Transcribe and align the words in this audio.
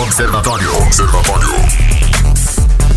Observatório. 0.00 0.70
Observatório. 0.86 1.97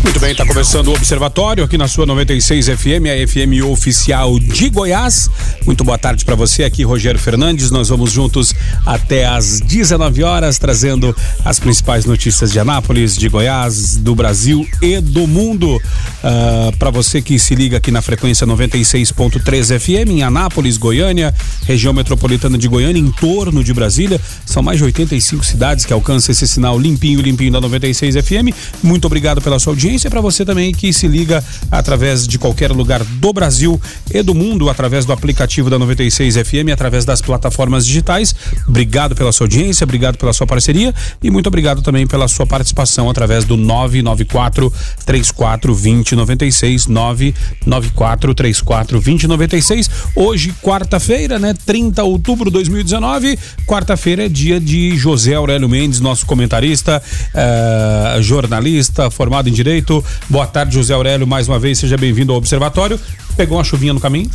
Muito 0.02 0.18
bem, 0.18 0.32
está 0.32 0.44
começando 0.44 0.88
o 0.88 0.94
Observatório 0.94 1.62
aqui 1.62 1.78
na 1.78 1.86
sua 1.86 2.04
96 2.04 2.66
FM, 2.66 3.06
a 3.06 3.26
FM 3.26 3.64
oficial 3.70 4.36
de 4.40 4.68
Goiás. 4.68 5.30
Muito 5.64 5.84
boa 5.84 5.96
tarde 5.96 6.24
para 6.24 6.34
você, 6.34 6.64
aqui 6.64 6.82
Rogério 6.82 7.20
Fernandes. 7.20 7.70
Nós 7.70 7.88
vamos 7.88 8.10
juntos 8.10 8.52
até 8.84 9.24
às 9.24 9.60
19 9.60 10.24
horas, 10.24 10.58
trazendo 10.58 11.14
as 11.44 11.60
principais 11.60 12.04
notícias 12.04 12.50
de 12.50 12.58
Anápolis, 12.58 13.16
de 13.16 13.28
Goiás, 13.28 13.96
do 13.96 14.12
Brasil 14.12 14.66
e 14.82 15.00
do 15.00 15.24
mundo. 15.28 15.76
Uh, 15.76 15.80
ah, 16.24 16.72
para 16.80 16.90
você 16.90 17.22
que 17.22 17.38
se 17.38 17.54
liga 17.54 17.76
aqui 17.76 17.92
na 17.92 18.02
frequência 18.02 18.44
96.3 18.44 19.78
FM, 19.78 20.10
em 20.10 20.22
Anápolis, 20.24 20.78
Goiânia, 20.78 21.32
região 21.64 21.92
metropolitana 21.92 22.58
de 22.58 22.66
Goiânia, 22.66 23.00
em 23.00 23.12
torno 23.12 23.62
de 23.62 23.72
Brasília. 23.72 24.20
São 24.44 24.64
mais 24.64 24.78
de 24.78 24.84
85 24.84 25.44
cidades 25.44 25.84
que 25.84 25.92
alcançam 25.92 26.32
esse 26.32 26.48
sinal 26.48 26.76
limpinho, 26.76 27.20
limpinho 27.20 27.52
da 27.52 27.60
96 27.60 28.16
FM. 28.16 28.52
Muito 28.82 29.04
obrigado 29.04 29.40
pela 29.40 29.60
sua 29.60 29.72
audiência 29.72 29.91
audiência 29.92 30.08
para 30.08 30.22
você 30.22 30.42
também 30.42 30.72
que 30.72 30.90
se 30.90 31.06
liga 31.06 31.44
através 31.70 32.26
de 32.26 32.38
qualquer 32.38 32.72
lugar 32.72 33.04
do 33.04 33.32
Brasil 33.32 33.78
e 34.10 34.22
do 34.22 34.34
mundo, 34.34 34.70
através 34.70 35.04
do 35.04 35.12
aplicativo 35.12 35.68
da 35.68 35.78
96 35.78 36.36
FM, 36.36 36.72
através 36.72 37.04
das 37.04 37.20
plataformas 37.20 37.84
digitais. 37.84 38.34
Obrigado 38.66 39.14
pela 39.14 39.30
sua 39.32 39.44
audiência, 39.44 39.84
obrigado 39.84 40.16
pela 40.16 40.32
sua 40.32 40.46
parceria 40.46 40.94
e 41.22 41.30
muito 41.30 41.46
obrigado 41.46 41.82
também 41.82 42.06
pela 42.06 42.26
sua 42.26 42.46
participação 42.46 43.10
através 43.10 43.44
do 43.44 43.54
994 43.56 44.72
34 45.04 45.74
20 45.74 46.16
96 46.16 46.86
994 46.86 48.34
34 48.34 49.00
20 49.00 49.26
96. 49.26 49.90
Hoje, 50.16 50.54
quarta-feira, 50.62 51.38
né? 51.38 51.54
30 51.66 52.02
de 52.02 52.08
outubro 52.08 52.46
de 52.46 52.54
2019. 52.54 53.38
Quarta-feira 53.66 54.24
é 54.24 54.28
dia 54.28 54.58
de 54.58 54.96
José 54.96 55.34
Aurélio 55.34 55.68
Mendes, 55.68 56.00
nosso 56.00 56.24
comentarista, 56.24 57.02
uh, 57.34 58.22
jornalista, 58.22 59.10
formado 59.10 59.50
em 59.50 59.52
direito 59.52 59.81
Boa 60.28 60.46
tarde, 60.46 60.74
José 60.74 60.94
Aurélio, 60.94 61.26
mais 61.26 61.48
uma 61.48 61.58
vez, 61.58 61.78
seja 61.78 61.96
bem-vindo 61.96 62.32
ao 62.32 62.38
Observatório. 62.38 62.98
Pegou 63.36 63.58
uma 63.58 63.64
chuvinha 63.64 63.92
no 63.92 64.00
caminho? 64.00 64.30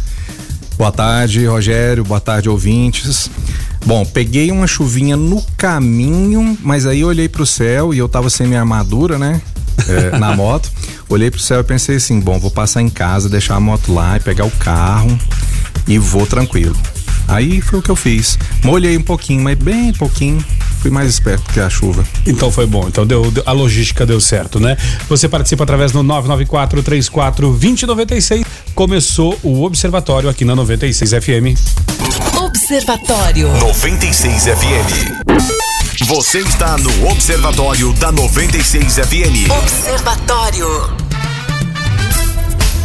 Boa 0.78 0.92
tarde, 0.92 1.46
Rogério. 1.46 2.04
Boa 2.04 2.20
tarde, 2.20 2.50
ouvintes. 2.50 3.32
Bom, 3.86 4.06
peguei 4.06 4.52
uma 4.52 4.68
chuvinha 4.68 5.18
no 5.18 5.42
caminho, 5.58 6.58
mas 6.62 6.86
aí 6.86 7.02
eu 7.02 7.08
olhei 7.08 7.28
pro 7.28 7.46
céu 7.46 7.94
e 7.94 7.98
eu 7.98 8.08
tava 8.08 8.30
sem 8.30 8.46
minha 8.46 8.60
armadura, 8.60 9.18
né? 9.18 9.42
É, 9.88 10.18
na 10.20 10.36
moto. 10.36 10.72
Olhei 11.10 11.32
pro 11.32 11.40
céu 11.40 11.62
e 11.62 11.64
pensei 11.64 11.96
assim: 11.96 12.20
bom, 12.20 12.38
vou 12.38 12.52
passar 12.52 12.82
em 12.82 12.90
casa, 12.90 13.30
deixar 13.30 13.56
a 13.56 13.60
moto 13.60 13.94
lá 13.94 14.18
e 14.18 14.20
pegar 14.20 14.46
o 14.46 14.52
carro 14.52 15.18
e 15.88 15.98
vou 15.98 16.28
tranquilo. 16.28 16.76
Aí 17.28 17.62
foi 17.62 17.80
o 17.80 17.82
que 17.82 17.90
eu 17.90 17.96
fiz. 17.96 18.38
Molhei 18.64 18.98
um 18.98 19.04
pouquinho, 19.04 19.42
mas 19.42 19.58
bem 19.58 19.92
pouquinho. 19.94 20.44
Fui 20.82 20.92
mais 20.92 21.10
esperto 21.10 21.52
que 21.52 21.60
a 21.60 21.70
chuva. 21.70 22.06
Então 22.26 22.52
foi 22.52 22.66
bom. 22.66 22.88
Então 22.88 23.06
deu, 23.06 23.32
a 23.46 23.52
logística 23.52 24.06
deu 24.06 24.22
certo, 24.22 24.60
né? 24.60 24.78
Você 25.10 25.28
participa 25.28 25.64
através 25.64 25.92
do 25.92 26.04
994 26.04 26.82
34 26.84 27.50
2096. 27.50 28.46
Começou 28.74 29.38
o 29.44 29.64
Observatório 29.64 30.30
aqui 30.30 30.46
na 30.46 30.56
96 30.56 31.12
FM. 31.12 31.58
Observatório 32.38 33.52
96 33.60 34.44
FM. 34.44 36.06
Você 36.06 36.40
está 36.40 36.78
no 36.78 37.10
Observatório 37.10 37.92
da 37.94 38.12
96 38.12 38.96
FM. 38.96 39.52
Observatório. 39.52 41.07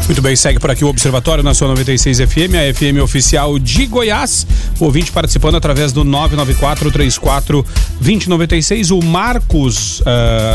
Muito 0.06 0.20
bem, 0.20 0.34
segue 0.34 0.58
por 0.58 0.70
aqui 0.70 0.84
o 0.84 0.88
Observatório 0.88 1.44
na 1.44 1.54
sua 1.54 1.68
96 1.68 2.18
FM, 2.18 2.54
a 2.56 2.74
FM 2.74 3.00
oficial 3.02 3.58
de 3.58 3.86
Goiás. 3.86 4.46
O 4.80 4.84
ouvinte 4.84 5.12
participando 5.12 5.54
através 5.54 5.92
do 5.92 6.02
994 6.04 6.90
34 6.90 7.64
2096. 8.00 8.90
O 8.90 9.00
Marcos 9.00 10.02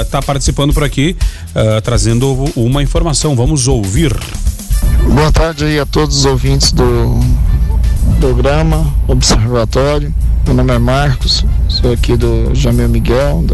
está 0.03 0.19
uh, 0.19 0.25
participando 0.25 0.73
por 0.73 0.83
aqui, 0.83 1.15
uh, 1.55 1.81
trazendo 1.81 2.45
uma 2.55 2.83
informação. 2.83 3.35
Vamos 3.35 3.67
ouvir. 3.67 4.13
Boa 5.13 5.31
tarde 5.31 5.63
aí 5.63 5.79
a 5.79 5.85
todos 5.85 6.17
os 6.17 6.25
ouvintes 6.25 6.73
do 6.73 7.17
programa 8.19 8.93
Observatório. 9.07 10.13
Meu 10.45 10.55
nome 10.55 10.73
é 10.73 10.77
Marcos, 10.77 11.45
sou 11.69 11.93
aqui 11.93 12.17
do 12.17 12.53
Jamil 12.53 12.89
Miguel. 12.89 13.45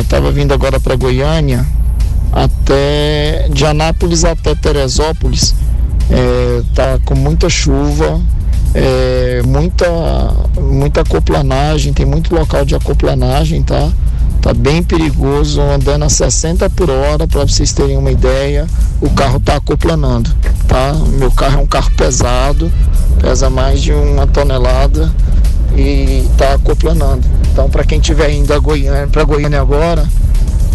Estava 0.00 0.28
é, 0.28 0.32
vindo 0.32 0.52
agora 0.52 0.80
para 0.80 0.96
Goiânia 0.96 1.64
até 2.32 3.48
de 3.50 3.64
Anápolis 3.64 4.24
até 4.24 4.54
Teresópolis 4.54 5.54
é, 6.10 6.62
tá 6.74 6.98
com 7.04 7.14
muita 7.14 7.48
chuva, 7.48 8.20
é, 8.74 9.42
muita 9.44 9.86
muita 10.60 11.00
acoplanagem, 11.00 11.92
tem 11.92 12.06
muito 12.06 12.34
local 12.34 12.64
de 12.64 12.74
acoplanagem, 12.74 13.62
tá? 13.62 13.90
Tá 14.40 14.54
bem 14.54 14.82
perigoso, 14.82 15.60
andando 15.60 16.04
a 16.04 16.08
60 16.08 16.70
por 16.70 16.88
hora, 16.88 17.26
para 17.26 17.44
vocês 17.44 17.72
terem 17.72 17.96
uma 17.96 18.12
ideia, 18.12 18.66
o 19.00 19.10
carro 19.10 19.40
tá 19.40 19.56
acoplanando, 19.56 20.30
tá? 20.68 20.92
Meu 21.18 21.30
carro 21.32 21.60
é 21.60 21.62
um 21.62 21.66
carro 21.66 21.90
pesado, 21.96 22.70
pesa 23.20 23.50
mais 23.50 23.82
de 23.82 23.92
uma 23.92 24.26
tonelada 24.26 25.12
e 25.76 26.28
tá 26.38 26.54
acoplanando. 26.54 27.26
Então, 27.50 27.68
para 27.68 27.84
quem 27.84 27.98
tiver 27.98 28.30
indo 28.30 28.52
a 28.54 28.58
Goiânia, 28.58 29.08
para 29.08 29.24
Goiânia 29.24 29.60
agora, 29.60 30.06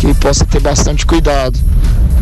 que 0.01 0.15
possa 0.15 0.43
ter 0.43 0.59
bastante 0.59 1.05
cuidado 1.05 1.59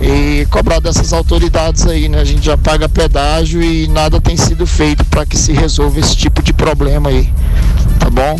e 0.02 0.46
cobrar 0.48 0.82
dessas 0.82 1.14
autoridades 1.14 1.88
aí, 1.88 2.10
né? 2.10 2.20
A 2.20 2.26
gente 2.26 2.46
já 2.46 2.58
paga 2.58 2.90
pedágio 2.90 3.62
e 3.62 3.88
nada 3.88 4.20
tem 4.20 4.36
sido 4.36 4.68
feito 4.68 5.06
para 5.06 5.26
que 5.26 5.38
se 5.38 5.54
resolva 5.54 5.98
esse 5.98 6.14
tipo 6.14 6.44
de 6.44 6.52
problema 6.52 7.10
aí, 7.10 7.32
tá 7.98 8.10
bom? 8.10 8.38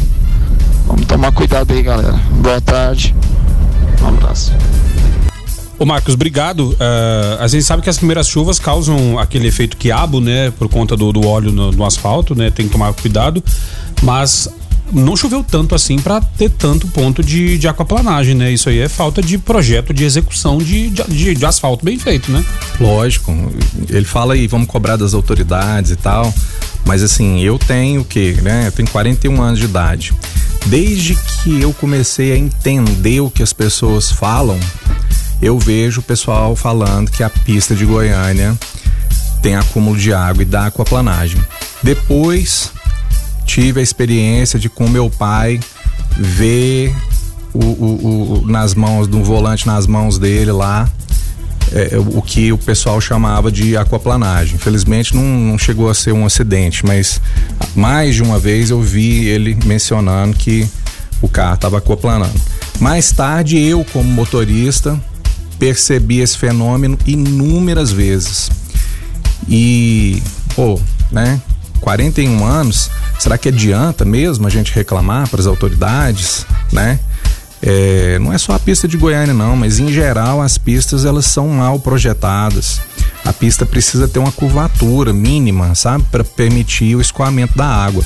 Vamos 0.86 1.06
tomar 1.06 1.32
cuidado 1.32 1.72
aí, 1.74 1.82
galera. 1.82 2.20
Boa 2.42 2.60
tarde. 2.60 3.16
Um 4.02 4.08
abraço. 4.10 4.52
Ô 5.78 5.86
Marcos, 5.86 6.16
obrigado. 6.16 6.72
Uh, 6.72 7.40
a 7.40 7.48
gente 7.48 7.64
sabe 7.64 7.82
que 7.82 7.90
as 7.90 7.98
primeiras 7.98 8.28
chuvas 8.28 8.60
causam 8.60 9.18
aquele 9.18 9.48
efeito 9.48 9.78
quiabo, 9.78 10.20
né? 10.20 10.52
Por 10.52 10.68
conta 10.68 10.98
do, 10.98 11.14
do 11.14 11.26
óleo 11.26 11.54
no, 11.54 11.72
no 11.72 11.86
asfalto, 11.86 12.36
né? 12.36 12.52
Tem 12.52 12.66
que 12.66 12.74
tomar 12.74 12.92
cuidado. 12.94 13.42
Mas 14.02 14.50
não 14.92 15.16
choveu 15.16 15.44
tanto 15.44 15.76
assim 15.76 15.98
para 15.98 16.22
ter 16.22 16.50
tanto 16.50 16.88
ponto 16.88 17.24
de, 17.24 17.58
de 17.58 17.68
aquaplanagem, 17.68 18.36
né? 18.36 18.52
Isso 18.52 18.70
aí 18.70 18.80
é 18.80 18.90
falta 18.90 19.22
de 19.22 19.38
projeto 19.38 19.94
de 19.94 20.04
execução 20.04 20.58
de, 20.58 20.90
de, 20.90 21.36
de, 21.36 21.46
asfalto 21.46 21.86
bem 21.86 21.98
feito, 21.98 22.32
né? 22.32 22.44
Lógico. 22.80 23.32
Ele 23.90 24.06
fala 24.06 24.34
aí, 24.34 24.48
vamos 24.48 24.68
cobrar 24.68 24.96
das 24.96 25.14
autoridades 25.14 25.92
e 25.92 25.96
tal. 25.96 26.34
Mas 26.86 27.04
assim, 27.04 27.42
eu 27.42 27.58
tenho 27.60 28.02
o 28.02 28.06
quê, 28.06 28.38
né? 28.42 28.68
Eu 28.68 28.72
tenho 28.72 28.90
41 28.90 29.42
anos 29.42 29.60
de 29.60 29.66
idade. 29.66 30.14
Desde 30.66 31.16
que 31.16 31.62
eu 31.62 31.74
comecei 31.74 32.32
a 32.32 32.38
entender 32.38 33.22
o 33.22 33.30
que 33.30 33.44
as 33.44 33.54
pessoas 33.54 34.12
falam, 34.12 34.60
eu 35.42 35.58
vejo 35.58 36.02
o 36.02 36.04
pessoal 36.04 36.56
falando 36.56 37.12
que 37.12 37.24
a 37.24 37.30
pista 37.30 37.76
de 37.76 37.86
Goiânia 37.86 38.58
tem 39.42 39.56
acúmulo 39.56 39.98
de 39.98 40.14
água 40.14 40.42
e 40.42 40.46
dá 40.46 40.68
aquaplanagem. 40.68 41.42
Depois 41.82 42.72
tive 43.50 43.80
a 43.80 43.84
experiência 43.84 44.60
de 44.60 44.70
com 44.70 44.88
meu 44.88 45.10
pai 45.10 45.60
ver 46.16 46.96
o, 47.52 47.66
o, 47.66 48.42
o 48.44 48.48
nas 48.48 48.76
mãos 48.76 49.08
do 49.08 49.24
volante 49.24 49.66
nas 49.66 49.88
mãos 49.88 50.20
dele 50.20 50.52
lá 50.52 50.88
é, 51.72 51.98
o 51.98 52.22
que 52.22 52.52
o 52.52 52.58
pessoal 52.59 53.02
chamava 53.02 53.52
de 53.52 53.76
aquaplanagem. 53.76 54.56
Infelizmente 54.56 55.16
não, 55.16 55.24
não, 55.24 55.58
chegou 55.58 55.90
a 55.90 55.96
ser 55.96 56.12
um 56.12 56.28
acidente, 56.28 56.86
mas 56.86 57.20
mais 57.76 58.16
de 58.16 58.22
uma 58.22 58.38
vez 58.38 58.70
eu 58.70 58.82
vi 58.82 59.26
ele 59.26 59.58
mencionando 59.66 60.38
que 60.38 60.68
o 61.20 61.28
carro 61.28 61.56
estava 61.56 61.80
aquaplanando. 61.80 62.40
Mais 62.80 63.12
tarde 63.12 63.58
eu, 63.59 63.84
como 63.92 64.09
motorista, 64.12 65.00
percebi 65.58 66.20
esse 66.20 66.38
fenômeno 66.38 66.98
inúmeras 67.06 67.92
vezes. 67.92 68.50
E, 69.48 70.22
pô, 70.56 70.80
né? 71.12 71.42
41 71.79 72.45
anos, 72.45 72.90
será 73.17 73.38
que 73.38 73.50
adianta 73.50 74.06
mesmo 74.06 74.45
a 74.45 74.50
gente 74.50 74.73
reclamar 74.73 75.28
para 75.29 75.40
as 75.40 75.47
autoridades, 75.47 76.45
né? 76.72 77.00
É, 77.62 78.17
não 78.19 78.31
é 78.31 78.38
só 78.38 78.53
a 78.53 78.59
pista 78.59 78.87
de 78.87 78.96
Goiânia 78.96 79.34
não, 79.34 79.55
mas 79.55 79.79
em 79.79 79.91
geral 79.91 80.41
as 80.41 80.58
pistas 80.58 81.03
elas 81.03 81.26
são 81.26 81.49
mal 81.49 81.79
projetadas. 81.79 82.79
A 83.26 83.34
pista 83.34 83.66
precisa 83.66 84.08
ter 84.08 84.20
uma 84.20 84.31
curvatura 84.31 85.11
mínima, 85.11 85.76
sabe, 85.76 86.05
para 86.09 86.23
permitir 86.23 86.96
o 86.96 87.02
escoamento 87.02 87.58
da 87.58 87.66
água. 87.66 88.03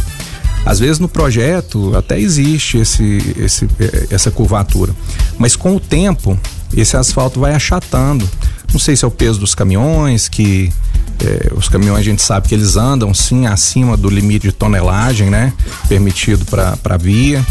Às 0.66 0.80
vezes 0.80 0.98
no 0.98 1.08
projeto 1.08 1.96
até 1.96 2.20
existe 2.20 2.78
esse, 2.78 3.36
esse, 3.38 3.68
é, 3.80 4.08
essa 4.10 4.32
curvatura, 4.32 4.94
mas 5.38 5.56
com 5.56 5.76
o 5.76 5.80
tempo 5.80 6.40
esse 6.76 6.98
asfalto 6.98 7.40
vai 7.40 7.54
achatando. 7.54 8.28
Não 8.74 8.80
sei 8.80 8.96
se 8.96 9.06
é 9.06 9.08
o 9.08 9.12
peso 9.12 9.40
dos 9.40 9.54
caminhões 9.54 10.28
que 10.28 10.74
é, 11.24 11.54
os 11.56 11.70
caminhões 11.70 12.00
a 12.00 12.04
gente 12.04 12.22
sabe 12.22 12.48
que 12.50 12.56
eles 12.56 12.76
andam 12.76 13.14
sim 13.14 13.46
acima 13.46 13.96
do 13.96 14.10
limite 14.10 14.48
de 14.48 14.52
tonelagem, 14.52 15.30
né? 15.30 15.54
Permitido 15.88 16.44
para 16.46 16.78
a 16.84 16.98
via. 16.98 17.46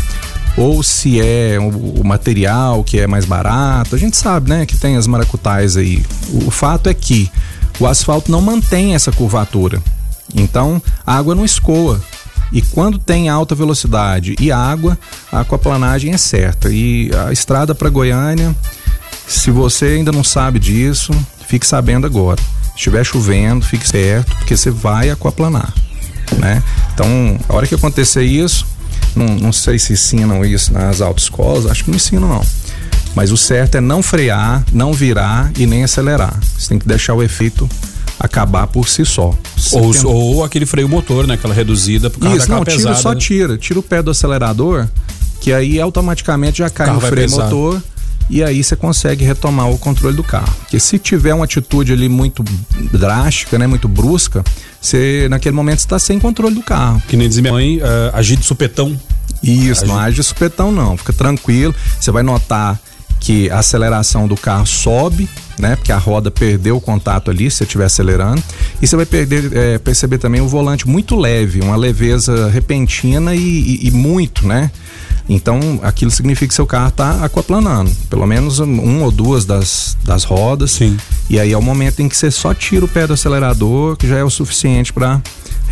Ou 0.57 0.83
se 0.83 1.21
é 1.21 1.57
o, 1.59 2.01
o, 2.01 2.05
material 2.05 2.85
que 2.85 2.99
é 2.99 3.07
mais 3.07 3.25
barato. 3.25 3.95
A 3.95 3.99
gente 3.99 4.17
sabe, 4.17 4.51
né? 4.51 4.67
Que 4.67 4.77
tem 4.77 4.97
as 4.97 5.07
maracutais 5.07 5.77
aí. 5.77 6.05
O, 6.29 6.49
o 6.49 6.51
fato 6.51 6.89
é 6.89 6.95
que 6.95 7.31
o 7.81 7.87
asfalto 7.87 8.31
não 8.31 8.43
mantém 8.43 8.95
essa 8.95 9.11
curvatura. 9.11 9.81
Então 10.35 10.83
a 11.07 11.17
água 11.17 11.35
não 11.35 11.45
escoa. 11.45 12.01
E 12.53 12.61
quando 12.61 12.99
tem 12.99 13.31
alta 13.31 13.55
velocidade 13.55 14.37
e 14.39 14.53
água, 14.53 14.99
a 15.31 15.41
aquaplanagem 15.41 16.13
é 16.13 16.19
certa. 16.19 16.69
E 16.71 17.11
a 17.27 17.33
estrada 17.33 17.75
para 17.75 17.89
Goiânia, 17.89 18.55
se 19.27 19.51
você 19.51 19.87
ainda 19.87 20.13
não 20.13 20.25
sabe 20.25 20.59
disso, 20.59 21.13
fique 21.49 21.67
sabendo 21.67 22.07
agora. 22.07 22.41
Se 22.41 22.77
estiver 22.77 23.05
chovendo, 23.05 23.65
fique 23.65 23.87
certo, 23.87 24.35
porque 24.37 24.57
você 24.57 24.71
vai 24.71 25.11
aquaplanar, 25.11 25.73
né? 26.39 26.63
Então, 26.95 27.39
a 27.49 27.55
hora 27.55 27.67
que 27.67 27.75
acontecer 27.75 28.23
isso, 28.23 28.67
não, 29.15 29.27
não 29.27 29.53
sei 29.53 29.79
se 29.79 29.93
ensinam 29.93 30.45
isso 30.45 30.73
nas 30.73 31.01
autoescolas, 31.01 31.67
acho 31.67 31.85
que 31.85 31.91
não 31.91 31.97
ensinam 31.97 32.29
não. 32.29 32.47
Mas 33.15 33.31
o 33.31 33.37
certo 33.37 33.77
é 33.77 33.81
não 33.81 34.03
frear, 34.03 34.65
não 34.73 34.93
virar 34.93 35.53
e 35.59 35.67
nem 35.67 35.85
acelerar. 35.85 36.35
Você 36.57 36.71
tem 36.71 36.79
que 36.79 36.89
deixar 36.89 37.15
o 37.15 37.23
efeito 37.23 37.69
acabar 38.19 38.67
por 38.67 38.89
si 38.89 39.05
só. 39.05 39.35
Ou, 39.73 39.93
tem... 39.93 40.07
ou, 40.07 40.45
aquele 40.45 40.65
freio 40.65 40.89
motor, 40.89 41.27
né? 41.27 41.35
Aquela 41.35 41.53
reduzida 41.53 42.09
por 42.09 42.21
causa 42.21 42.39
Isso, 42.39 42.51
não, 42.51 42.65
tira, 42.65 42.77
pesada. 42.77 42.97
só 42.97 43.15
tira. 43.15 43.59
Tira 43.59 43.79
o 43.79 43.83
pé 43.83 44.03
do 44.03 44.11
acelerador, 44.11 44.89
que 45.41 45.53
aí 45.53 45.79
automaticamente 45.81 46.59
já 46.59 46.71
cai 46.71 46.91
no 46.91 47.01
freio 47.01 47.29
pesar. 47.29 47.45
motor 47.45 47.83
e 48.31 48.43
aí 48.43 48.63
você 48.63 48.75
consegue 48.75 49.25
retomar 49.25 49.71
o 49.71 49.79
controle 49.79 50.17
do 50.17 50.25
carro. 50.25 50.53
Porque 50.61 50.81
se 50.81 50.99
tiver 50.99 51.35
uma 51.35 51.45
atitude 51.45 51.93
ali 51.93 52.09
muito 52.09 52.45
drástica, 52.93 53.59
né, 53.59 53.67
muito 53.67 53.89
brusca, 53.89 54.45
você 54.81 55.27
naquele 55.31 55.55
momento 55.55 55.79
está 55.79 55.99
sem 55.99 56.19
controle 56.19 56.55
do 56.55 56.63
carro. 56.63 57.03
Que 57.09 57.17
nem 57.17 57.29
diz 57.29 57.39
minha 57.39 57.53
mãe, 57.53 57.79
uh, 57.79 57.83
agir 58.15 58.37
de 58.37 58.45
supetão. 58.45 58.99
Isso, 59.43 59.83
agir... 59.83 59.93
não 59.93 59.99
age 59.99 60.17
de 60.17 60.23
supetão 60.23 60.73
não, 60.73 60.97
fica 60.97 61.13
tranquilo. 61.13 61.75
Você 62.01 62.11
vai 62.11 62.23
notar 62.23 62.81
que 63.23 63.49
a 63.51 63.61
aceleração 63.61 64.27
do 64.27 64.37
carro 64.37 64.67
sobe, 64.67 65.29
né? 65.57 65.77
Porque 65.77 65.93
a 65.93 65.99
roda 65.99 66.29
perdeu 66.29 66.77
o 66.77 66.81
contato 66.81 67.31
ali, 67.31 67.49
se 67.49 67.59
você 67.59 67.65
estiver 67.65 67.85
acelerando. 67.85 68.43
E 68.81 68.87
você 68.87 68.97
vai 68.97 69.07
perder, 69.07 69.57
é, 69.57 69.79
perceber 69.79 70.19
também 70.19 70.41
o 70.41 70.49
volante 70.49 70.89
muito 70.89 71.15
leve, 71.15 71.61
uma 71.61 71.77
leveza 71.77 72.49
repentina 72.49 73.33
e, 73.33 73.39
e, 73.39 73.87
e 73.87 73.91
muito, 73.93 74.45
né? 74.47 74.73
Então, 75.29 75.81
aquilo 75.83 76.11
significa 76.11 76.49
que 76.49 76.55
seu 76.55 76.67
carro 76.67 76.89
está 76.89 77.25
aquaplanando. 77.25 77.91
Pelo 78.11 78.27
menos 78.27 78.61
um 78.61 79.03
ou 79.03 79.11
duas 79.11 79.45
das, 79.45 79.97
das 80.05 80.25
rodas. 80.25 80.73
Sim. 80.73 80.97
E 81.31 81.39
aí 81.39 81.53
é 81.53 81.59
o 81.59 81.63
momento 81.63 82.01
em 82.01 82.09
que 82.09 82.17
você 82.17 82.31
só 82.31 82.53
tira 82.53 82.85
o 82.85 82.89
pé 82.89 83.07
do 83.07 83.15
acelerador, 83.15 83.97
que 83.97 84.09
já 84.09 84.19
é 84.19 84.25
o 84.25 84.31
suficiente 84.31 84.93
para 84.93 85.21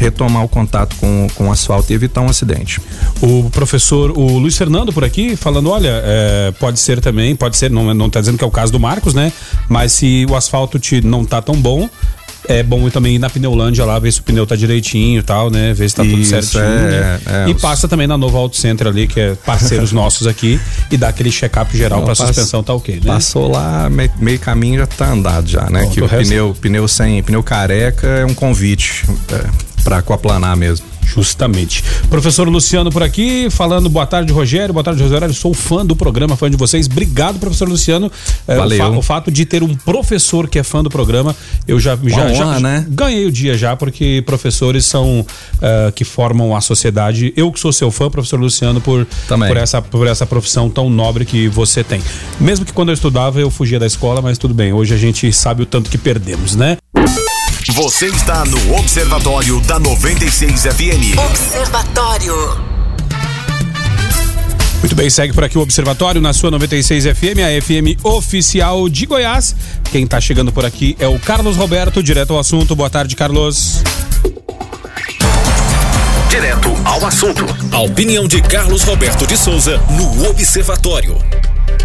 retomar 0.00 0.42
o 0.42 0.48
contato 0.48 0.96
com, 0.96 1.26
com 1.34 1.48
o 1.48 1.52
asfalto 1.52 1.92
e 1.92 1.94
evitar 1.94 2.22
um 2.22 2.28
acidente. 2.30 2.80
O 3.20 3.50
professor, 3.50 4.10
o 4.16 4.38
Luiz 4.38 4.56
Fernando 4.56 4.92
por 4.94 5.04
aqui, 5.04 5.36
falando, 5.36 5.68
olha, 5.68 6.00
é, 6.02 6.54
pode 6.58 6.80
ser 6.80 7.02
também, 7.02 7.36
pode 7.36 7.58
ser, 7.58 7.70
não, 7.70 7.92
não 7.92 8.08
tá 8.08 8.18
dizendo 8.18 8.38
que 8.38 8.44
é 8.44 8.46
o 8.46 8.50
caso 8.50 8.72
do 8.72 8.80
Marcos, 8.80 9.12
né? 9.12 9.30
Mas 9.68 9.92
se 9.92 10.26
o 10.30 10.34
asfalto 10.34 10.78
te, 10.78 11.02
não 11.02 11.22
tá 11.22 11.42
tão 11.42 11.54
bom, 11.54 11.86
é 12.50 12.62
bom 12.62 12.88
também 12.90 13.14
ir 13.14 13.18
na 13.18 13.30
Pneulândia 13.30 13.84
lá, 13.84 13.98
ver 13.98 14.12
se 14.12 14.20
o 14.20 14.22
pneu 14.22 14.46
tá 14.46 14.56
direitinho 14.56 15.20
e 15.20 15.22
tal, 15.22 15.50
né? 15.50 15.72
Ver 15.72 15.88
se 15.88 15.96
tá 15.96 16.04
Isso, 16.04 16.14
tudo 16.14 16.24
certinho. 16.24 16.62
É, 16.62 17.20
é, 17.26 17.48
e 17.48 17.52
os... 17.52 17.60
passa 17.60 17.86
também 17.86 18.06
na 18.06 18.18
Nova 18.18 18.38
Auto 18.38 18.56
Center 18.56 18.88
ali, 18.88 19.06
que 19.06 19.20
é 19.20 19.34
parceiros 19.34 19.92
nossos 19.92 20.26
aqui, 20.26 20.60
e 20.90 20.96
dá 20.96 21.08
aquele 21.08 21.30
check-up 21.30 21.76
geral 21.76 22.02
para 22.02 22.14
suspensão 22.14 22.62
tá 22.62 22.74
ok, 22.74 22.96
né? 22.96 23.02
Passou 23.06 23.50
lá, 23.50 23.88
meio, 23.88 24.10
meio, 24.18 24.38
caminho 24.38 24.80
já 24.80 24.86
tá 24.86 25.12
andado 25.12 25.48
já, 25.48 25.70
né? 25.70 25.84
Bom, 25.84 25.90
que 25.90 26.00
o 26.00 26.06
resto... 26.06 26.28
pneu, 26.28 26.56
pneu 26.60 26.88
sem, 26.88 27.22
pneu 27.22 27.42
careca 27.42 28.06
é 28.06 28.24
um 28.24 28.34
convite. 28.34 29.04
É 29.32 29.70
para 29.82 29.98
aquaplanar 29.98 30.56
mesmo. 30.56 30.86
Justamente. 31.04 31.82
Professor 32.08 32.48
Luciano 32.48 32.90
por 32.90 33.02
aqui, 33.02 33.48
falando 33.50 33.88
boa 33.88 34.06
tarde, 34.06 34.32
Rogério. 34.32 34.72
Boa 34.72 34.84
tarde, 34.84 35.02
Rogério. 35.02 35.32
Sou 35.34 35.52
fã 35.52 35.84
do 35.84 35.96
programa, 35.96 36.36
fã 36.36 36.50
de 36.50 36.56
vocês. 36.56 36.86
Obrigado, 36.86 37.38
professor 37.38 37.68
Luciano. 37.68 38.10
É, 38.46 38.56
Valeu. 38.56 38.76
O, 38.76 38.92
fa 38.92 38.98
o, 38.98 39.02
fato 39.02 39.30
de 39.30 39.44
ter 39.44 39.62
um 39.62 39.74
professor 39.74 40.48
que 40.48 40.58
é 40.58 40.62
fã 40.62 40.82
do 40.82 40.90
programa, 40.90 41.34
eu 41.66 41.80
já, 41.80 41.98
já, 42.04 42.26
honra, 42.26 42.34
já 42.34 42.60
né? 42.60 42.86
ganhei 42.88 43.26
o 43.26 43.32
dia 43.32 43.56
já, 43.56 43.74
porque 43.74 44.22
professores 44.24 44.84
são 44.84 45.20
uh, 45.20 45.92
que 45.94 46.04
formam 46.04 46.54
a 46.54 46.60
sociedade. 46.60 47.32
Eu 47.36 47.50
que 47.50 47.58
sou 47.58 47.72
seu 47.72 47.90
fã, 47.90 48.08
professor 48.08 48.38
Luciano, 48.38 48.80
por, 48.80 49.06
por, 49.26 49.56
essa, 49.56 49.82
por 49.82 50.06
essa 50.06 50.26
profissão 50.26 50.70
tão 50.70 50.88
nobre 50.88 51.24
que 51.24 51.48
você 51.48 51.82
tem. 51.82 52.00
Mesmo 52.38 52.64
que 52.64 52.72
quando 52.72 52.90
eu 52.90 52.94
estudava 52.94 53.40
eu 53.40 53.50
fugia 53.50 53.78
da 53.78 53.86
escola, 53.86 54.22
mas 54.22 54.38
tudo 54.38 54.54
bem. 54.54 54.72
Hoje 54.72 54.94
a 54.94 54.98
gente 54.98 55.32
sabe 55.32 55.62
o 55.62 55.66
tanto 55.66 55.90
que 55.90 55.98
perdemos, 55.98 56.54
né? 56.54 56.76
Você 57.68 58.06
está 58.06 58.44
no 58.46 58.76
Observatório 58.76 59.60
da 59.60 59.78
96 59.78 60.62
FM. 60.62 61.18
Observatório. 61.18 62.34
Muito 64.80 64.96
bem, 64.96 65.10
segue 65.10 65.34
por 65.34 65.44
aqui 65.44 65.58
o 65.58 65.60
Observatório 65.60 66.20
na 66.22 66.32
sua 66.32 66.50
96 66.50 67.04
FM, 67.04 67.38
a 67.38 67.62
FM 67.62 68.02
oficial 68.02 68.88
de 68.88 69.04
Goiás. 69.04 69.54
Quem 69.92 70.04
está 70.04 70.20
chegando 70.20 70.50
por 70.50 70.64
aqui 70.64 70.96
é 70.98 71.06
o 71.06 71.18
Carlos 71.18 71.56
Roberto, 71.56 72.02
direto 72.02 72.32
ao 72.32 72.40
assunto. 72.40 72.74
Boa 72.74 72.88
tarde, 72.88 73.14
Carlos. 73.14 73.82
Direto 76.30 76.74
ao 76.84 77.04
assunto. 77.06 77.44
A 77.72 77.80
opinião 77.80 78.26
de 78.26 78.40
Carlos 78.40 78.82
Roberto 78.82 79.26
de 79.26 79.36
Souza 79.36 79.78
no 79.90 80.30
Observatório. 80.30 81.18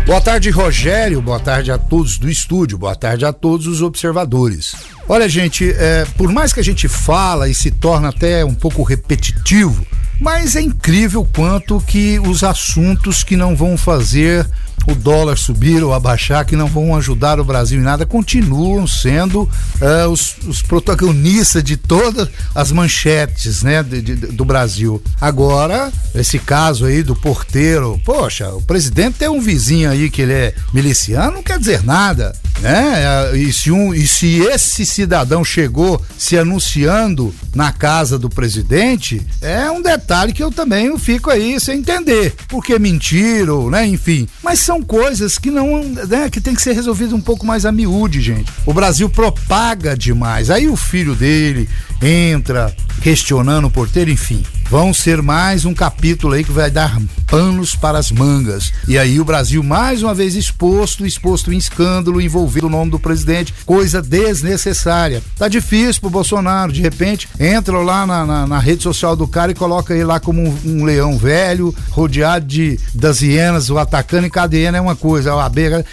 Boa 0.05 0.21
tarde, 0.21 0.49
Rogério. 0.49 1.21
Boa 1.21 1.39
tarde 1.39 1.71
a 1.71 1.77
todos 1.77 2.17
do 2.17 2.29
estúdio. 2.29 2.77
Boa 2.77 2.95
tarde 2.95 3.25
a 3.25 3.33
todos 3.33 3.65
os 3.65 3.81
observadores. 3.81 4.75
Olha, 5.07 5.27
gente, 5.27 5.69
é, 5.71 6.05
por 6.17 6.31
mais 6.31 6.53
que 6.53 6.59
a 6.59 6.63
gente 6.63 6.87
fala 6.87 7.49
e 7.49 7.53
se 7.55 7.71
torna 7.71 8.09
até 8.09 8.45
um 8.45 8.53
pouco 8.53 8.83
repetitivo, 8.83 9.85
mas 10.19 10.55
é 10.55 10.61
incrível 10.61 11.27
quanto 11.35 11.81
que 11.81 12.19
os 12.19 12.43
assuntos 12.43 13.23
que 13.23 13.35
não 13.35 13.55
vão 13.55 13.77
fazer 13.77 14.47
o 14.87 14.93
dólar 14.93 15.37
subir 15.37 15.83
ou 15.83 15.93
abaixar, 15.93 16.45
que 16.45 16.55
não 16.55 16.67
vão 16.67 16.95
ajudar 16.95 17.39
o 17.39 17.43
Brasil 17.43 17.79
em 17.79 17.83
nada, 17.83 18.05
continuam 18.05 18.85
sendo 18.85 19.41
uh, 19.41 20.09
os, 20.11 20.35
os, 20.47 20.61
protagonistas 20.61 21.63
de 21.63 21.75
todas 21.77 22.29
as 22.53 22.71
manchetes 22.71 23.63
né, 23.63 23.81
de, 23.81 24.01
de, 24.01 24.15
do 24.15 24.45
Brasil. 24.45 25.01
Agora, 25.19 25.91
esse 26.13 26.37
caso 26.37 26.85
aí 26.85 27.01
do 27.01 27.15
porteiro, 27.15 27.99
poxa, 28.05 28.49
o 28.53 28.61
presidente 28.61 29.17
tem 29.19 29.29
um 29.29 29.41
vizinho 29.41 29.89
aí 29.89 30.09
que 30.09 30.21
ele 30.21 30.33
é 30.33 30.55
miliciano, 30.73 31.33
não 31.35 31.43
quer 31.43 31.59
dizer 31.59 31.83
nada. 31.83 32.35
Né? 32.61 33.37
E 33.37 33.51
se, 33.51 33.69
um, 33.71 33.93
e 33.93 34.07
se 34.07 34.39
esse 34.39 34.85
cidadão 34.85 35.43
chegou 35.43 36.01
se 36.17 36.37
anunciando 36.37 37.33
na 37.53 37.71
casa 37.71 38.17
do 38.17 38.29
presidente, 38.29 39.25
é 39.41 39.69
um 39.69 39.81
detalhe 39.81 40.33
que 40.33 40.43
eu 40.43 40.51
também 40.51 40.97
fico 40.97 41.29
aí 41.29 41.59
sem 41.59 41.79
entender. 41.79 42.33
Porque 42.47 42.79
mentiram, 42.79 43.69
né? 43.69 43.85
Enfim. 43.85 44.27
Mas 44.43 44.59
são 44.65 44.81
coisas 44.81 45.37
que 45.37 45.51
não, 45.51 45.83
né? 45.83 46.29
Que 46.29 46.41
tem 46.41 46.55
que 46.55 46.61
ser 46.61 46.73
resolvido 46.73 47.15
um 47.15 47.21
pouco 47.21 47.45
mais 47.45 47.65
a 47.65 47.71
miúde, 47.71 48.19
gente. 48.19 48.51
O 48.65 48.73
Brasil 48.73 49.07
propaga 49.09 49.95
demais. 49.95 50.49
Aí 50.49 50.67
o 50.67 50.75
filho 50.75 51.15
dele 51.15 51.69
entra 52.01 52.75
questionando 53.01 53.65
o 53.65 53.71
porteiro, 53.71 54.09
enfim 54.09 54.43
vão 54.69 54.93
ser 54.93 55.21
mais 55.21 55.65
um 55.65 55.73
capítulo 55.73 56.33
aí 56.33 56.43
que 56.43 56.51
vai 56.51 56.69
dar 56.69 56.99
panos 57.27 57.75
para 57.75 57.97
as 57.97 58.11
mangas. 58.11 58.71
E 58.87 58.97
aí 58.97 59.19
o 59.19 59.25
Brasil 59.25 59.63
mais 59.63 60.03
uma 60.03 60.13
vez 60.13 60.35
exposto, 60.35 61.05
exposto 61.05 61.51
em 61.51 61.57
escândalo, 61.57 62.21
envolvido 62.21 62.67
o 62.67 62.69
nome 62.69 62.91
do 62.91 62.99
presidente, 62.99 63.53
coisa 63.65 64.01
desnecessária. 64.01 65.21
Tá 65.37 65.47
difícil 65.47 66.01
pro 66.01 66.09
Bolsonaro, 66.09 66.71
de 66.71 66.81
repente 66.81 67.27
entra 67.39 67.77
lá 67.77 68.05
na, 68.05 68.25
na, 68.25 68.47
na 68.47 68.59
rede 68.59 68.83
social 68.83 69.15
do 69.15 69.27
cara 69.27 69.51
e 69.51 69.55
coloca 69.55 69.93
ele 69.93 70.03
lá 70.03 70.19
como 70.19 70.41
um, 70.41 70.57
um, 70.65 70.85
leão 70.85 71.17
velho, 71.17 71.75
rodeado 71.89 72.45
de 72.45 72.79
das 72.93 73.21
hienas, 73.21 73.69
o 73.69 73.77
atacando 73.77 74.27
e 74.27 74.29
cada 74.29 74.55
hiena 74.55 74.77
é 74.77 74.81
uma 74.81 74.95
coisa, 74.95 75.33
a 75.33 75.45
abelha. 75.45 75.85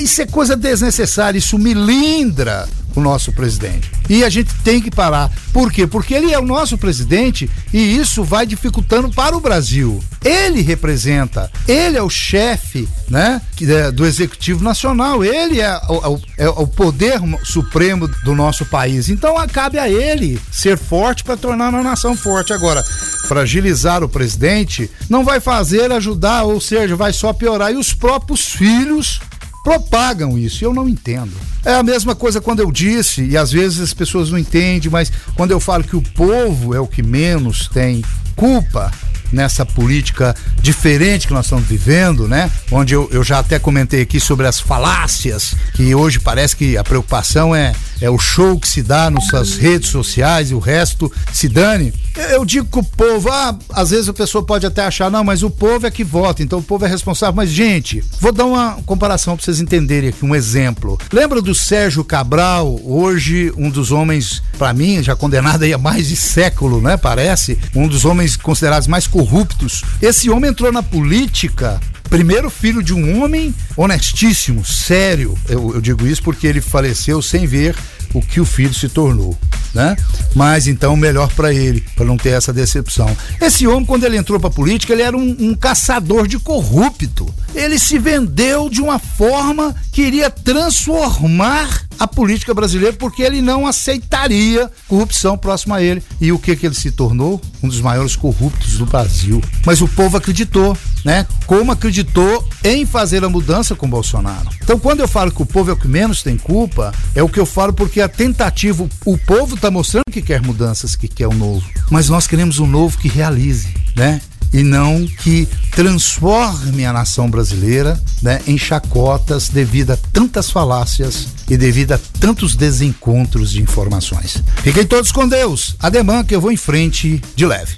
Isso 0.00 0.22
é 0.22 0.26
coisa 0.26 0.56
desnecessária, 0.56 1.38
isso 1.38 1.58
milindra 1.58 2.68
o 2.94 3.00
nosso 3.00 3.32
presidente. 3.32 3.90
E 4.08 4.24
a 4.24 4.30
gente 4.30 4.54
tem 4.64 4.80
que 4.80 4.90
parar. 4.90 5.30
Por 5.52 5.70
quê? 5.72 5.86
Porque 5.86 6.14
ele 6.14 6.32
é 6.32 6.38
o 6.38 6.44
nosso 6.44 6.76
presidente 6.78 7.50
e 7.72 7.96
isso 7.96 8.24
vai 8.24 8.46
dificultando 8.46 9.10
para 9.10 9.36
o 9.36 9.40
Brasil. 9.40 10.02
Ele 10.24 10.62
representa, 10.62 11.50
ele 11.66 11.96
é 11.96 12.02
o 12.02 12.10
chefe, 12.10 12.88
né, 13.08 13.40
é 13.62 13.90
do 13.90 14.04
executivo 14.04 14.64
nacional. 14.64 15.24
Ele 15.24 15.60
é 15.60 15.76
o, 15.88 16.20
é, 16.36 16.44
é 16.44 16.48
o 16.48 16.66
poder 16.66 17.20
supremo 17.44 18.08
do 18.24 18.34
nosso 18.34 18.66
país. 18.66 19.08
Então 19.08 19.34
cabe 19.48 19.78
a 19.78 19.88
ele 19.88 20.40
ser 20.50 20.76
forte 20.76 21.22
para 21.22 21.36
tornar 21.36 21.74
a 21.74 21.82
nação 21.82 22.16
forte. 22.16 22.52
Agora, 22.52 22.82
fragilizar 23.26 24.02
o 24.02 24.08
presidente 24.08 24.90
não 25.08 25.24
vai 25.24 25.40
fazer 25.40 25.92
ajudar, 25.92 26.44
ou 26.44 26.60
seja, 26.60 26.96
vai 26.96 27.12
só 27.12 27.32
piorar. 27.32 27.72
E 27.72 27.76
os 27.76 27.92
próprios 27.92 28.46
filhos 28.48 29.20
propagam 29.62 30.38
isso. 30.38 30.64
Eu 30.64 30.72
não 30.72 30.88
entendo. 30.88 31.32
É 31.64 31.74
a 31.74 31.82
mesma 31.82 32.14
coisa 32.14 32.40
quando 32.40 32.60
eu 32.60 32.70
disse, 32.72 33.22
e 33.24 33.36
às 33.36 33.52
vezes 33.52 33.80
as 33.80 33.94
pessoas 33.94 34.30
não 34.30 34.38
entendem, 34.38 34.90
mas 34.90 35.12
quando 35.34 35.50
eu 35.50 35.60
falo 35.60 35.84
que 35.84 35.96
o 35.96 36.02
povo 36.02 36.74
é 36.74 36.80
o 36.80 36.86
que 36.86 37.02
menos 37.02 37.68
tem 37.68 38.02
culpa 38.34 38.90
nessa 39.32 39.66
política 39.66 40.34
diferente 40.62 41.26
que 41.26 41.34
nós 41.34 41.46
estamos 41.46 41.66
vivendo, 41.66 42.26
né? 42.26 42.50
Onde 42.70 42.94
eu, 42.94 43.08
eu 43.12 43.22
já 43.22 43.40
até 43.40 43.58
comentei 43.58 44.02
aqui 44.02 44.18
sobre 44.18 44.46
as 44.46 44.58
falácias, 44.58 45.54
que 45.74 45.94
hoje 45.94 46.18
parece 46.18 46.56
que 46.56 46.76
a 46.76 46.84
preocupação 46.84 47.54
é 47.54 47.74
é 48.00 48.08
o 48.10 48.18
show 48.18 48.58
que 48.58 48.68
se 48.68 48.82
dá 48.82 49.10
nas 49.10 49.26
suas 49.26 49.56
redes 49.56 49.90
sociais 49.90 50.50
e 50.50 50.54
o 50.54 50.58
resto 50.58 51.12
se 51.32 51.48
dane. 51.48 51.92
Eu 52.30 52.44
digo 52.44 52.66
que 52.66 52.78
o 52.78 52.82
povo, 52.82 53.30
ah, 53.30 53.56
às 53.70 53.90
vezes 53.90 54.08
a 54.08 54.12
pessoa 54.12 54.44
pode 54.44 54.66
até 54.66 54.84
achar, 54.84 55.10
não, 55.10 55.22
mas 55.22 55.42
o 55.42 55.50
povo 55.50 55.86
é 55.86 55.90
que 55.90 56.02
vota, 56.04 56.42
então 56.42 56.58
o 56.58 56.62
povo 56.62 56.84
é 56.84 56.88
responsável. 56.88 57.34
Mas, 57.34 57.50
gente, 57.50 58.02
vou 58.20 58.32
dar 58.32 58.44
uma 58.44 58.78
comparação 58.86 59.36
para 59.36 59.44
vocês 59.44 59.60
entenderem 59.60 60.10
aqui, 60.10 60.24
um 60.24 60.34
exemplo. 60.34 60.98
Lembra 61.12 61.40
do 61.40 61.54
Sérgio 61.54 62.04
Cabral, 62.04 62.80
hoje 62.84 63.52
um 63.56 63.70
dos 63.70 63.92
homens, 63.92 64.42
para 64.58 64.72
mim, 64.72 65.02
já 65.02 65.14
condenado 65.14 65.62
aí 65.62 65.72
há 65.72 65.78
mais 65.78 66.08
de 66.08 66.16
século, 66.16 66.80
né? 66.80 66.96
Parece, 66.96 67.58
um 67.74 67.86
dos 67.86 68.04
homens 68.04 68.36
considerados 68.36 68.88
mais 68.88 69.06
corruptos. 69.06 69.82
Esse 70.00 70.30
homem 70.30 70.50
entrou 70.50 70.72
na 70.72 70.82
política 70.82 71.80
primeiro 72.08 72.50
filho 72.50 72.82
de 72.82 72.94
um 72.94 73.22
homem 73.22 73.54
honestíssimo, 73.76 74.64
sério. 74.64 75.38
Eu, 75.48 75.74
eu, 75.74 75.80
digo 75.80 76.06
isso 76.06 76.22
porque 76.22 76.46
ele 76.46 76.60
faleceu 76.60 77.20
sem 77.22 77.46
ver 77.46 77.76
o 78.14 78.22
que 78.22 78.40
o 78.40 78.44
filho 78.44 78.72
se 78.72 78.88
tornou, 78.88 79.36
né? 79.74 79.96
Mas 80.34 80.66
então 80.66 80.96
melhor 80.96 81.30
para 81.34 81.52
ele, 81.52 81.84
para 81.94 82.06
não 82.06 82.16
ter 82.16 82.30
essa 82.30 82.52
decepção. 82.52 83.14
Esse 83.40 83.66
homem, 83.66 83.84
quando 83.84 84.04
ele 84.04 84.16
entrou 84.16 84.40
para 84.40 84.50
política, 84.50 84.92
ele 84.92 85.02
era 85.02 85.16
um, 85.16 85.36
um, 85.38 85.54
caçador 85.54 86.26
de 86.26 86.38
corrupto. 86.38 87.32
Ele 87.54 87.78
se 87.78 87.98
vendeu 87.98 88.70
de 88.70 88.80
uma 88.80 88.98
forma 88.98 89.74
que 89.92 90.02
iria 90.02 90.30
transformar 90.30 91.87
a 91.98 92.06
política 92.06 92.54
brasileira 92.54 92.96
porque 92.96 93.22
ele 93.22 93.40
não 93.40 93.66
aceitaria 93.66 94.70
corrupção 94.86 95.36
próxima 95.36 95.76
a 95.76 95.82
ele. 95.82 96.02
E 96.20 96.32
o 96.32 96.38
que 96.38 96.54
que 96.56 96.66
ele 96.66 96.74
se 96.74 96.90
tornou? 96.90 97.40
Um 97.62 97.68
dos 97.68 97.80
maiores 97.80 98.16
corruptos 98.16 98.78
do 98.78 98.86
Brasil. 98.86 99.42
Mas 99.66 99.80
o 99.80 99.88
povo 99.88 100.16
acreditou, 100.16 100.76
né? 101.04 101.26
Como 101.46 101.72
acreditou 101.72 102.46
em 102.62 102.86
fazer 102.86 103.24
a 103.24 103.28
mudança 103.28 103.74
com 103.74 103.88
Bolsonaro. 103.88 104.48
Então, 104.62 104.78
quando 104.78 105.00
eu 105.00 105.08
falo 105.08 105.32
que 105.32 105.42
o 105.42 105.46
povo 105.46 105.70
é 105.70 105.72
o 105.72 105.76
que 105.76 105.88
menos 105.88 106.22
tem 106.22 106.36
culpa, 106.36 106.92
é 107.14 107.22
o 107.22 107.28
que 107.28 107.40
eu 107.40 107.46
falo 107.46 107.72
porque 107.72 108.00
a 108.00 108.08
tentativa, 108.08 108.88
o 109.04 109.18
povo 109.18 109.54
está 109.54 109.70
mostrando 109.70 110.04
que 110.10 110.22
quer 110.22 110.40
mudanças, 110.42 110.94
que 110.94 111.08
quer 111.08 111.26
o 111.26 111.30
um 111.30 111.34
novo. 111.34 111.66
Mas 111.90 112.08
nós 112.08 112.26
queremos 112.26 112.58
um 112.58 112.66
novo 112.66 112.98
que 112.98 113.08
realize, 113.08 113.68
né? 113.96 114.20
E 114.52 114.62
não 114.62 115.06
que 115.06 115.48
transforme 115.72 116.84
a 116.84 116.92
nação 116.92 117.30
brasileira 117.30 118.00
né, 118.22 118.40
em 118.46 118.58
chacotas 118.58 119.48
devido 119.48 119.92
a 119.92 119.98
tantas 120.12 120.50
falácias 120.50 121.28
e 121.48 121.56
devido 121.56 121.92
a 121.92 121.98
tantos 122.20 122.54
desencontros 122.54 123.50
de 123.50 123.62
informações. 123.62 124.42
Fiquem 124.62 124.86
todos 124.86 125.12
com 125.12 125.28
Deus. 125.28 125.76
Ademã 125.78 126.24
que 126.24 126.34
eu 126.34 126.40
vou 126.40 126.52
em 126.52 126.56
frente 126.56 127.22
de 127.34 127.46
leve. 127.46 127.76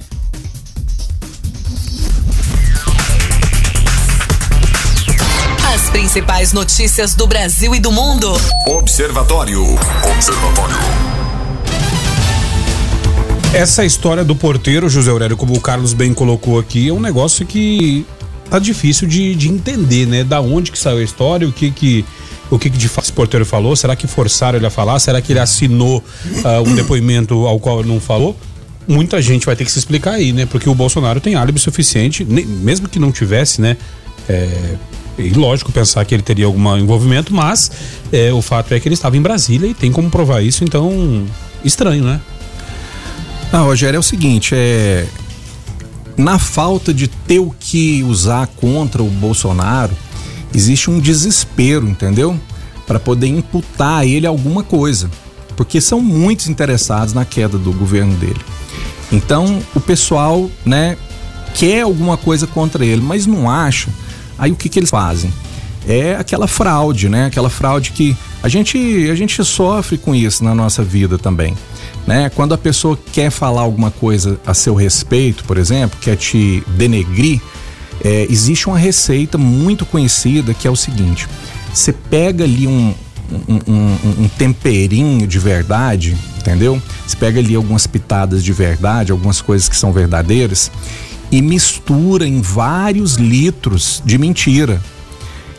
As 5.74 5.88
principais 5.90 6.52
notícias 6.52 7.14
do 7.14 7.26
Brasil 7.26 7.74
e 7.74 7.80
do 7.80 7.92
mundo. 7.92 8.32
Observatório. 8.66 9.62
Observatório. 10.14 11.19
Essa 13.52 13.84
história 13.84 14.24
do 14.24 14.36
porteiro, 14.36 14.88
José 14.88 15.10
Aurélio, 15.10 15.36
como 15.36 15.54
o 15.54 15.60
Carlos 15.60 15.92
bem 15.92 16.14
colocou 16.14 16.58
aqui, 16.58 16.88
é 16.88 16.92
um 16.92 17.00
negócio 17.00 17.44
que 17.44 18.06
tá 18.48 18.60
difícil 18.60 19.08
de, 19.08 19.34
de 19.34 19.48
entender, 19.48 20.06
né? 20.06 20.22
Da 20.22 20.40
onde 20.40 20.70
que 20.70 20.78
saiu 20.78 20.98
a 20.98 21.02
história, 21.02 21.48
o 21.48 21.52
que 21.52 21.70
que 21.70 22.04
o 22.48 22.58
que, 22.58 22.70
que 22.70 22.78
de 22.78 22.88
fato 22.88 23.04
esse 23.04 23.12
porteiro 23.12 23.44
falou? 23.44 23.74
Será 23.74 23.94
que 23.94 24.06
forçaram 24.06 24.58
ele 24.58 24.66
a 24.66 24.70
falar? 24.70 24.98
Será 25.00 25.20
que 25.20 25.32
ele 25.32 25.40
assinou 25.40 25.98
uh, 25.98 26.68
um 26.68 26.74
depoimento 26.74 27.46
ao 27.46 27.58
qual 27.58 27.82
não 27.82 28.00
falou? 28.00 28.36
Muita 28.88 29.20
gente 29.20 29.46
vai 29.46 29.54
ter 29.54 29.64
que 29.64 29.70
se 29.70 29.78
explicar 29.78 30.12
aí, 30.12 30.32
né? 30.32 30.46
Porque 30.46 30.68
o 30.68 30.74
Bolsonaro 30.74 31.20
tem 31.20 31.34
álibi 31.34 31.58
suficiente, 31.58 32.24
nem, 32.24 32.44
mesmo 32.44 32.88
que 32.88 32.98
não 33.00 33.10
tivesse, 33.10 33.60
né? 33.60 33.76
É, 34.28 34.76
é 35.18 35.36
lógico 35.36 35.72
pensar 35.72 36.04
que 36.04 36.14
ele 36.14 36.22
teria 36.22 36.46
algum 36.46 36.76
envolvimento, 36.76 37.34
mas 37.34 37.70
é, 38.12 38.32
o 38.32 38.40
fato 38.40 38.72
é 38.74 38.80
que 38.80 38.86
ele 38.86 38.94
estava 38.94 39.16
em 39.16 39.22
Brasília 39.22 39.68
e 39.68 39.74
tem 39.74 39.90
como 39.90 40.08
provar 40.08 40.40
isso, 40.40 40.62
então 40.62 41.24
estranho, 41.64 42.04
né? 42.04 42.20
Não, 43.52 43.64
Rogério, 43.64 43.96
é 43.96 44.00
o 44.00 44.02
seguinte, 44.02 44.54
é 44.54 45.06
na 46.20 46.38
falta 46.38 46.92
de 46.92 47.08
ter 47.08 47.38
o 47.38 47.54
que 47.58 48.02
usar 48.02 48.46
contra 48.46 49.02
o 49.02 49.08
Bolsonaro, 49.08 49.92
existe 50.54 50.90
um 50.90 51.00
desespero, 51.00 51.88
entendeu? 51.88 52.38
Para 52.86 53.00
poder 53.00 53.26
imputar 53.26 54.00
a 54.00 54.06
ele 54.06 54.26
alguma 54.26 54.62
coisa, 54.62 55.10
porque 55.56 55.80
são 55.80 56.00
muitos 56.00 56.48
interessados 56.48 57.14
na 57.14 57.24
queda 57.24 57.56
do 57.56 57.72
governo 57.72 58.14
dele. 58.16 58.40
Então, 59.10 59.60
o 59.74 59.80
pessoal, 59.80 60.50
né, 60.64 60.96
quer 61.54 61.82
alguma 61.82 62.16
coisa 62.16 62.46
contra 62.46 62.84
ele, 62.84 63.00
mas 63.00 63.26
não 63.26 63.50
acha. 63.50 63.88
Aí 64.38 64.52
o 64.52 64.56
que 64.56 64.68
que 64.68 64.78
eles 64.78 64.90
fazem? 64.90 65.32
É 65.88 66.14
aquela 66.16 66.46
fraude, 66.46 67.08
né? 67.08 67.26
Aquela 67.26 67.48
fraude 67.48 67.90
que 67.92 68.16
a 68.42 68.48
gente 68.48 69.08
a 69.10 69.14
gente 69.14 69.42
sofre 69.42 69.96
com 69.96 70.14
isso 70.14 70.44
na 70.44 70.54
nossa 70.54 70.84
vida 70.84 71.18
também 71.18 71.56
né? 72.06 72.30
Quando 72.30 72.54
a 72.54 72.58
pessoa 72.58 72.98
quer 73.12 73.30
falar 73.30 73.62
alguma 73.62 73.90
coisa 73.90 74.38
a 74.46 74.54
seu 74.54 74.74
respeito, 74.74 75.44
por 75.44 75.56
exemplo, 75.56 75.98
quer 76.00 76.16
te 76.16 76.62
denegrir, 76.68 77.40
é, 78.02 78.26
existe 78.30 78.66
uma 78.66 78.78
receita 78.78 79.36
muito 79.36 79.84
conhecida 79.84 80.54
que 80.54 80.66
é 80.66 80.70
o 80.70 80.76
seguinte: 80.76 81.28
você 81.72 81.92
pega 81.92 82.44
ali 82.44 82.66
um, 82.66 82.94
um, 83.48 83.72
um, 83.72 84.24
um, 84.24 84.28
temperinho 84.28 85.26
de 85.26 85.38
verdade, 85.38 86.16
entendeu? 86.38 86.80
Você 87.06 87.16
pega 87.16 87.38
ali 87.38 87.54
algumas 87.54 87.86
pitadas 87.86 88.42
de 88.42 88.52
verdade, 88.52 89.12
algumas 89.12 89.40
coisas 89.40 89.68
que 89.68 89.76
são 89.76 89.92
verdadeiras 89.92 90.70
e 91.30 91.40
mistura 91.40 92.26
em 92.26 92.40
vários 92.40 93.14
litros 93.14 94.02
de 94.04 94.18
mentira. 94.18 94.80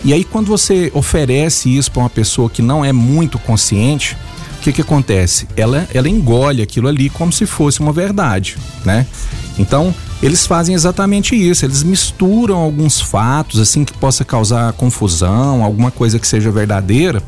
E 0.03 0.13
aí, 0.13 0.23
quando 0.23 0.47
você 0.47 0.91
oferece 0.95 1.75
isso 1.75 1.91
para 1.91 2.01
uma 2.01 2.09
pessoa 2.09 2.49
que 2.49 2.61
não 2.61 2.83
é 2.83 2.91
muito 2.91 3.37
consciente, 3.37 4.17
o 4.61 4.63
que 4.63 4.71
que 4.71 4.81
acontece? 4.81 5.47
Ela, 5.57 5.87
ela 5.91 6.07
engole 6.07 6.61
aquilo 6.61 6.87
ali 6.87 7.09
como 7.09 7.33
se 7.33 7.47
fosse 7.47 7.79
uma 7.79 7.91
verdade, 7.91 8.57
né? 8.85 9.07
Então, 9.57 9.93
eles 10.21 10.45
fazem 10.45 10.75
exatamente 10.75 11.35
isso, 11.35 11.65
eles 11.65 11.81
misturam 11.81 12.57
alguns 12.57 13.01
fatos 13.01 13.59
assim 13.59 13.83
que 13.83 13.91
possa 13.93 14.23
causar 14.23 14.71
confusão, 14.73 15.63
alguma 15.63 15.89
coisa 15.89 16.19
que 16.19 16.27
seja 16.27 16.51
verdadeira, 16.51 17.23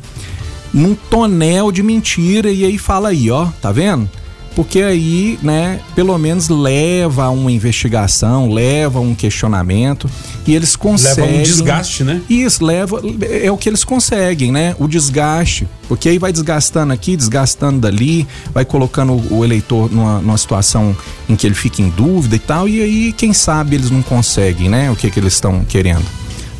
num 0.72 0.94
tonel 0.94 1.72
de 1.72 1.82
mentira 1.82 2.52
e 2.52 2.64
aí 2.66 2.78
fala 2.78 3.10
aí, 3.10 3.32
ó, 3.32 3.48
tá 3.60 3.72
vendo? 3.72 4.08
Porque 4.56 4.82
aí, 4.82 5.40
né, 5.42 5.80
pelo 5.96 6.16
menos 6.18 6.48
leva 6.48 7.26
a 7.26 7.30
uma 7.32 7.52
investigação, 7.52 8.52
leva 8.52 9.00
a 9.00 9.02
um 9.02 9.16
questionamento 9.16 10.08
e 10.46 10.54
eles 10.54 10.76
conseguem. 10.76 11.26
Leva 11.26 11.40
um 11.40 11.44
desgaste, 11.44 12.04
né? 12.04 12.22
Isso, 12.30 12.64
leva. 12.64 13.02
É 13.30 13.52
o 13.52 13.58
que 13.58 13.68
eles 13.68 13.84
conseguem, 13.84 14.52
né? 14.52 14.76
O 14.78 14.88
desgaste. 14.88 15.68
Porque 15.88 16.08
aí 16.08 16.20
vai 16.20 16.32
desgastando 16.32 16.94
aqui, 16.94 17.18
desgastando 17.18 17.80
dali, 17.80 18.28
vai 18.54 18.64
colocando 18.64 19.22
o 19.34 19.44
eleitor 19.44 19.92
numa, 19.92 20.20
numa 20.20 20.38
situação 20.38 20.96
em 21.28 21.36
que 21.36 21.48
ele 21.48 21.56
fica 21.56 21.82
em 21.82 21.90
dúvida 21.90 22.36
e 22.36 22.40
tal, 22.40 22.68
e 22.68 22.82
aí, 22.82 23.14
quem 23.14 23.34
sabe, 23.34 23.76
eles 23.76 23.90
não 23.90 24.02
conseguem, 24.04 24.70
né? 24.70 24.92
O 24.92 24.96
que, 24.96 25.10
que 25.10 25.20
eles 25.20 25.34
estão 25.34 25.64
querendo. 25.66 26.06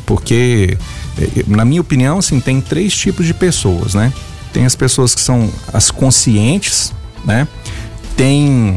Porque, 0.04 0.76
eh, 1.18 1.44
na 1.46 1.64
minha 1.64 1.80
opinião, 1.80 2.18
assim, 2.18 2.40
tem 2.40 2.60
três 2.60 2.94
tipos 2.94 3.24
de 3.24 3.32
pessoas, 3.32 3.94
né? 3.94 4.12
Tem 4.52 4.64
as 4.64 4.74
pessoas 4.74 5.14
que 5.14 5.20
são 5.20 5.48
as 5.72 5.90
conscientes, 5.90 6.92
né? 7.24 7.48
Tem 8.16 8.76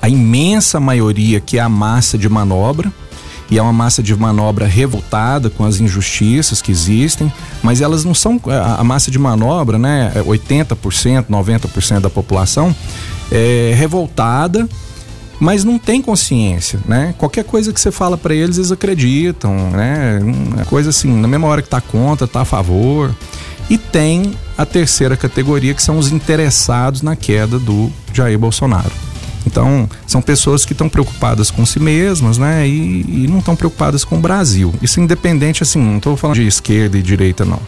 a 0.00 0.08
imensa 0.08 0.78
maioria 0.80 1.40
que 1.40 1.58
é 1.58 1.60
a 1.60 1.68
massa 1.68 2.18
de 2.18 2.28
manobra, 2.28 2.92
e 3.50 3.58
é 3.58 3.62
uma 3.62 3.72
massa 3.72 4.02
de 4.02 4.14
manobra 4.16 4.66
revoltada 4.66 5.50
com 5.50 5.64
as 5.64 5.78
injustiças 5.78 6.62
que 6.62 6.72
existem, 6.72 7.32
mas 7.62 7.80
elas 7.80 8.04
não 8.04 8.14
são 8.14 8.40
a, 8.78 8.82
massa 8.82 9.10
de 9.10 9.18
manobra, 9.18 9.78
né? 9.78 10.12
80%, 10.16 11.18
é 11.18 11.22
90% 11.22 12.00
da 12.00 12.10
população 12.10 12.74
é 13.30 13.74
revoltada, 13.76 14.68
mas 15.40 15.64
não 15.64 15.78
tem 15.78 16.00
consciência, 16.00 16.78
né? 16.86 17.14
Qualquer 17.18 17.44
coisa 17.44 17.72
que 17.72 17.80
você 17.80 17.90
fala 17.90 18.16
para 18.16 18.34
eles, 18.34 18.56
eles 18.56 18.72
acreditam, 18.72 19.54
né? 19.70 20.20
Uma 20.22 20.64
coisa 20.64 20.90
assim, 20.90 21.12
na 21.12 21.28
mesma 21.28 21.46
hora 21.48 21.60
que 21.60 21.68
tá 21.68 21.80
contra, 21.80 22.26
tá 22.26 22.42
a 22.42 22.44
favor. 22.44 23.14
E 23.68 23.78
tem 23.78 24.34
a 24.56 24.66
terceira 24.66 25.16
categoria, 25.16 25.74
que 25.74 25.82
são 25.82 25.98
os 25.98 26.12
interessados 26.12 27.02
na 27.02 27.16
queda 27.16 27.58
do 27.58 27.90
Jair 28.12 28.38
Bolsonaro. 28.38 28.92
Então, 29.46 29.88
são 30.06 30.22
pessoas 30.22 30.64
que 30.64 30.72
estão 30.72 30.88
preocupadas 30.88 31.50
com 31.50 31.66
si 31.66 31.78
mesmas, 31.78 32.38
né? 32.38 32.66
E, 32.66 33.24
e 33.24 33.26
não 33.28 33.38
estão 33.38 33.54
preocupadas 33.54 34.04
com 34.04 34.16
o 34.16 34.20
Brasil. 34.20 34.74
Isso 34.80 35.00
independente, 35.00 35.62
assim, 35.62 35.78
não 35.78 35.98
estou 35.98 36.16
falando 36.16 36.36
de 36.36 36.46
esquerda 36.46 36.96
e 36.96 37.02
direita, 37.02 37.44
não. 37.44 37.60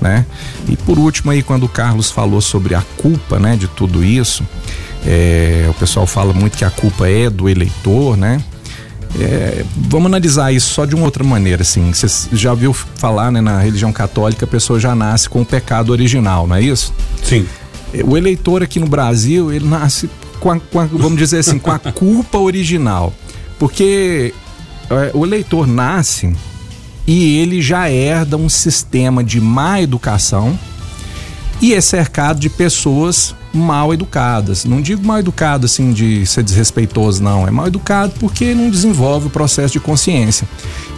Né? 0.00 0.26
E 0.68 0.76
por 0.76 0.98
último 0.98 1.30
aí, 1.30 1.42
quando 1.42 1.64
o 1.64 1.68
Carlos 1.68 2.10
falou 2.10 2.40
sobre 2.40 2.74
a 2.74 2.82
culpa, 2.96 3.38
né, 3.38 3.56
de 3.56 3.66
tudo 3.66 4.04
isso, 4.04 4.44
é, 5.06 5.66
o 5.70 5.74
pessoal 5.74 6.06
fala 6.06 6.32
muito 6.32 6.58
que 6.58 6.64
a 6.64 6.70
culpa 6.70 7.08
é 7.08 7.30
do 7.30 7.48
eleitor, 7.48 8.16
né? 8.16 8.42
É, 9.18 9.64
vamos 9.76 10.06
analisar 10.06 10.52
isso 10.52 10.74
só 10.74 10.84
de 10.84 10.94
uma 10.94 11.04
outra 11.04 11.24
maneira, 11.24 11.62
assim. 11.62 11.92
Você 11.92 12.28
já 12.32 12.50
ouviu 12.50 12.72
falar, 12.72 13.30
né, 13.30 13.40
na 13.40 13.60
religião 13.60 13.92
católica, 13.92 14.44
a 14.44 14.48
pessoa 14.48 14.78
já 14.78 14.94
nasce 14.94 15.28
com 15.28 15.40
o 15.40 15.44
pecado 15.44 15.90
original, 15.90 16.46
não 16.46 16.56
é 16.56 16.62
isso? 16.62 16.92
Sim. 17.22 17.46
O 18.04 18.16
eleitor 18.16 18.62
aqui 18.62 18.78
no 18.78 18.86
Brasil, 18.86 19.52
ele 19.52 19.66
nasce 19.66 20.10
com 20.38 20.50
a, 20.50 20.60
com 20.60 20.80
a 20.80 20.84
vamos 20.84 21.18
dizer 21.18 21.38
assim, 21.38 21.58
com 21.58 21.70
a 21.70 21.78
culpa 21.92 22.38
original. 22.38 23.12
Porque 23.58 24.34
é, 24.90 25.10
o 25.14 25.24
eleitor 25.24 25.66
nasce 25.66 26.34
e 27.06 27.38
ele 27.38 27.62
já 27.62 27.90
herda 27.90 28.36
um 28.36 28.48
sistema 28.48 29.22
de 29.24 29.40
má 29.40 29.80
educação 29.80 30.58
e 31.60 31.72
é 31.72 31.80
cercado 31.80 32.38
de 32.38 32.50
pessoas 32.50 33.34
mal 33.56 33.92
educadas. 33.92 34.64
Não 34.64 34.80
digo 34.80 35.06
mal 35.06 35.18
educado 35.18 35.66
assim 35.66 35.92
de 35.92 36.24
ser 36.26 36.42
desrespeitoso, 36.42 37.22
não. 37.22 37.46
É 37.46 37.50
mal 37.50 37.66
educado 37.66 38.14
porque 38.18 38.54
não 38.54 38.70
desenvolve 38.70 39.26
o 39.26 39.30
processo 39.30 39.72
de 39.72 39.80
consciência. 39.80 40.46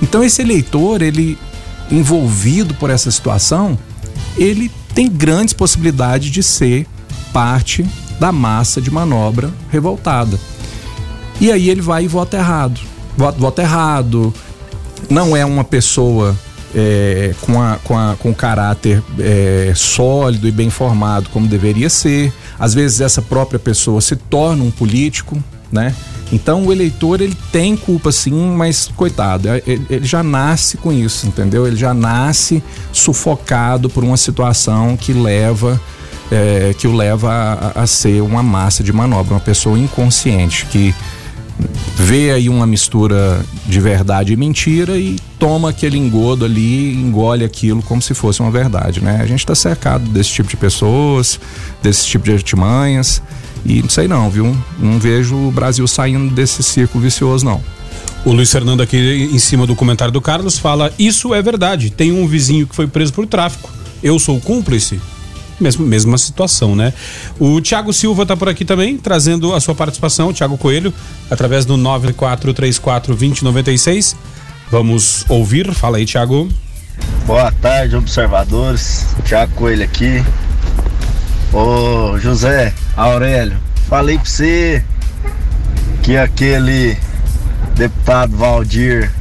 Então 0.03 0.23
esse 0.23 0.43
eleitor, 0.43 1.03
ele 1.03 1.38
envolvido 1.91 2.75
por 2.75 2.91
essa 2.91 3.11
situação, 3.11 3.79
ele 4.37 4.71
tem 4.95 5.09
grandes 5.09 5.55
possibilidades 5.55 6.31
de 6.31 6.43
ser 6.43 6.87
parte 7.33 7.85
da 8.19 8.33
massa 8.33 8.81
de 8.81 8.91
manobra 8.91 9.50
revoltada. 9.71 10.38
E 11.41 11.53
aí 11.53 11.71
ele 11.71 11.81
vai 11.81 12.05
e 12.05 12.09
vota 12.09 12.37
errado. 12.37 12.81
Vota, 13.17 13.38
vota 13.38 13.62
errado. 13.62 14.35
Não 15.09 15.37
é 15.37 15.45
uma 15.45 15.62
pessoa 15.62 16.37
é, 16.75 17.35
com, 17.41 17.62
a, 17.62 17.77
com, 17.85 17.97
a, 17.97 18.17
com 18.17 18.35
caráter 18.35 19.03
é, 19.19 19.73
sólido 19.75 20.49
e 20.49 20.50
bem 20.50 20.71
formado 20.71 21.31
como 21.31 21.47
deveria 21.47 21.88
ser. 21.88 22.33
Às 22.59 22.75
vezes 22.75 23.00
essa 23.00 23.23
própria 23.23 23.59
pessoa 23.59 24.00
se 24.00 24.17
torna 24.17 24.62
um 24.65 24.71
político, 24.71 25.43
né? 25.71 25.95
Então 26.33 26.67
o 26.67 26.73
eleitor 26.73 27.21
ele 27.21 27.37
tem 27.50 27.77
culpa 27.77 28.12
sim, 28.12 28.55
mas 28.55 28.88
coitado, 28.95 29.49
é, 29.49 29.62
ele, 29.67 30.05
já 30.05 30.23
nasce 30.23 30.77
com 30.77 30.93
isso, 30.93 31.27
entendeu? 31.27 31.67
Ele 31.67 31.77
já 31.77 31.95
nasce 31.95 32.62
sufocado 32.93 33.88
por 33.88 34.05
uma 34.05 34.17
situação 34.17 34.97
que 34.97 35.12
leva 35.12 35.81
é, 36.31 36.75
que 36.77 36.87
o 36.87 36.95
leva 36.95 37.33
a, 37.75 37.83
a, 37.83 37.87
ser 37.87 38.21
uma 38.21 38.43
massa 38.43 38.83
de 38.83 38.93
manobra, 38.93 39.33
uma 39.35 39.41
pessoa 39.41 39.79
inconsciente 39.79 40.67
que 40.67 40.95
vê 41.97 42.31
aí 42.31 42.49
uma 42.49 42.67
mistura 42.67 43.45
de 43.67 43.81
verdade 43.81 44.33
e 44.33 44.37
mentira 44.37 44.97
e 44.97 45.17
toma 45.38 45.71
aquele 45.71 45.99
engodo 45.99 46.45
ali, 46.45 46.95
engole 46.95 47.45
aquilo 47.45 47.83
como 47.83 48.00
se 48.00 48.15
fosse 48.15 48.41
uma 48.41 48.50
verdade, 48.50 49.03
né? 49.03 49.19
A 49.21 49.27
gente 49.27 49.41
está 49.41 49.55
cercado 49.55 50.09
desse 50.11 50.31
tipo 50.31 50.49
de 50.49 50.57
pessoas, 50.57 51.41
desse 51.83 52.07
tipo 52.07 52.25
de 52.25 52.33
artimanhas 52.33 53.23
e 53.65 53.83
não 53.83 53.91
sei 53.91 54.07
não, 54.09 54.31
viu? 54.31 54.57
Não 54.79 54.99
vejo 54.99 55.37
o 55.37 55.50
Brasil 55.50 55.87
saindo 55.87 56.33
desse 56.35 56.62
círculo 56.62 57.03
vicioso 57.03 57.45
não. 57.45 57.62
O 58.25 58.33
Luiz 58.33 58.50
Fernando 58.50 58.83
aqui 58.83 59.29
em 59.33 59.38
cima 59.38 59.67
do 59.67 59.75
comentário 59.75 60.12
do 60.12 60.21
Carlos 60.21 60.59
fala: 60.59 60.93
"Isso 60.99 61.35
é 61.35 61.43
verdade. 61.43 61.91
Tem 61.91 62.12
um 62.12 62.27
vizinho 62.27 62.67
que 62.67 62.75
foi 62.75 62.87
preso 62.87 63.12
por 63.12 63.27
tráfico. 63.27 63.71
Eu 64.03 64.19
sou 64.19 64.41
cúmplice." 64.41 65.00
Mesmo, 65.61 65.87
mesma 65.87 66.19
situação, 66.19 66.77
né? 66.77 66.93
O 67.38 67.61
Tiago 67.61 67.93
Silva 67.93 68.23
está 68.23 68.37
por 68.37 68.49
aqui 68.49 68.65
também, 68.65 68.97
trazendo 68.97 69.55
a 69.55 69.61
sua 69.61 69.75
participação, 69.75 70.33
Tiago 70.33 70.57
Coelho, 70.57 70.95
através 71.31 71.65
do 71.65 71.77
9434-2096. 71.77 74.17
Vamos 74.71 75.25
ouvir, 75.29 75.75
fala 75.75 75.97
aí, 75.99 76.07
Tiago. 76.07 76.49
Boa 77.27 77.53
tarde, 77.53 77.95
observadores. 77.97 79.07
Tiago 79.25 79.53
Coelho 79.55 79.85
aqui. 79.85 80.25
Ô 81.53 82.19
José 82.19 82.73
Aurélio, 82.97 83.57
falei 83.88 84.17
pra 84.17 84.27
você 84.27 84.85
que 86.03 86.17
aquele 86.17 86.97
deputado 87.75 88.37
Valdir 88.37 89.12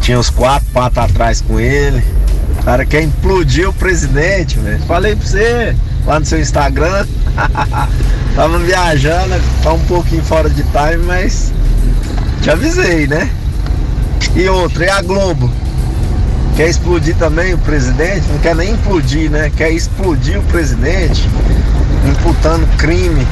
tinha 0.00 0.18
os 0.18 0.30
quatro 0.30 0.66
patas 0.72 1.04
atrás 1.04 1.40
com 1.40 1.60
ele 1.60 2.02
cara 2.64 2.86
quer 2.86 3.02
implodir 3.02 3.68
o 3.68 3.72
presidente, 3.72 4.58
velho. 4.58 4.80
Falei 4.86 5.14
pra 5.14 5.26
você 5.26 5.76
lá 6.06 6.18
no 6.18 6.24
seu 6.24 6.40
Instagram. 6.40 7.06
Tava 8.34 8.58
viajando, 8.58 9.34
tá 9.62 9.72
um 9.72 9.80
pouquinho 9.80 10.22
fora 10.24 10.50
de 10.50 10.62
time, 10.62 11.04
mas 11.06 11.52
te 12.42 12.50
avisei, 12.50 13.06
né? 13.06 13.30
E 14.34 14.48
outra, 14.48 14.86
e 14.86 14.88
a 14.88 15.00
Globo? 15.02 15.50
Quer 16.56 16.68
explodir 16.68 17.14
também 17.16 17.54
o 17.54 17.58
presidente? 17.58 18.26
Não 18.28 18.38
quer 18.38 18.56
nem 18.56 18.72
implodir, 18.72 19.30
né? 19.30 19.52
Quer 19.56 19.70
explodir 19.70 20.38
o 20.38 20.42
presidente, 20.44 21.28
imputando 22.08 22.66
crime 22.76 23.26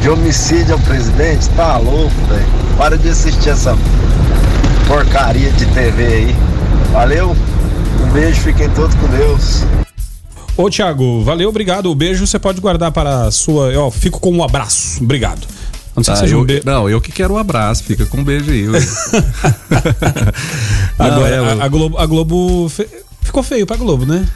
de 0.00 0.08
homicídio 0.08 0.74
ao 0.74 0.80
presidente? 0.80 1.48
Tá 1.50 1.76
louco, 1.76 2.14
velho. 2.28 2.46
Para 2.78 2.96
de 2.96 3.08
assistir 3.10 3.50
essa 3.50 3.76
porcaria 4.86 5.50
de 5.52 5.66
TV 5.66 6.04
aí. 6.04 6.36
Valeu? 6.92 7.36
Um 8.02 8.12
beijo, 8.12 8.40
fiquem 8.40 8.68
todos 8.70 8.94
com 8.96 9.06
Deus. 9.08 9.62
Ô 10.56 10.70
Tiago, 10.70 11.22
valeu, 11.22 11.48
obrigado. 11.48 11.90
O 11.90 11.94
beijo 11.94 12.26
você 12.26 12.38
pode 12.38 12.60
guardar 12.60 12.90
para 12.90 13.24
a 13.24 13.30
sua. 13.30 13.76
Ó, 13.78 13.90
fico 13.90 14.18
com 14.20 14.32
um 14.32 14.42
abraço. 14.42 15.02
Obrigado. 15.02 15.46
Não 15.94 16.04
sei 16.04 16.12
ah, 16.12 16.16
se 16.16 16.22
seja 16.22 16.34
eu, 16.34 16.40
um 16.40 16.44
be... 16.44 16.62
Não, 16.64 16.88
eu 16.90 17.00
que 17.00 17.10
quero 17.10 17.34
um 17.34 17.38
abraço, 17.38 17.82
fica 17.84 18.04
com 18.04 18.18
um 18.18 18.24
beijo 18.24 18.50
aí. 18.50 18.66
Agora, 20.98 21.36
não, 21.36 21.46
é, 21.46 21.62
a, 21.62 21.64
a, 21.64 21.68
Globo, 21.68 21.98
a 21.98 22.04
Globo 22.04 22.68
fe... 22.68 22.86
ficou 23.22 23.42
feio 23.42 23.66
pra 23.66 23.76
Globo, 23.76 24.04
né? 24.04 24.26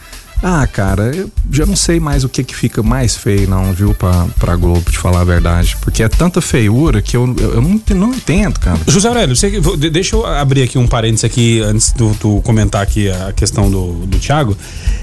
Ah, 0.43 0.67
cara, 0.67 1.15
eu 1.15 1.31
já 1.51 1.67
não 1.67 1.77
sei 1.77 2.01
mais 2.01 2.25
o 2.25 2.29
que 2.29 2.43
que 2.43 2.57
fica 2.57 2.83
mais 2.83 3.15
feio, 3.15 3.49
não, 3.49 3.73
viu, 3.75 3.95
pra, 3.95 4.27
pra 4.39 4.57
Globo, 4.57 4.91
te 4.91 4.97
falar 4.97 5.21
a 5.21 5.25
verdade. 5.25 5.77
Porque 5.83 6.03
é 6.03 6.09
tanta 6.09 6.41
feiura 6.41 7.03
que 7.03 7.15
eu, 7.15 7.35
eu, 7.39 7.55
eu 7.55 7.63
não, 7.63 7.81
não 7.95 8.15
entendo, 8.15 8.59
cara. 8.59 8.79
José 8.87 9.07
Aurélio, 9.09 9.37
você, 9.37 9.61
deixa 9.91 10.17
eu 10.17 10.25
abrir 10.25 10.63
aqui 10.63 10.79
um 10.79 10.87
parênteses 10.87 11.25
aqui 11.25 11.61
antes 11.61 11.93
do 11.93 12.15
tu 12.15 12.41
comentar 12.43 12.83
aqui 12.83 13.11
a 13.11 13.33
questão 13.33 13.71
do, 13.71 14.07
do 14.07 14.19
Thiago. 14.19 14.57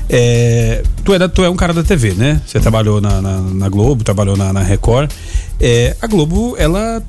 É, 0.10 0.82
tu, 1.04 1.14
é 1.14 1.20
da, 1.20 1.30
tu 1.30 1.44
é 1.44 1.50
um 1.50 1.56
cara 1.56 1.74
da 1.74 1.84
TV, 1.84 2.14
né? 2.14 2.42
Você 2.46 2.60
trabalhou 2.60 3.00
na, 3.00 3.22
na, 3.22 3.40
na 3.40 3.70
Globo, 3.70 4.04
trabalhou 4.04 4.36
na, 4.36 4.52
na 4.52 4.62
Record. 4.62 5.12
É, 5.60 5.96
a 6.02 6.08
Globo, 6.08 6.56
ela 6.58 7.04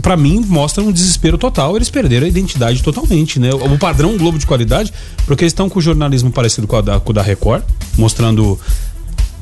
para 0.00 0.16
mim, 0.16 0.44
mostra 0.46 0.82
um 0.82 0.90
desespero 0.90 1.36
total. 1.36 1.76
Eles 1.76 1.90
perderam 1.90 2.26
a 2.26 2.28
identidade 2.28 2.82
totalmente, 2.82 3.38
né? 3.38 3.50
O 3.52 3.78
padrão 3.78 4.16
Globo 4.16 4.38
de 4.38 4.46
qualidade, 4.46 4.92
porque 5.26 5.44
eles 5.44 5.52
estão 5.52 5.68
com 5.68 5.78
o 5.78 5.82
jornalismo 5.82 6.30
parecido 6.30 6.66
com, 6.66 6.82
da, 6.82 6.98
com 6.98 7.10
o 7.10 7.12
da 7.12 7.22
Record, 7.22 7.62
mostrando 7.96 8.58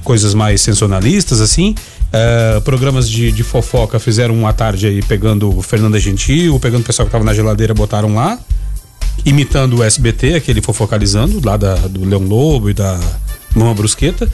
coisas 0.02 0.34
mais 0.34 0.60
sensacionalistas, 0.60 1.40
assim. 1.40 1.74
Uh, 2.10 2.60
programas 2.62 3.08
de, 3.08 3.30
de, 3.30 3.44
fofoca 3.44 4.00
fizeram 4.00 4.34
uma 4.34 4.52
tarde 4.52 4.86
aí 4.86 5.02
pegando 5.02 5.62
Fernanda 5.62 5.98
Gentil, 6.00 6.58
pegando 6.58 6.80
o 6.82 6.84
pessoal 6.84 7.06
que 7.06 7.12
tava 7.12 7.22
na 7.24 7.32
geladeira, 7.32 7.72
botaram 7.72 8.14
lá, 8.14 8.38
imitando 9.24 9.76
o 9.78 9.84
SBT, 9.84 10.34
aquele 10.34 10.60
fofocalizando, 10.60 11.40
lá 11.44 11.56
da, 11.56 11.74
do 11.74 12.04
Leão 12.04 12.22
Lobo 12.22 12.68
e 12.68 12.74
da 12.74 12.98
Mama 13.54 13.74
Brusqueta. 13.74 14.28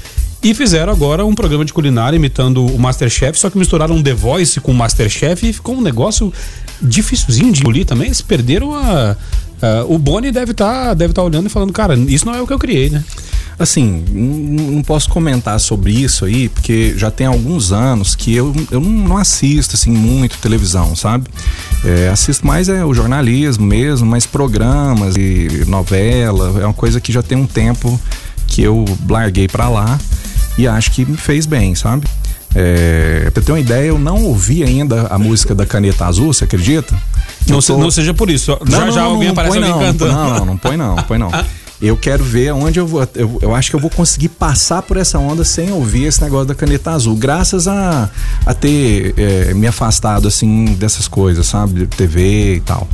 E 0.46 0.54
fizeram 0.54 0.92
agora 0.92 1.26
um 1.26 1.34
programa 1.34 1.64
de 1.64 1.72
culinária 1.72 2.16
imitando 2.16 2.64
o 2.64 2.78
Masterchef, 2.78 3.36
só 3.36 3.50
que 3.50 3.58
misturaram 3.58 4.00
The 4.00 4.14
Voice 4.14 4.60
com 4.60 4.70
o 4.70 4.74
Masterchef 4.76 5.44
e 5.44 5.52
ficou 5.52 5.74
um 5.74 5.80
negócio 5.80 6.32
dificilzinho 6.80 7.52
de 7.52 7.62
engolir 7.62 7.84
também. 7.84 8.06
Eles 8.06 8.20
perderam 8.20 8.72
a. 8.72 9.16
o 9.88 9.98
Boni 9.98 10.30
deve 10.30 10.52
estar 10.52 10.84
tá, 10.84 10.94
deve 10.94 11.12
tá 11.12 11.20
olhando 11.20 11.46
e 11.46 11.48
falando, 11.48 11.72
cara, 11.72 11.96
isso 11.96 12.24
não 12.24 12.32
é 12.32 12.40
o 12.40 12.46
que 12.46 12.52
eu 12.52 12.60
criei, 12.60 12.90
né? 12.90 13.02
Assim, 13.58 14.04
não 14.08 14.84
posso 14.84 15.08
comentar 15.08 15.58
sobre 15.58 15.90
isso 15.90 16.24
aí, 16.24 16.48
porque 16.48 16.94
já 16.96 17.10
tem 17.10 17.26
alguns 17.26 17.72
anos 17.72 18.14
que 18.14 18.32
eu, 18.32 18.54
eu 18.70 18.80
não 18.80 19.16
assisto 19.16 19.74
assim 19.74 19.90
muito 19.90 20.38
televisão, 20.38 20.94
sabe? 20.94 21.26
É, 21.84 22.08
assisto 22.08 22.46
mais 22.46 22.68
é 22.68 22.84
o 22.84 22.94
jornalismo 22.94 23.66
mesmo, 23.66 24.06
mas 24.06 24.26
programas 24.26 25.16
e 25.16 25.64
novela, 25.66 26.60
é 26.60 26.64
uma 26.64 26.72
coisa 26.72 27.00
que 27.00 27.10
já 27.10 27.20
tem 27.20 27.36
um 27.36 27.48
tempo 27.48 28.00
que 28.46 28.62
eu 28.62 28.84
larguei 29.08 29.48
para 29.48 29.68
lá 29.68 29.98
e 30.58 30.66
acho 30.66 30.90
que 30.92 31.04
me 31.04 31.16
fez 31.16 31.46
bem, 31.46 31.74
sabe? 31.74 32.06
É, 32.54 33.30
pra 33.34 33.42
ter 33.42 33.52
uma 33.52 33.60
ideia, 33.60 33.88
eu 33.88 33.98
não 33.98 34.22
ouvi 34.24 34.62
ainda 34.62 35.08
a 35.08 35.18
música 35.18 35.54
da 35.54 35.66
Caneta 35.66 36.06
Azul, 36.06 36.32
você 36.32 36.44
acredita? 36.44 36.94
Não, 37.46 37.60
tô... 37.60 37.76
não 37.76 37.90
seja 37.90 38.14
por 38.14 38.30
isso. 38.30 38.56
Não, 38.64 38.70
já 38.70 38.86
não, 38.86 38.92
já 38.92 39.02
não, 39.02 39.10
alguém 39.10 39.26
não 39.26 39.32
aparece 39.32 39.58
ali 39.58 39.72
cantando. 39.72 40.12
Não, 40.12 40.30
não, 40.30 40.44
não 40.46 40.56
põe 40.56 40.76
não, 40.76 40.96
põe 40.96 41.18
não. 41.18 41.30
Eu 41.80 41.94
quero 41.94 42.24
ver 42.24 42.52
onde 42.52 42.80
eu 42.80 42.86
vou. 42.86 43.06
Eu, 43.14 43.38
eu, 43.42 43.54
acho 43.54 43.68
que 43.68 43.76
eu 43.76 43.80
vou 43.80 43.90
conseguir 43.90 44.30
passar 44.30 44.80
por 44.80 44.96
essa 44.96 45.18
onda 45.18 45.44
sem 45.44 45.70
ouvir 45.70 46.04
esse 46.04 46.22
negócio 46.22 46.46
da 46.46 46.54
caneta 46.54 46.92
azul. 46.92 47.14
Graças 47.16 47.68
a, 47.68 48.08
a 48.46 48.54
ter 48.54 49.12
é, 49.18 49.52
me 49.52 49.66
afastado, 49.66 50.26
assim, 50.26 50.64
dessas 50.76 51.06
coisas, 51.06 51.46
sabe? 51.46 51.80
De 51.80 51.86
TV 51.86 52.56
e 52.56 52.60
tal. 52.60 52.88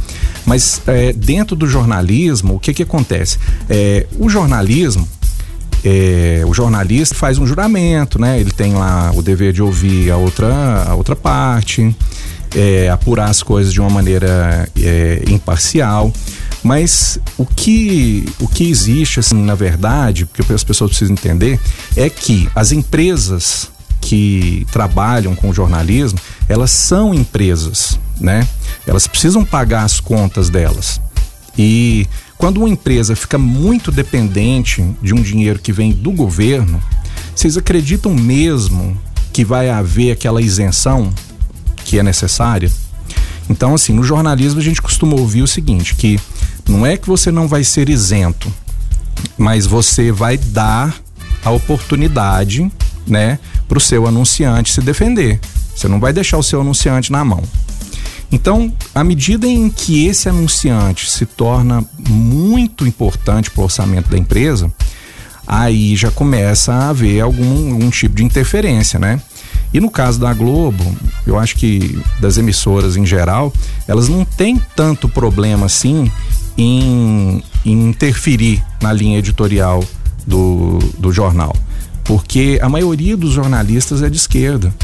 Mas 0.45 0.83
é, 0.89 1.13
dentro 1.13 1.55
do 1.55 1.69
jornalismo, 1.69 2.57
o 2.57 2.59
que 2.59 2.75
que 2.75 2.83
acontece? 2.83 3.39
É, 3.71 4.07
o 4.19 4.29
jornalismo, 4.29 5.09
é, 5.85 6.43
o 6.47 6.55
jornalista 6.55 7.15
faz 7.15 7.39
um 7.39 7.47
juramento, 7.47 8.21
né? 8.21 8.39
Ele 8.39 8.51
tem 8.51 8.75
lá 8.75 9.11
o 9.15 9.23
dever 9.23 9.53
de 9.53 9.63
ouvir 9.63 10.11
a 10.11 10.17
outra, 10.17 10.85
a 10.85 10.95
outra 10.95 11.17
parte, 11.17 11.95
é, 12.55 12.89
apurar 12.89 13.29
as 13.29 13.43
coisas 13.43 13.73
de 13.73 13.81
uma 13.81 13.91
maneira 13.91 14.69
é, 14.81 15.23
imparcial. 15.29 16.13
Mas 16.63 17.19
o 17.37 17.45
que, 17.45 18.25
o 18.41 18.47
que 18.47 18.71
existe, 18.71 19.19
assim, 19.19 19.43
na 19.43 19.57
verdade, 19.57 20.27
porque 20.27 20.53
as 20.53 20.63
pessoas 20.63 20.91
precisam 20.91 21.15
entender, 21.15 21.59
é 21.97 22.09
que 22.09 22.49
as 22.55 22.71
empresas 22.71 23.69
que 24.01 24.67
trabalham 24.71 25.35
com 25.35 25.53
jornalismo, 25.53 26.19
elas 26.49 26.71
são 26.71 27.15
empresas, 27.15 27.99
né? 28.21 28.47
Elas 28.87 29.07
precisam 29.07 29.45
pagar 29.45 29.85
as 29.85 29.99
contas 29.99 30.49
delas. 30.49 31.01
E 31.59 32.07
quando 32.43 32.57
uma 32.57 32.69
empresa 32.69 33.15
fica 33.15 33.39
muito 33.39 33.93
dependente 33.93 34.85
de 35.01 35.15
um 35.15 35.23
dinheiro 35.23 35.61
que 35.61 35.73
vem 35.73 35.93
do 35.93 36.11
governo, 36.11 36.83
vocês 37.33 37.57
acreditam 37.57 38.13
mesmo 38.13 39.01
que 39.33 39.45
vai 39.45 39.71
haver 39.71 40.11
aquela 40.11 40.43
isenção 40.43 41.15
que 41.85 42.01
é 42.01 42.03
necessária? 42.03 42.69
Então, 43.49 43.77
assim, 43.77 43.93
no 43.93 44.03
jornalismo 44.03 44.59
a 44.59 44.63
gente 44.63 44.83
costuma 44.83 45.15
ouvir 45.15 45.41
o 45.43 45.47
seguinte: 45.47 45.95
que 45.95 46.19
não 46.69 46.85
é 46.85 46.97
que 46.97 47.07
você 47.07 47.31
não 47.31 47.47
vai 47.47 47.63
ser 47.63 47.89
isento, 47.89 48.53
mas 49.39 49.65
você 49.65 50.11
vai 50.11 50.37
dar 50.37 50.97
a 51.45 51.51
oportunidade, 51.53 52.69
né, 53.07 53.39
para 53.69 53.79
o 53.79 53.81
seu 53.81 54.05
anunciante 54.05 54.73
se 54.73 54.81
defender. 54.81 55.39
Você 55.77 55.87
não 55.87 56.01
vai 56.01 56.13
deixar 56.13 56.39
o 56.39 56.43
seu 56.43 56.61
anunciante 56.61 57.13
na 57.13 57.25
mão. 57.25 57.45
Então, 58.33 58.73
à 58.95 59.05
medida 59.05 59.47
em 59.47 59.69
que 59.69 60.07
esse 60.07 60.29
anunciante 60.29 61.11
se 61.11 61.27
torna 61.27 61.85
muito 62.09 62.87
importante 62.87 63.51
para 63.51 63.61
o 63.61 63.65
orçamento 63.65 64.09
da 64.09 64.17
empresa, 64.17 64.73
aí 65.47 65.95
já 65.95 66.11
começa 66.11 66.73
a 66.73 66.89
haver 66.89 67.21
algum, 67.21 67.75
algum 67.75 67.91
tipo 67.91 68.17
de 68.17 68.25
interferência, 68.25 68.99
né? 68.99 69.21
E 69.73 69.81
no 69.81 69.91
caso 69.91 70.19
da 70.19 70.33
Globo, 70.33 70.85
eu 71.27 71.39
acho 71.39 71.57
que 71.57 71.99
das 72.21 72.37
emissoras 72.37 72.97
em 72.97 73.07
geral, 73.07 73.53
elas 73.87 74.09
não 74.09 74.25
têm 74.25 74.61
tanto 74.77 75.09
problema 75.09 75.67
assim 75.67 76.11
em, 76.57 77.43
em 77.65 77.89
interferir 77.89 78.63
na 78.83 78.93
linha 78.93 79.19
editorial 79.19 79.83
do, 80.27 80.79
do 80.99 81.13
jornal. 81.13 81.55
Porque 82.05 82.59
a 82.63 82.69
maioria 82.69 83.17
dos 83.17 83.33
jornalistas 83.33 84.03
é 84.03 84.11
de 84.11 84.17
esquerda. 84.17 84.75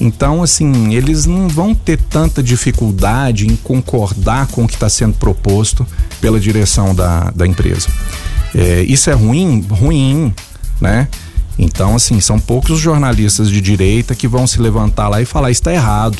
Então, 0.00 0.42
assim, 0.42 0.94
eles 0.94 1.26
não 1.26 1.46
vão 1.46 1.74
ter 1.74 1.98
tanta 1.98 2.42
dificuldade 2.42 3.46
em 3.46 3.54
concordar 3.54 4.46
com 4.46 4.64
o 4.64 4.66
que 4.66 4.74
está 4.74 4.88
sendo 4.88 5.14
proposto 5.14 5.86
pela 6.20 6.40
direção 6.40 6.94
da, 6.94 7.30
da 7.30 7.46
empresa. 7.46 7.88
É, 8.54 8.82
isso 8.82 9.10
é 9.10 9.12
ruim? 9.12 9.64
Ruim, 9.68 10.34
né? 10.80 11.06
Então, 11.58 11.94
assim, 11.94 12.18
são 12.20 12.40
poucos 12.40 12.70
os 12.70 12.80
jornalistas 12.80 13.50
de 13.50 13.60
direita 13.60 14.14
que 14.14 14.26
vão 14.26 14.46
se 14.46 14.58
levantar 14.58 15.08
lá 15.08 15.20
e 15.20 15.26
falar 15.26 15.50
isso 15.50 15.60
está 15.60 15.72
errado. 15.72 16.16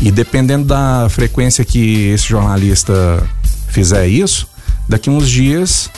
E 0.00 0.10
dependendo 0.10 0.64
da 0.64 1.06
frequência 1.08 1.64
que 1.64 2.08
esse 2.08 2.28
jornalista 2.28 3.24
fizer 3.68 4.08
isso, 4.08 4.48
daqui 4.88 5.08
uns 5.08 5.30
dias 5.30 5.88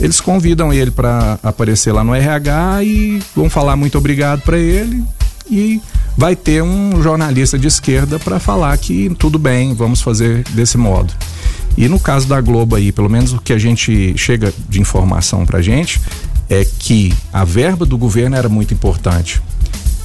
eles 0.00 0.20
convidam 0.20 0.72
ele 0.72 0.90
para 0.90 1.38
aparecer 1.42 1.92
lá 1.92 2.04
no 2.04 2.14
RH 2.14 2.84
e 2.84 3.22
vão 3.34 3.48
falar 3.48 3.76
muito 3.76 3.98
obrigado 3.98 4.42
para 4.42 4.58
ele 4.58 5.04
e 5.50 5.80
vai 6.18 6.34
ter 6.34 6.60
um 6.64 7.00
jornalista 7.00 7.56
de 7.56 7.68
esquerda 7.68 8.18
para 8.18 8.40
falar 8.40 8.76
que 8.76 9.08
tudo 9.20 9.38
bem, 9.38 9.72
vamos 9.72 10.02
fazer 10.02 10.42
desse 10.50 10.76
modo. 10.76 11.14
E 11.76 11.86
no 11.86 12.00
caso 12.00 12.26
da 12.26 12.40
Globo 12.40 12.74
aí, 12.74 12.90
pelo 12.90 13.08
menos 13.08 13.32
o 13.32 13.40
que 13.40 13.52
a 13.52 13.58
gente 13.58 14.18
chega 14.18 14.52
de 14.68 14.80
informação 14.80 15.46
pra 15.46 15.62
gente 15.62 16.00
é 16.50 16.64
que 16.64 17.14
a 17.32 17.44
verba 17.44 17.86
do 17.86 17.96
governo 17.96 18.34
era 18.34 18.48
muito 18.48 18.74
importante. 18.74 19.40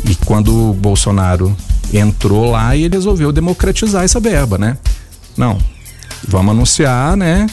E 0.08 0.13
quando 0.13 0.69
o 0.69 0.73
Bolsonaro 0.76 1.58
entrou 1.91 2.52
lá 2.52 2.76
e 2.76 2.84
ele 2.84 2.95
resolveu 2.95 3.32
democratizar 3.32 4.04
essa 4.04 4.19
verba, 4.19 4.60
né? 4.60 4.78
Não, 5.36 5.58
vamos 6.28 6.52
anunciar, 6.52 7.17
né? 7.17 7.47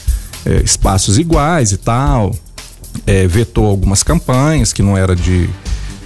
É, 0.45 0.57
espaços 0.57 1.19
iguais 1.19 1.73
e 1.73 1.79
tal. 1.79 2.37
É, 3.07 3.27
vetou 3.27 3.65
algumas 3.65 4.03
campanhas 4.03 4.71
que 4.71 4.83
não 4.83 4.99
era 4.99 5.17
de, 5.17 5.49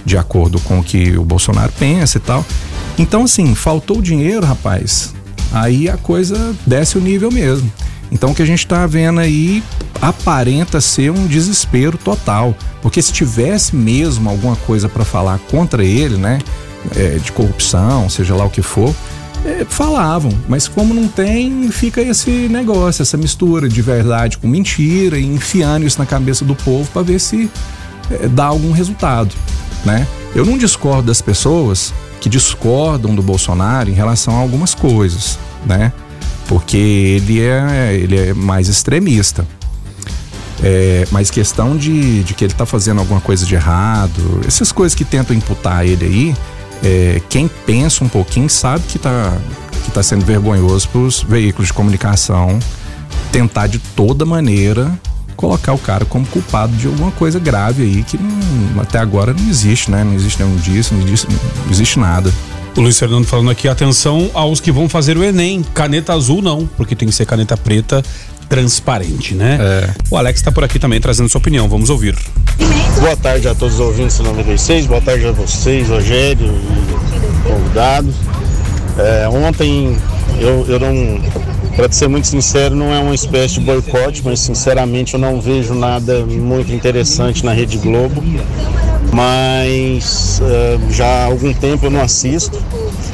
de 0.05 0.17
acordo 0.17 0.59
com 0.59 0.79
o 0.79 0.83
que 0.83 1.17
o 1.17 1.23
Bolsonaro 1.23 1.71
pensa 1.77 2.17
e 2.17 2.21
tal. 2.21 2.45
Então, 2.97 3.23
assim, 3.23 3.55
faltou 3.55 4.01
dinheiro, 4.01 4.45
rapaz. 4.45 5.13
Aí 5.51 5.89
a 5.89 5.97
coisa 5.97 6.55
desce 6.65 6.97
o 6.97 7.01
nível 7.01 7.31
mesmo. 7.31 7.71
Então 8.11 8.31
o 8.31 8.35
que 8.35 8.41
a 8.41 8.45
gente 8.45 8.59
está 8.59 8.85
vendo 8.85 9.19
aí 9.19 9.63
aparenta 10.01 10.79
ser 10.79 11.11
um 11.11 11.27
desespero 11.27 11.97
total, 11.97 12.55
porque 12.81 13.01
se 13.01 13.11
tivesse 13.11 13.75
mesmo 13.75 14.29
alguma 14.29 14.55
coisa 14.55 14.87
para 14.87 15.03
falar 15.03 15.39
contra 15.49 15.83
ele, 15.83 16.17
né, 16.17 16.39
é, 16.95 17.17
de 17.17 17.31
corrupção, 17.31 18.09
seja 18.09 18.35
lá 18.35 18.45
o 18.45 18.49
que 18.49 18.61
for, 18.61 18.93
é, 19.43 19.65
falavam, 19.67 20.31
mas 20.47 20.67
como 20.67 20.93
não 20.93 21.07
tem, 21.07 21.69
fica 21.71 22.01
esse 22.01 22.31
negócio, 22.49 23.01
essa 23.01 23.17
mistura 23.17 23.67
de 23.67 23.81
verdade 23.81 24.37
com 24.37 24.47
mentira 24.47 25.17
e 25.17 25.25
enfiando 25.25 25.85
isso 25.85 25.99
na 25.99 26.05
cabeça 26.05 26.45
do 26.45 26.55
povo 26.55 26.89
para 26.91 27.01
ver 27.01 27.19
se 27.19 27.49
é, 28.11 28.27
dá 28.27 28.45
algum 28.45 28.71
resultado, 28.71 29.33
né? 29.85 30.07
Eu 30.33 30.45
não 30.45 30.57
discordo 30.57 31.03
das 31.03 31.21
pessoas 31.21 31.93
que 32.19 32.27
discordam 32.27 33.13
do 33.13 33.21
Bolsonaro 33.21 33.89
em 33.89 33.93
relação 33.93 34.35
a 34.35 34.39
algumas 34.39 34.73
coisas, 34.73 35.37
né? 35.65 35.93
porque 36.47 36.77
ele 36.77 37.41
é, 37.41 37.93
ele 37.93 38.17
é 38.17 38.33
mais 38.33 38.67
extremista. 38.67 39.45
É, 40.63 41.05
mas 41.11 41.29
questão 41.29 41.75
de, 41.75 42.23
de 42.23 42.33
que 42.33 42.43
ele 42.43 42.53
está 42.53 42.65
fazendo 42.65 42.99
alguma 42.99 43.19
coisa 43.19 43.45
de 43.45 43.55
errado, 43.55 44.41
essas 44.47 44.71
coisas 44.71 44.95
que 44.95 45.03
tentam 45.03 45.35
imputar 45.35 45.85
ele 45.85 46.05
aí, 46.05 46.35
é, 46.83 47.21
quem 47.29 47.49
pensa 47.65 48.03
um 48.03 48.09
pouquinho 48.09 48.49
sabe 48.49 48.83
que 48.87 48.97
está 48.97 49.37
que 49.83 49.91
tá 49.91 50.01
sendo 50.01 50.25
vergonhoso 50.25 50.87
para 50.89 51.01
os 51.01 51.21
veículos 51.21 51.67
de 51.67 51.73
comunicação 51.73 52.57
tentar 53.31 53.67
de 53.67 53.77
toda 53.77 54.25
maneira 54.25 54.91
colocar 55.35 55.73
o 55.73 55.77
cara 55.77 56.05
como 56.05 56.25
culpado 56.25 56.75
de 56.75 56.87
alguma 56.87 57.11
coisa 57.11 57.39
grave 57.39 57.83
aí 57.83 58.03
que 58.03 58.17
não, 58.17 58.81
até 58.81 58.97
agora 58.97 59.33
não 59.33 59.49
existe, 59.49 59.91
né? 59.91 60.03
Não 60.03 60.13
existe 60.13 60.41
nenhum 60.41 60.55
disso, 60.57 60.93
não 60.93 61.05
existe, 61.05 61.27
não 61.27 61.71
existe 61.71 61.99
nada. 61.99 62.31
O 62.75 62.81
Luiz 62.81 62.99
Fernando 62.99 63.25
falando 63.25 63.49
aqui, 63.49 63.69
atenção 63.69 64.29
aos 64.33 64.59
que 64.59 64.71
vão 64.71 64.89
fazer 64.89 65.17
o 65.17 65.23
Enem. 65.23 65.63
Caneta 65.73 66.13
azul 66.13 66.41
não, 66.41 66.67
porque 66.75 66.95
tem 66.95 67.07
que 67.07 67.15
ser 67.15 67.25
caneta 67.25 67.55
preta 67.55 68.03
transparente, 68.49 69.33
né? 69.33 69.57
É. 69.59 69.93
O 70.09 70.17
Alex 70.17 70.39
está 70.39 70.51
por 70.51 70.63
aqui 70.63 70.77
também 70.77 70.99
trazendo 70.99 71.29
sua 71.29 71.39
opinião, 71.39 71.67
vamos 71.67 71.89
ouvir. 71.89 72.15
Boa 72.99 73.15
tarde 73.17 73.47
a 73.47 73.55
todos 73.55 73.75
os 73.75 73.79
ouvintes 73.79 74.17
do 74.17 74.23
96, 74.23 74.87
boa 74.87 75.01
tarde 75.01 75.25
a 75.25 75.31
vocês, 75.31 75.89
Rogério 75.89 76.47
e 76.47 77.49
convidados. 77.49 78.15
É, 78.97 79.27
ontem 79.27 79.97
eu, 80.39 80.65
eu 80.67 80.79
não, 80.79 81.21
para 81.75 81.91
ser 81.91 82.07
muito 82.07 82.27
sincero, 82.27 82.75
não 82.75 82.93
é 82.93 82.99
uma 82.99 83.13
espécie 83.13 83.55
de 83.55 83.59
boicote, 83.61 84.21
mas 84.23 84.39
sinceramente 84.39 85.13
eu 85.13 85.19
não 85.19 85.41
vejo 85.41 85.73
nada 85.73 86.25
muito 86.25 86.71
interessante 86.71 87.43
na 87.43 87.51
Rede 87.51 87.77
Globo 87.77 88.23
mas 89.15 90.41
uh, 90.41 90.91
já 90.91 91.05
há 91.05 91.25
algum 91.25 91.53
tempo 91.53 91.85
eu 91.85 91.89
não 91.89 92.01
assisto. 92.01 92.61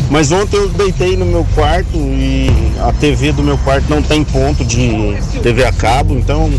Mas 0.10 0.32
ontem 0.32 0.58
eu 0.58 0.67
deitei 0.67 1.15
no 1.15 1.26
meu 1.26 1.45
quarto 1.56 1.95
e 1.95 2.50
a 2.82 2.91
TV 2.91 3.32
do 3.32 3.43
meu 3.43 3.58
quarto 3.60 3.88
não 3.88 4.02
tem 4.02 4.24
ponto 4.24 4.65
de 4.65 5.15
TV 5.41 5.63
a 5.63 5.71
cabo, 5.71 6.15
então 6.15 6.52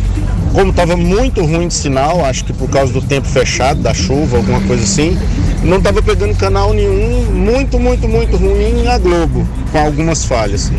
como 0.54 0.70
estava 0.70 0.96
muito 0.96 1.44
ruim 1.44 1.68
de 1.68 1.74
sinal, 1.74 2.24
acho 2.24 2.44
que 2.44 2.52
por 2.52 2.70
causa 2.70 2.92
do 2.92 3.02
tempo 3.02 3.26
fechado, 3.26 3.80
da 3.82 3.92
chuva, 3.92 4.36
alguma 4.36 4.60
coisa 4.62 4.84
assim, 4.84 5.18
não 5.62 5.78
estava 5.78 6.00
pegando 6.02 6.34
canal 6.36 6.72
nenhum, 6.72 7.24
muito, 7.32 7.78
muito, 7.78 8.08
muito 8.08 8.36
ruim 8.36 8.84
na 8.84 8.96
Globo, 8.96 9.46
com 9.70 9.78
algumas 9.78 10.24
falhas. 10.24 10.70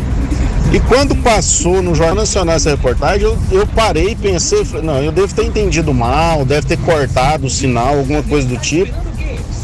E 0.74 0.80
quando 0.80 1.14
passou 1.14 1.80
no 1.80 1.94
Jornal 1.94 2.16
Nacional 2.16 2.56
essa 2.56 2.70
reportagem, 2.70 3.22
eu, 3.22 3.38
eu 3.52 3.64
parei 3.64 4.08
e 4.08 4.16
pensei, 4.16 4.66
não, 4.82 5.00
eu 5.00 5.12
devo 5.12 5.32
ter 5.32 5.44
entendido 5.44 5.94
mal, 5.94 6.44
deve 6.44 6.66
ter 6.66 6.76
cortado 6.78 7.46
o 7.46 7.50
sinal, 7.50 7.96
alguma 7.96 8.24
coisa 8.24 8.48
do 8.48 8.56
tipo. 8.56 8.92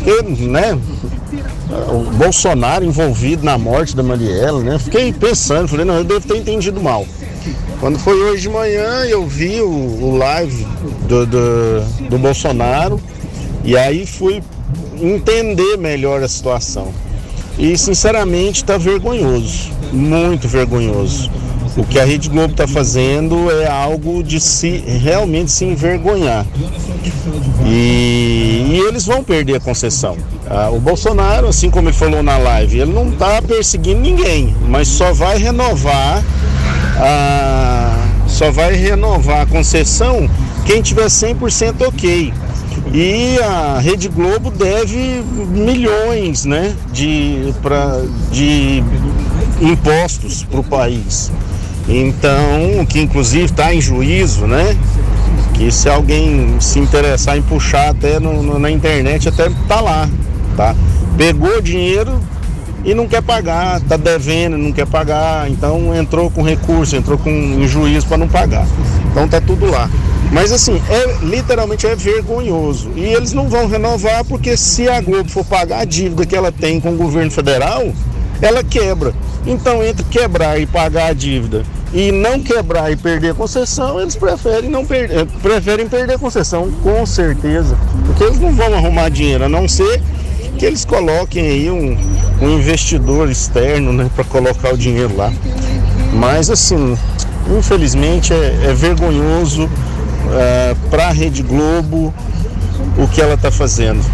Eu, 0.06 0.22
né, 0.22 0.78
o 1.88 2.12
Bolsonaro 2.12 2.84
envolvido 2.84 3.44
na 3.44 3.58
morte 3.58 3.96
da 3.96 4.04
Mariela, 4.04 4.62
né? 4.62 4.78
Fiquei 4.78 5.12
pensando, 5.12 5.66
falei, 5.66 5.84
não, 5.84 5.96
eu 5.96 6.04
devo 6.04 6.28
ter 6.28 6.36
entendido 6.36 6.80
mal. 6.80 7.04
Quando 7.80 7.98
foi 7.98 8.14
hoje 8.14 8.42
de 8.42 8.48
manhã, 8.48 9.04
eu 9.04 9.26
vi 9.26 9.60
o, 9.60 9.68
o 9.68 10.16
live 10.16 10.64
do, 11.08 11.26
do, 11.26 11.80
do 12.08 12.18
Bolsonaro 12.18 13.00
e 13.64 13.76
aí 13.76 14.06
fui 14.06 14.40
entender 14.96 15.76
melhor 15.76 16.22
a 16.22 16.28
situação. 16.28 16.94
E 17.58 17.76
sinceramente 17.76 18.62
está 18.62 18.78
vergonhoso, 18.78 19.72
muito 19.92 20.48
vergonhoso. 20.48 21.30
O 21.76 21.84
que 21.84 21.98
a 21.98 22.04
Rede 22.04 22.28
Globo 22.28 22.52
está 22.52 22.66
fazendo 22.66 23.50
é 23.50 23.66
algo 23.66 24.22
de 24.22 24.40
se 24.40 24.78
realmente 24.78 25.52
se 25.52 25.64
envergonhar. 25.64 26.44
E, 27.64 28.66
e 28.70 28.84
eles 28.88 29.06
vão 29.06 29.22
perder 29.22 29.56
a 29.56 29.60
concessão. 29.60 30.16
Ah, 30.48 30.68
o 30.70 30.80
Bolsonaro, 30.80 31.46
assim 31.46 31.70
como 31.70 31.88
ele 31.88 31.96
falou 31.96 32.22
na 32.22 32.36
live, 32.36 32.80
ele 32.80 32.92
não 32.92 33.08
está 33.10 33.40
perseguindo 33.40 34.00
ninguém, 34.00 34.54
mas 34.68 34.88
só 34.88 35.12
vai 35.12 35.38
renovar 35.38 36.24
a, 36.98 37.96
só 38.26 38.50
vai 38.50 38.74
renovar 38.74 39.42
a 39.42 39.46
concessão 39.46 40.28
quem 40.64 40.82
tiver 40.82 41.06
100% 41.06 41.86
ok. 41.86 42.32
E 42.92 43.38
a 43.38 43.78
Rede 43.78 44.08
Globo 44.08 44.50
deve 44.50 45.22
milhões 45.50 46.44
né, 46.44 46.74
de, 46.92 47.54
pra, 47.62 48.02
de 48.32 48.82
impostos 49.60 50.42
para 50.42 50.60
o 50.60 50.64
país. 50.64 51.30
Então, 51.88 52.84
que 52.88 53.00
inclusive 53.00 53.46
está 53.46 53.74
em 53.74 53.80
juízo, 53.80 54.46
né? 54.46 54.76
Que 55.54 55.70
se 55.70 55.88
alguém 55.88 56.56
se 56.60 56.78
interessar 56.78 57.36
em 57.36 57.42
puxar 57.42 57.90
até 57.90 58.18
no, 58.20 58.42
no, 58.42 58.58
na 58.58 58.70
internet, 58.70 59.28
até 59.28 59.50
tá 59.68 59.80
lá, 59.80 60.08
tá? 60.56 60.74
Pegou 61.16 61.60
dinheiro 61.60 62.20
e 62.84 62.94
não 62.94 63.06
quer 63.06 63.22
pagar, 63.22 63.80
tá 63.80 63.96
devendo, 63.96 64.56
não 64.56 64.72
quer 64.72 64.86
pagar, 64.86 65.50
então 65.50 65.94
entrou 65.94 66.30
com 66.30 66.42
recurso, 66.42 66.96
entrou 66.96 67.18
com 67.18 67.66
juízo 67.66 68.06
para 68.06 68.16
não 68.16 68.28
pagar. 68.28 68.66
Então 69.10 69.28
tá 69.28 69.40
tudo 69.40 69.66
lá. 69.66 69.90
Mas 70.32 70.52
assim, 70.52 70.80
é 70.88 71.24
literalmente 71.24 71.86
é 71.86 71.94
vergonhoso. 71.96 72.90
E 72.94 73.00
eles 73.00 73.32
não 73.32 73.48
vão 73.48 73.66
renovar 73.66 74.24
porque 74.24 74.56
se 74.56 74.88
a 74.88 75.00
Globo 75.00 75.28
for 75.28 75.44
pagar 75.44 75.80
a 75.80 75.84
dívida 75.84 76.24
que 76.24 76.36
ela 76.36 76.52
tem 76.52 76.80
com 76.80 76.92
o 76.92 76.96
governo 76.96 77.30
federal, 77.30 77.92
ela 78.40 78.62
quebra. 78.62 79.12
Então, 79.46 79.82
entre 79.82 80.04
quebrar 80.04 80.60
e 80.60 80.66
pagar 80.66 81.06
a 81.06 81.12
dívida 81.12 81.64
e 81.92 82.12
não 82.12 82.40
quebrar 82.40 82.92
e 82.92 82.96
perder 82.96 83.30
a 83.30 83.34
concessão, 83.34 84.00
eles 84.00 84.14
preferem 84.14 84.70
não 84.70 84.84
perder, 84.84 85.26
preferem 85.42 85.88
perder 85.88 86.14
a 86.14 86.18
concessão, 86.18 86.70
com 86.82 87.04
certeza. 87.04 87.76
Porque 88.06 88.24
eles 88.24 88.38
não 88.38 88.52
vão 88.54 88.74
arrumar 88.74 89.08
dinheiro, 89.08 89.44
a 89.44 89.48
não 89.48 89.66
ser 89.68 90.00
que 90.58 90.66
eles 90.66 90.84
coloquem 90.84 91.46
aí 91.46 91.70
um, 91.70 91.96
um 92.42 92.58
investidor 92.58 93.30
externo 93.30 93.92
né, 93.92 94.10
para 94.14 94.24
colocar 94.24 94.74
o 94.74 94.76
dinheiro 94.76 95.16
lá. 95.16 95.32
Mas 96.12 96.50
assim, 96.50 96.98
infelizmente 97.58 98.32
é, 98.32 98.66
é 98.68 98.74
vergonhoso 98.74 99.70
é, 100.32 100.76
para 100.90 101.08
a 101.08 101.12
Rede 101.12 101.42
Globo 101.42 102.12
o 102.98 103.08
que 103.08 103.20
ela 103.20 103.34
está 103.34 103.50
fazendo. 103.50 104.04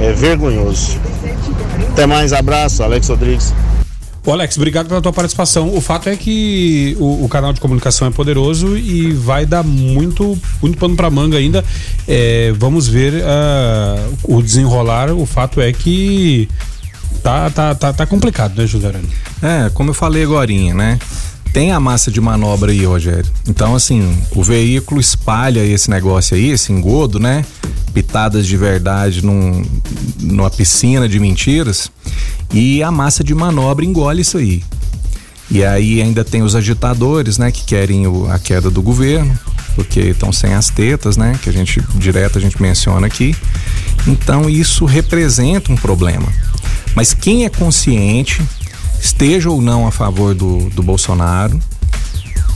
É 0.00 0.12
vergonhoso. 0.12 0.98
Até 1.92 2.06
mais, 2.06 2.32
abraço, 2.32 2.82
Alex 2.82 3.08
Rodrigues. 3.08 3.52
Ô 4.24 4.32
Alex, 4.32 4.56
obrigado 4.56 4.86
pela 4.88 5.00
tua 5.00 5.12
participação. 5.12 5.74
O 5.74 5.80
fato 5.80 6.08
é 6.08 6.16
que 6.16 6.94
o, 7.00 7.24
o 7.24 7.28
canal 7.28 7.52
de 7.52 7.60
comunicação 7.60 8.06
é 8.06 8.10
poderoso 8.10 8.76
e 8.76 9.12
vai 9.12 9.46
dar 9.46 9.62
muito, 9.62 10.38
muito 10.60 10.76
pano 10.76 10.94
para 10.94 11.08
manga 11.08 11.38
ainda. 11.38 11.64
É, 12.06 12.52
vamos 12.58 12.86
ver 12.86 13.14
uh, 13.14 14.18
o 14.24 14.42
desenrolar. 14.42 15.10
O 15.10 15.24
fato 15.24 15.60
é 15.60 15.72
que 15.72 16.48
tá, 17.22 17.48
tá, 17.48 17.74
tá, 17.74 17.92
tá 17.94 18.06
complicado, 18.06 18.56
né, 18.56 18.66
José 18.66 18.88
Arani? 18.88 19.08
É, 19.42 19.70
como 19.70 19.90
eu 19.90 19.94
falei 19.94 20.22
agora, 20.22 20.52
né? 20.52 20.98
Tem 21.52 21.72
a 21.72 21.80
massa 21.80 22.10
de 22.10 22.20
manobra 22.20 22.70
aí, 22.70 22.84
Rogério. 22.84 23.30
Então, 23.48 23.74
assim, 23.74 24.16
o 24.34 24.42
veículo 24.42 25.00
espalha 25.00 25.64
esse 25.64 25.90
negócio 25.90 26.36
aí, 26.36 26.50
esse 26.50 26.72
engodo, 26.72 27.18
né? 27.18 27.44
Pitadas 27.92 28.46
de 28.46 28.56
verdade 28.56 29.24
num, 29.24 29.64
numa 30.20 30.48
piscina 30.48 31.08
de 31.08 31.18
mentiras 31.18 31.90
e 32.52 32.82
a 32.82 32.90
massa 32.90 33.24
de 33.24 33.34
manobra 33.34 33.84
engole 33.84 34.22
isso 34.22 34.38
aí. 34.38 34.62
E 35.50 35.64
aí 35.64 36.00
ainda 36.00 36.24
tem 36.24 36.42
os 36.42 36.54
agitadores, 36.54 37.36
né, 37.36 37.50
que 37.50 37.64
querem 37.64 38.06
o, 38.06 38.30
a 38.30 38.38
queda 38.38 38.70
do 38.70 38.80
governo, 38.80 39.36
porque 39.74 40.00
estão 40.00 40.32
sem 40.32 40.54
as 40.54 40.70
tetas, 40.70 41.16
né, 41.16 41.38
que 41.42 41.50
a 41.50 41.52
gente 41.52 41.82
direto 41.96 42.38
a 42.38 42.40
gente 42.40 42.62
menciona 42.62 43.06
aqui. 43.08 43.34
Então 44.06 44.48
isso 44.48 44.84
representa 44.84 45.72
um 45.72 45.76
problema. 45.76 46.28
Mas 46.94 47.12
quem 47.12 47.44
é 47.44 47.48
consciente, 47.48 48.40
esteja 49.00 49.50
ou 49.50 49.60
não 49.60 49.86
a 49.86 49.90
favor 49.90 50.34
do, 50.34 50.70
do 50.70 50.82
Bolsonaro, 50.82 51.58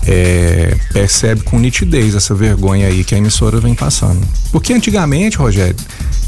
é, 0.06 0.76
percebe 0.92 1.42
com 1.42 1.58
nitidez 1.58 2.14
essa 2.14 2.34
vergonha 2.34 2.86
aí 2.86 3.04
que 3.04 3.14
a 3.14 3.18
emissora 3.18 3.58
vem 3.58 3.74
passando. 3.74 4.20
Porque 4.52 4.72
antigamente, 4.72 5.38
Rogério, 5.38 5.76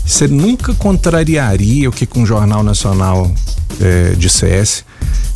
você 0.05 0.27
nunca 0.27 0.73
contrariaria 0.75 1.89
o 1.89 1.93
que 1.93 2.09
um 2.17 2.25
jornal 2.25 2.63
nacional 2.63 3.31
é, 3.81 4.15
dissesse. 4.17 4.85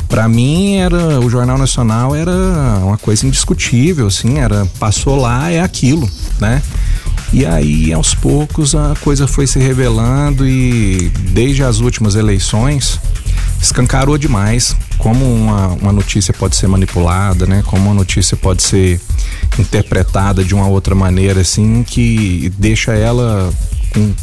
Para 0.07 0.27
mim 0.27 0.75
era 0.75 1.19
o 1.21 1.29
jornal 1.29 1.57
nacional 1.57 2.13
era 2.13 2.31
uma 2.83 2.97
coisa 2.97 3.25
indiscutível, 3.25 4.07
assim, 4.07 4.39
era 4.39 4.65
passou 4.77 5.15
lá 5.15 5.49
é 5.49 5.61
aquilo, 5.61 6.09
né? 6.39 6.61
E 7.31 7.45
aí 7.45 7.93
aos 7.93 8.13
poucos 8.13 8.75
a 8.75 8.93
coisa 9.01 9.25
foi 9.25 9.47
se 9.47 9.57
revelando 9.57 10.45
e 10.45 11.09
desde 11.31 11.63
as 11.63 11.79
últimas 11.79 12.15
eleições 12.15 12.99
escancarou 13.61 14.17
demais 14.17 14.75
como 14.97 15.25
uma, 15.25 15.67
uma 15.67 15.91
notícia 15.91 16.33
pode 16.33 16.55
ser 16.55 16.67
manipulada, 16.67 17.45
né? 17.45 17.63
Como 17.65 17.85
uma 17.85 17.93
notícia 17.93 18.35
pode 18.35 18.63
ser 18.63 18.99
interpretada 19.57 20.43
de 20.43 20.53
uma 20.53 20.67
outra 20.67 20.95
maneira, 20.95 21.41
assim, 21.41 21.83
que 21.83 22.51
deixa 22.57 22.93
ela 22.93 23.51
com, 23.93 24.13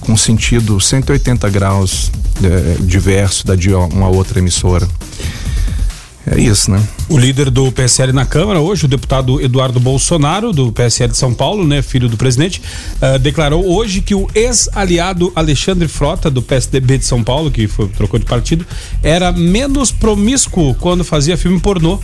com 0.00 0.16
sentido 0.16 0.80
180 0.80 1.48
graus 1.50 2.10
é, 2.42 2.76
diverso 2.82 3.46
da 3.46 3.54
de 3.54 3.72
uma 3.72 4.08
outra 4.08 4.38
emissora. 4.38 4.88
É 6.30 6.38
isso, 6.38 6.70
né? 6.70 6.86
O 7.08 7.16
líder 7.16 7.48
do 7.50 7.72
PSL 7.72 8.12
na 8.12 8.26
Câmara 8.26 8.60
hoje, 8.60 8.84
o 8.84 8.88
deputado 8.88 9.40
Eduardo 9.40 9.80
Bolsonaro, 9.80 10.52
do 10.52 10.70
PSL 10.70 11.12
de 11.12 11.16
São 11.16 11.32
Paulo, 11.32 11.66
né, 11.66 11.80
filho 11.80 12.08
do 12.08 12.18
presidente, 12.18 12.60
uh, 13.00 13.18
declarou 13.18 13.66
hoje 13.66 14.02
que 14.02 14.14
o 14.14 14.28
ex-aliado 14.34 15.32
Alexandre 15.34 15.88
Frota, 15.88 16.30
do 16.30 16.42
PSDB 16.42 16.98
de 16.98 17.06
São 17.06 17.24
Paulo, 17.24 17.50
que 17.50 17.66
foi, 17.66 17.88
trocou 17.88 18.20
de 18.20 18.26
partido, 18.26 18.66
era 19.02 19.32
menos 19.32 19.90
promíscuo 19.90 20.74
quando 20.74 21.02
fazia 21.02 21.36
filme 21.36 21.58
pornô. 21.60 21.98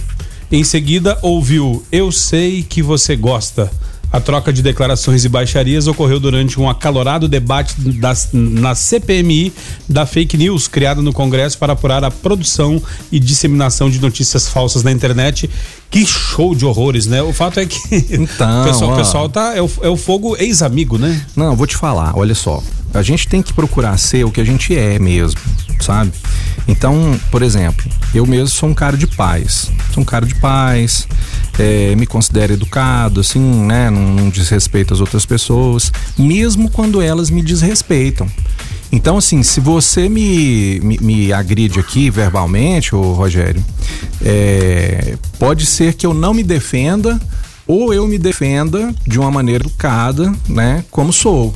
Em 0.51 0.65
seguida, 0.65 1.19
ouviu 1.21 1.85
Eu 1.93 2.11
Sei 2.11 2.63
Que 2.63 2.83
Você 2.83 3.17
Gosta 3.17 3.71
a 4.15 4.21
troca 4.21 4.53
de 4.53 4.63
declarações 4.63 5.25
e 5.25 5.29
baixarias 5.29 5.89
ocorreu 5.89 6.21
durante 6.21 6.61
um 6.61 6.71
acalorado 6.71 7.27
debate 7.27 7.75
das, 7.81 8.29
na 8.33 8.73
CPMI 8.73 9.53
da 9.89 10.07
fake 10.07 10.37
news, 10.37 10.69
criada 10.69 11.03
no 11.03 11.13
Congresso 11.13 11.59
para 11.59 11.73
apurar 11.73 12.05
a 12.05 12.13
produção 12.13 12.81
e 13.11 13.19
disseminação 13.19 13.91
de 13.91 14.01
notícias 14.01 14.49
falsas 14.49 14.85
na 14.85 14.93
internet. 14.93 15.51
Que 15.95 16.05
show 16.05 16.57
de 16.57 16.67
horrores, 16.67 17.07
né? 17.07 17.23
O 17.23 17.33
fato 17.33 17.61
é 17.61 17.67
que 17.67 17.79
então, 18.11 18.63
o 18.63 18.65
pessoal, 18.65 18.93
o 18.93 18.97
pessoal 18.97 19.29
tá 19.29 19.55
é 19.55 19.63
o, 19.63 19.71
é 19.81 19.89
o 19.89 19.97
fogo 19.97 20.37
ex-amigo, 20.37 20.99
né? 20.99 21.25
Não, 21.37 21.55
vou 21.55 21.69
te 21.69 21.77
falar, 21.77 22.19
olha 22.19 22.35
só. 22.35 22.61
A 22.93 23.01
gente 23.01 23.29
tem 23.29 23.41
que 23.41 23.53
procurar 23.53 23.97
ser 23.97 24.25
o 24.25 24.31
que 24.33 24.41
a 24.41 24.45
gente 24.45 24.77
é 24.77 24.99
mesmo, 24.99 25.41
sabe? 25.79 26.11
Então, 26.67 27.17
por 27.31 27.43
exemplo, 27.43 27.89
eu 28.13 28.27
mesmo 28.27 28.49
sou 28.49 28.69
um 28.71 28.75
cara 28.75 28.97
de 28.97 29.07
paz. 29.07 29.71
Sou 29.93 30.03
um 30.03 30.05
cara 30.05 30.27
de 30.27 30.35
paz, 30.35 31.07
é, 31.61 31.95
me 31.95 32.07
considero 32.07 32.55
educado, 32.55 33.21
assim, 33.21 33.39
né? 33.39 33.89
Não, 33.89 34.03
não 34.03 34.31
desrespeito 34.31 34.93
as 34.93 34.99
outras 34.99 35.25
pessoas, 35.25 35.93
mesmo 36.19 36.69
quando 36.69 37.01
elas 37.01 37.31
me 37.31 37.41
desrespeitam. 37.41 38.29
Então, 38.93 39.17
assim, 39.17 39.43
se 39.43 39.61
você 39.61 40.09
me, 40.09 40.81
me, 40.81 40.99
me 40.99 41.33
agride 41.33 41.81
aqui 41.81 42.11
verbalmente, 42.11 42.95
ô 42.95 43.13
Rogério, 43.13 43.65
é, 44.25 45.17
pode 45.39 45.67
ser 45.67 45.95
que 45.95 46.07
eu 46.07 46.15
não 46.15 46.33
me 46.33 46.43
defenda 46.43 47.21
ou 47.67 47.93
eu 47.93 48.07
me 48.07 48.19
defenda 48.19 48.95
de 49.07 49.19
uma 49.19 49.31
maneira 49.31 49.65
educada, 49.65 50.33
né? 50.49 50.85
Como 50.91 51.13
sou. 51.13 51.55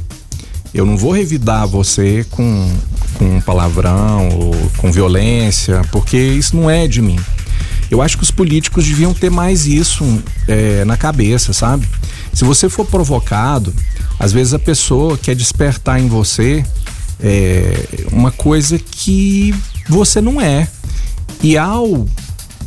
Eu 0.72 0.84
não 0.84 0.96
vou 0.96 1.12
revidar 1.12 1.66
você 1.66 2.26
com, 2.30 2.70
com 3.14 3.40
palavrão 3.40 4.28
ou 4.28 4.54
com 4.76 4.92
violência, 4.92 5.82
porque 5.90 6.16
isso 6.16 6.56
não 6.56 6.68
é 6.68 6.86
de 6.86 7.00
mim. 7.00 7.18
Eu 7.90 8.02
acho 8.02 8.18
que 8.18 8.22
os 8.22 8.30
políticos 8.30 8.84
deviam 8.84 9.14
ter 9.14 9.30
mais 9.30 9.66
isso 9.66 10.04
é, 10.46 10.84
na 10.84 10.96
cabeça, 10.96 11.52
sabe? 11.52 11.88
Se 12.34 12.44
você 12.44 12.68
for 12.68 12.84
provocado, 12.84 13.74
às 14.18 14.30
vezes 14.30 14.52
a 14.52 14.58
pessoa 14.58 15.16
quer 15.16 15.34
despertar 15.34 15.98
em 15.98 16.06
você 16.06 16.64
é, 17.20 18.06
uma 18.12 18.30
coisa 18.30 18.78
que 18.78 19.54
você 19.88 20.20
não 20.20 20.40
é. 20.40 20.68
E 21.42 21.56
ao 21.56 22.06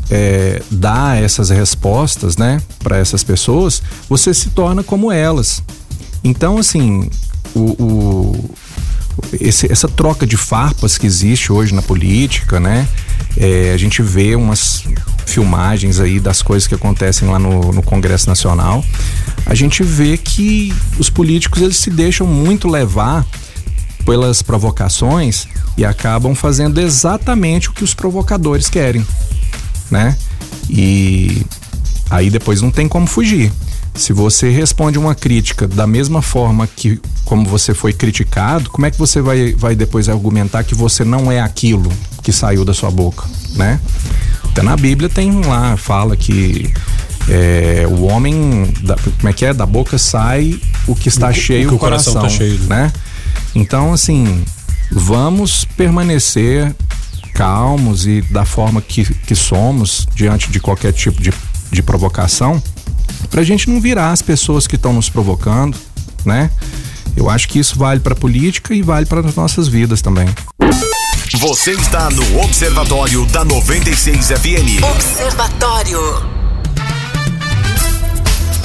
é, 0.10 0.62
dar 0.70 1.22
essas 1.22 1.50
respostas, 1.50 2.38
né, 2.38 2.62
para 2.80 2.98
essas 2.98 3.24
pessoas, 3.24 3.82
você 4.10 4.34
se 4.34 4.50
torna 4.50 4.84
como 4.84 5.12
elas. 5.12 5.64
Então, 6.24 6.58
assim, 6.58 7.10
o, 7.56 7.84
o 7.84 8.50
esse, 9.34 9.72
essa 9.72 9.88
troca 9.88 10.26
de 10.26 10.38
farpas 10.38 10.98
que 10.98 11.06
existe 11.06 11.52
hoje 11.52 11.74
na 11.74 11.82
política, 11.82 12.60
né? 12.60 12.88
É, 13.38 13.72
a 13.74 13.78
gente 13.78 14.02
vê 14.02 14.36
umas 14.36 14.84
filmagens 15.26 16.00
aí 16.00 16.20
das 16.20 16.42
coisas 16.42 16.68
que 16.68 16.76
acontecem 16.76 17.30
lá 17.30 17.40
no, 17.40 17.72
no, 17.72 17.82
Congresso 17.82 18.28
Nacional. 18.28 18.84
A 19.46 19.56
gente 19.56 19.84
vê 19.84 20.18
que 20.18 20.74
os 20.98 21.10
políticos 21.10 21.62
eles 21.62 21.78
se 21.78 21.90
deixam 21.90 22.28
muito 22.28 22.68
levar 22.68 23.26
pelas 24.06 24.42
provocações 24.42 25.48
e 25.78 25.86
acabam 25.86 26.36
fazendo 26.36 26.80
exatamente 26.80 27.70
o 27.70 27.74
que 27.74 27.84
os 27.84 27.94
provocadores 27.94 28.70
querem, 28.70 29.06
né? 29.90 30.16
E 30.70 31.46
aí 32.10 32.30
depois 32.30 32.62
não 32.62 32.72
tem 32.72 32.88
como 32.88 33.08
fugir. 33.08 33.52
Se 33.94 34.14
você 34.14 34.50
responde 34.50 34.98
uma 34.98 35.14
crítica 35.14 35.68
da 35.68 35.86
mesma 35.86 36.22
forma 36.22 36.66
que 36.66 37.00
como 37.26 37.46
você 37.46 37.74
foi 37.74 37.94
criticado, 37.94 38.70
como 38.70 38.86
é 38.86 38.92
que 38.92 38.98
você 38.98 39.22
vai, 39.22 39.54
vai 39.54 39.76
depois 39.76 40.10
argumentar 40.10 40.64
que 40.64 40.74
você 40.74 41.04
não 41.04 41.32
é 41.32 41.42
aquilo 41.42 41.92
que 42.22 42.32
saiu 42.32 42.64
da 42.64 42.74
sua 42.74 42.92
boca, 42.92 43.26
né? 43.56 43.80
Até 44.46 44.62
na 44.62 44.76
Bíblia 44.76 45.10
tem 45.10 45.42
lá, 45.42 45.78
fala 45.78 46.16
que 46.16 46.72
é, 47.30 47.86
o 47.88 48.04
homem, 48.04 48.74
da, 48.82 48.96
como 48.96 49.30
é 49.30 49.34
que 49.34 49.46
é? 49.46 49.54
Da 49.54 49.66
boca 49.66 49.98
sai 49.98 50.60
o 50.88 50.96
que 50.96 51.08
está 51.08 51.30
o, 51.30 51.34
cheio, 51.34 51.68
o, 51.68 51.70
que 51.70 51.76
o 51.76 51.80
coração, 51.80 52.14
coração 52.14 52.38
tá 52.38 52.44
cheio, 52.46 52.60
né? 52.68 52.92
Então, 53.54 53.94
assim, 53.94 54.44
vamos 54.92 55.66
permanecer 55.66 56.74
calmos 57.34 58.06
e 58.06 58.22
da 58.22 58.46
forma 58.46 58.82
que, 58.82 59.06
que 59.06 59.36
somos 59.36 60.08
diante 60.14 60.52
de 60.52 60.60
qualquer 60.60 60.94
tipo 60.94 61.22
de, 61.22 61.34
de 61.72 61.82
provocação 61.82 62.62
para 63.30 63.42
a 63.42 63.44
gente 63.44 63.70
não 63.70 63.80
virar 63.80 64.12
as 64.12 64.22
pessoas 64.22 64.68
que 64.68 64.76
estão 64.76 64.94
nos 64.94 65.10
provocando, 65.10 65.78
né? 66.26 66.50
Eu 67.16 67.30
acho 67.30 67.48
que 67.48 67.60
isso 67.60 67.78
vale 67.78 68.00
para 68.00 68.14
a 68.14 68.16
política 68.16 68.74
e 68.74 68.82
vale 68.82 69.06
para 69.06 69.22
as 69.22 69.36
nossas 69.36 69.68
vidas 69.68 70.02
também. 70.02 70.28
Você 71.40 71.72
está 71.72 72.10
no 72.10 72.42
Observatório 72.42 73.26
da 73.28 73.44
96 73.46 74.28
FM. 74.28 74.84
Observatório. 74.84 76.31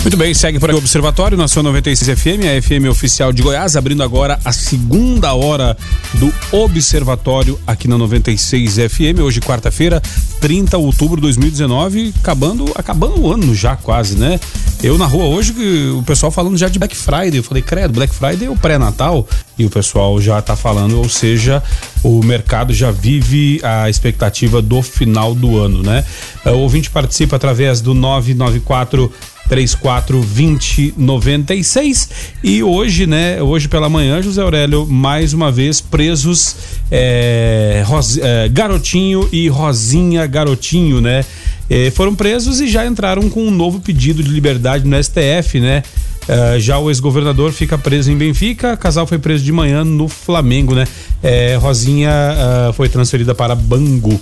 Muito 0.07 0.17
bem, 0.17 0.33
segue 0.33 0.61
por 0.61 0.71
aqui 0.71 0.77
o 0.77 0.79
Observatório 0.79 1.37
na 1.37 1.49
sua 1.49 1.65
96 1.65 2.17
FM, 2.17 2.45
a 2.45 2.63
FM 2.63 2.89
oficial 2.89 3.33
de 3.33 3.43
Goiás, 3.43 3.75
abrindo 3.75 4.05
agora 4.05 4.39
a 4.45 4.53
segunda 4.53 5.35
hora 5.35 5.77
do 6.15 6.33
Observatório 6.53 7.59
aqui 7.67 7.89
na 7.89 7.99
96 7.99 8.77
FM. 8.89 9.19
Hoje, 9.21 9.41
quarta-feira, 9.41 10.01
30 10.41 10.77
de 10.79 10.85
outubro 10.85 11.17
de 11.17 11.23
2019, 11.23 12.15
acabando, 12.21 12.71
acabando 12.77 13.21
o 13.21 13.33
ano 13.33 13.53
já 13.53 13.75
quase, 13.75 14.17
né? 14.17 14.39
Eu 14.81 14.97
na 14.97 15.07
rua 15.07 15.25
hoje, 15.25 15.53
o 15.99 16.05
pessoal 16.05 16.31
falando 16.31 16.57
já 16.57 16.69
de 16.69 16.79
Black 16.79 16.95
Friday. 16.95 17.39
Eu 17.39 17.43
falei, 17.43 17.65
credo, 17.65 17.95
Black 17.95 18.15
Friday 18.15 18.47
é 18.47 18.51
o 18.51 18.57
pré-natal 18.57 19.27
e 19.59 19.67
o 19.67 19.71
pessoal 19.71 20.21
já 20.21 20.41
tá 20.41 20.55
falando, 20.55 20.99
ou 20.99 21.09
seja, 21.09 21.61
o 22.05 22.23
mercado 22.23 22.73
já 22.73 22.93
vive 22.93 23.61
a 23.65 23.91
expectativa 23.91 24.63
do 24.63 24.83
final 24.83 25.35
do 25.35 25.59
ano, 25.59 25.83
né? 25.83 26.05
O 26.45 26.59
ouvinte 26.59 26.91
participa 26.91 27.35
através 27.35 27.81
do 27.81 27.93
994 27.93 29.13
3420 29.49 30.95
96 30.97 32.11
e 32.43 32.63
hoje, 32.63 33.07
né, 33.07 33.43
hoje 33.43 33.69
pela 33.69 33.89
manhã, 33.89 34.21
José 34.23 34.43
Aurélio, 34.43 34.87
mais 34.87 35.33
uma 35.33 35.51
vez 35.51 35.81
presos 35.81 36.57
é, 36.91 37.83
Ros, 37.87 38.19
é, 38.19 38.49
Garotinho 38.49 39.29
e 39.33 39.49
Rosinha 39.49 40.27
Garotinho, 40.27 41.01
né? 41.01 41.25
É, 41.69 41.91
foram 41.91 42.15
presos 42.15 42.61
e 42.61 42.69
já 42.69 42.87
entraram 42.87 43.29
com 43.29 43.43
um 43.43 43.51
novo 43.51 43.81
pedido 43.81 44.23
de 44.23 44.31
liberdade 44.31 44.87
no 44.87 45.03
STF, 45.03 45.59
né? 45.61 45.83
Uh, 46.27 46.59
já 46.59 46.77
o 46.77 46.91
ex-governador 46.91 47.53
fica 47.53 47.79
preso 47.79 48.11
em 48.11 48.17
Benfica, 48.17 48.77
casal 48.77 49.07
foi 49.07 49.17
preso 49.17 49.45
de 49.45 49.53
manhã 49.53 49.85
no 49.85 50.09
Flamengo, 50.09 50.75
né? 50.75 50.85
É, 51.23 51.57
Rosinha 51.57 52.11
uh, 52.11 52.73
foi 52.73 52.89
transferida 52.89 53.33
para 53.33 53.55
Bangu. 53.55 54.21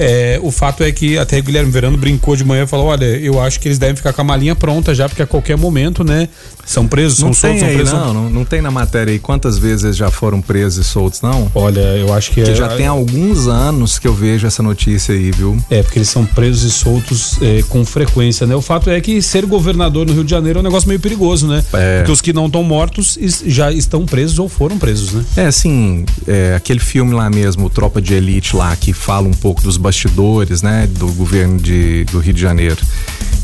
É, 0.00 0.38
o 0.40 0.52
fato 0.52 0.84
é 0.84 0.92
que 0.92 1.18
até 1.18 1.40
o 1.40 1.42
Guilherme 1.42 1.72
Verano 1.72 1.98
brincou 1.98 2.36
de 2.36 2.44
manhã 2.44 2.62
e 2.62 2.66
falou: 2.68 2.86
olha, 2.86 3.04
eu 3.04 3.42
acho 3.42 3.58
que 3.58 3.66
eles 3.66 3.78
devem 3.78 3.96
ficar 3.96 4.12
com 4.12 4.20
a 4.20 4.24
malinha 4.24 4.54
pronta 4.54 4.94
já, 4.94 5.08
porque 5.08 5.22
a 5.22 5.26
qualquer 5.26 5.56
momento, 5.56 6.04
né? 6.04 6.28
São 6.64 6.86
presos, 6.86 7.20
não 7.20 7.32
são 7.32 7.50
soltos, 7.50 7.62
aí, 7.62 7.68
são 7.68 7.76
presos. 7.76 7.92
Não, 7.94 8.14
não, 8.14 8.30
não, 8.30 8.44
tem 8.44 8.60
na 8.60 8.70
matéria 8.70 9.10
aí 9.10 9.18
quantas 9.18 9.58
vezes 9.58 9.84
eles 9.84 9.96
já 9.96 10.10
foram 10.10 10.40
presos 10.40 10.86
e 10.86 10.88
soltos, 10.88 11.20
não? 11.22 11.50
Olha, 11.54 11.80
eu 11.80 12.12
acho 12.12 12.30
que, 12.30 12.42
é, 12.42 12.54
já 12.54 12.68
tem 12.68 12.86
alguns 12.86 13.48
anos 13.48 13.98
que 13.98 14.06
eu 14.06 14.14
vejo 14.14 14.46
essa 14.46 14.62
notícia 14.62 15.14
aí, 15.14 15.30
viu? 15.30 15.56
É, 15.70 15.82
porque 15.82 15.98
eles 15.98 16.10
são 16.10 16.26
presos 16.26 16.62
e 16.62 16.70
soltos 16.70 17.40
é, 17.40 17.62
com 17.68 17.84
frequência, 17.86 18.46
né? 18.46 18.54
O 18.54 18.60
fato 18.60 18.90
é 18.90 19.00
que 19.00 19.20
ser 19.22 19.46
governador 19.46 20.06
no 20.06 20.12
Rio 20.12 20.22
de 20.22 20.30
Janeiro 20.30 20.58
é 20.58 20.60
um 20.60 20.64
negócio 20.64 20.86
meio 20.86 21.00
perigoso, 21.00 21.48
né? 21.48 21.64
É. 21.72 21.98
Porque 21.98 22.12
os 22.12 22.20
que 22.20 22.32
não 22.34 22.46
estão 22.46 22.62
mortos 22.62 23.18
já 23.46 23.72
estão 23.72 24.04
presos 24.04 24.38
ou 24.38 24.48
foram 24.48 24.78
presos, 24.78 25.12
né? 25.12 25.24
É, 25.38 25.46
assim, 25.46 26.04
é, 26.26 26.54
aquele 26.54 26.80
filme 26.80 27.14
lá 27.14 27.30
mesmo, 27.30 27.70
Tropa 27.70 28.00
de 28.00 28.12
Elite 28.12 28.54
lá, 28.54 28.76
que 28.76 28.92
fala 28.92 29.26
um 29.26 29.32
pouco 29.32 29.62
dos 29.62 29.78
bastidores, 29.88 30.60
né? 30.60 30.86
Do 30.86 31.08
governo 31.12 31.58
de, 31.58 32.04
do 32.04 32.18
Rio 32.18 32.34
de 32.34 32.40
Janeiro. 32.40 32.76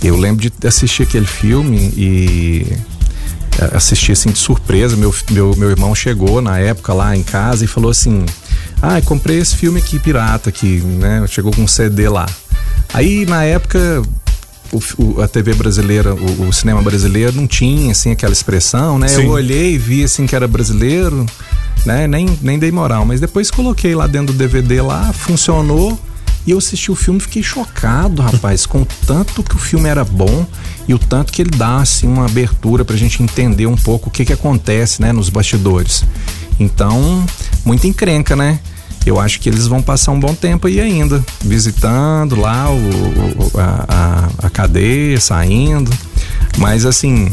Eu 0.03 0.17
lembro 0.17 0.43
de 0.43 0.53
assistir 0.67 1.05
aquele 1.05 1.27
filme 1.27 1.79
e 1.97 2.77
assisti 3.73 4.13
assim 4.13 4.31
de 4.31 4.39
surpresa. 4.39 4.95
Meu, 4.95 5.15
meu, 5.31 5.57
meu 5.57 5.71
irmão 5.71 5.95
chegou 5.95 6.43
na 6.43 6.59
época 6.59 6.93
lá 6.93 7.17
em 7.17 7.23
casa 7.23 7.65
e 7.65 7.67
falou 7.67 7.91
assim: 7.91 8.27
Ah, 8.83 9.01
comprei 9.01 9.39
esse 9.39 9.57
filme 9.57 9.81
aqui, 9.81 9.99
pirata, 9.99 10.51
aqui, 10.51 10.83
né? 10.85 11.25
Chegou 11.27 11.51
com 11.51 11.63
um 11.63 11.69
CD 11.69 12.09
lá. 12.09 12.27
Aí 12.93 13.25
na 13.25 13.43
época. 13.45 14.03
O, 14.73 14.81
o, 14.99 15.23
a 15.23 15.29
TV 15.29 15.55
brasileira, 15.55 16.15
o, 16.15 16.49
o, 16.49 16.53
cinema 16.53 16.83
brasileiro 16.83 17.33
não 17.37 17.47
tinha 17.47 17.93
assim 17.93 18.11
aquela 18.11 18.33
expressão, 18.33 18.99
né? 18.99 19.07
Sim. 19.07 19.23
Eu 19.23 19.29
olhei 19.29 19.75
e 19.75 19.79
vi 19.79 20.03
assim 20.03 20.27
que 20.27 20.35
era 20.35 20.49
brasileiro, 20.49 21.25
né? 21.87 22.09
Nem, 22.09 22.37
nem 22.43 22.59
dei 22.59 22.73
moral, 22.73 23.05
mas 23.05 23.21
depois 23.21 23.53
coloquei 23.53 23.95
lá 23.95 24.09
dentro 24.09 24.33
do 24.33 24.39
DVD 24.39 24.81
lá, 24.81 25.13
funcionou. 25.13 25.97
E 26.47 26.51
eu 26.51 26.59
assisti 26.59 26.91
o 26.91 26.95
filme 26.95 27.21
fiquei 27.21 27.43
chocado, 27.43 28.21
rapaz, 28.21 28.67
com 28.67 28.83
o 28.83 28.87
tanto 29.07 29.43
que 29.43 29.57
o 29.57 29.59
filme 29.59 29.89
era 29.89 30.05
bom 30.05 30.47
e 30.87 30.93
o 30.93 30.99
tanto 30.99 31.33
que 31.33 31.43
ele 31.43 31.51
dá 31.51 31.79
assim 31.79 32.07
uma 32.07 32.27
abertura 32.27 32.85
pra 32.85 32.97
gente 32.97 33.23
entender 33.23 33.67
um 33.67 33.77
pouco 33.77 34.09
o 34.09 34.13
que 34.13 34.25
que 34.25 34.33
acontece, 34.33 35.01
né, 35.01 35.13
nos 35.13 35.31
bastidores. 35.31 36.05
Então, 36.61 37.25
muita 37.65 37.87
encrenca, 37.87 38.37
né? 38.37 38.61
Eu 39.07 39.21
acho 39.21 39.41
que 39.41 39.49
eles 39.49 39.67
vão 39.67 39.83
passar 39.83 40.13
um 40.13 40.21
bom 40.21 40.35
tempo 40.35 40.67
aí 40.67 40.81
ainda, 40.81 41.25
visitando 41.43 42.37
lá 42.37 42.71
o, 42.71 43.59
a, 43.59 44.29
a 44.47 44.51
cadeia, 44.51 45.21
saindo. 45.21 45.91
Mas 46.57 46.87
assim, 46.87 47.31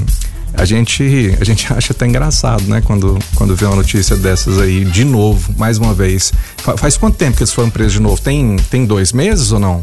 a 0.53 0.65
gente, 0.65 1.37
a 1.39 1.43
gente 1.43 1.71
acha 1.73 1.93
até 1.93 2.05
engraçado, 2.05 2.63
né? 2.63 2.81
Quando, 2.81 3.17
quando 3.35 3.55
vê 3.55 3.65
uma 3.65 3.75
notícia 3.75 4.15
dessas 4.15 4.59
aí 4.59 4.85
de 4.85 5.03
novo, 5.03 5.53
mais 5.57 5.77
uma 5.77 5.93
vez. 5.93 6.31
Faz 6.77 6.97
quanto 6.97 7.17
tempo 7.17 7.37
que 7.37 7.43
eles 7.43 7.53
foram 7.53 7.69
presos 7.69 7.93
de 7.93 7.99
novo? 8.01 8.21
Tem, 8.21 8.57
tem 8.69 8.85
dois 8.85 9.11
meses 9.11 9.51
ou 9.51 9.59
não? 9.59 9.81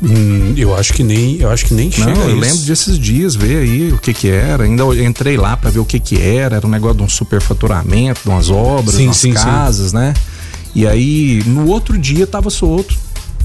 Hum, 0.00 0.54
eu 0.56 0.76
acho 0.76 0.92
que 0.92 1.02
nem, 1.02 1.38
eu 1.40 1.50
acho 1.50 1.66
que 1.66 1.74
nem 1.74 1.90
não, 1.98 2.28
eu 2.28 2.36
lembro 2.36 2.58
desses 2.58 2.96
dias, 2.96 3.34
ver 3.34 3.58
aí 3.58 3.92
o 3.92 3.98
que 3.98 4.14
que 4.14 4.28
era. 4.28 4.64
Ainda 4.64 4.84
entrei 5.04 5.36
lá 5.36 5.56
para 5.56 5.70
ver 5.70 5.80
o 5.80 5.84
que 5.84 5.98
que 5.98 6.20
era. 6.20 6.56
Era 6.56 6.66
um 6.66 6.70
negócio 6.70 6.98
de 6.98 7.02
um 7.02 7.08
superfaturamento, 7.08 8.20
de 8.22 8.28
umas 8.28 8.48
obras, 8.48 8.94
sim, 8.94 9.06
umas 9.06 9.16
sim, 9.16 9.32
casas, 9.32 9.90
sim. 9.90 9.96
né? 9.96 10.14
E 10.74 10.86
aí, 10.86 11.42
no 11.46 11.66
outro 11.66 11.98
dia 11.98 12.26
tava 12.26 12.50
solto. 12.50 12.96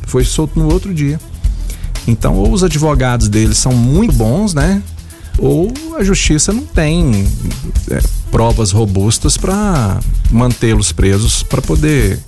Foi 0.06 0.24
solto 0.24 0.60
no 0.60 0.72
outro 0.72 0.94
dia. 0.94 1.20
Então, 2.08 2.36
ou 2.36 2.52
os 2.52 2.64
advogados 2.64 3.28
deles 3.28 3.58
são 3.58 3.74
muito 3.74 4.14
bons, 4.14 4.54
né? 4.54 4.84
Ou 5.38 5.72
a 5.98 6.04
justiça 6.04 6.54
não 6.54 6.64
tem 6.64 7.28
é, 7.92 8.00
provas 8.32 8.72
robustas 8.72 9.38
para 9.38 10.00
mantê-los 10.32 10.92
presos 10.92 11.44
para 11.44 11.62
poder 11.62 12.20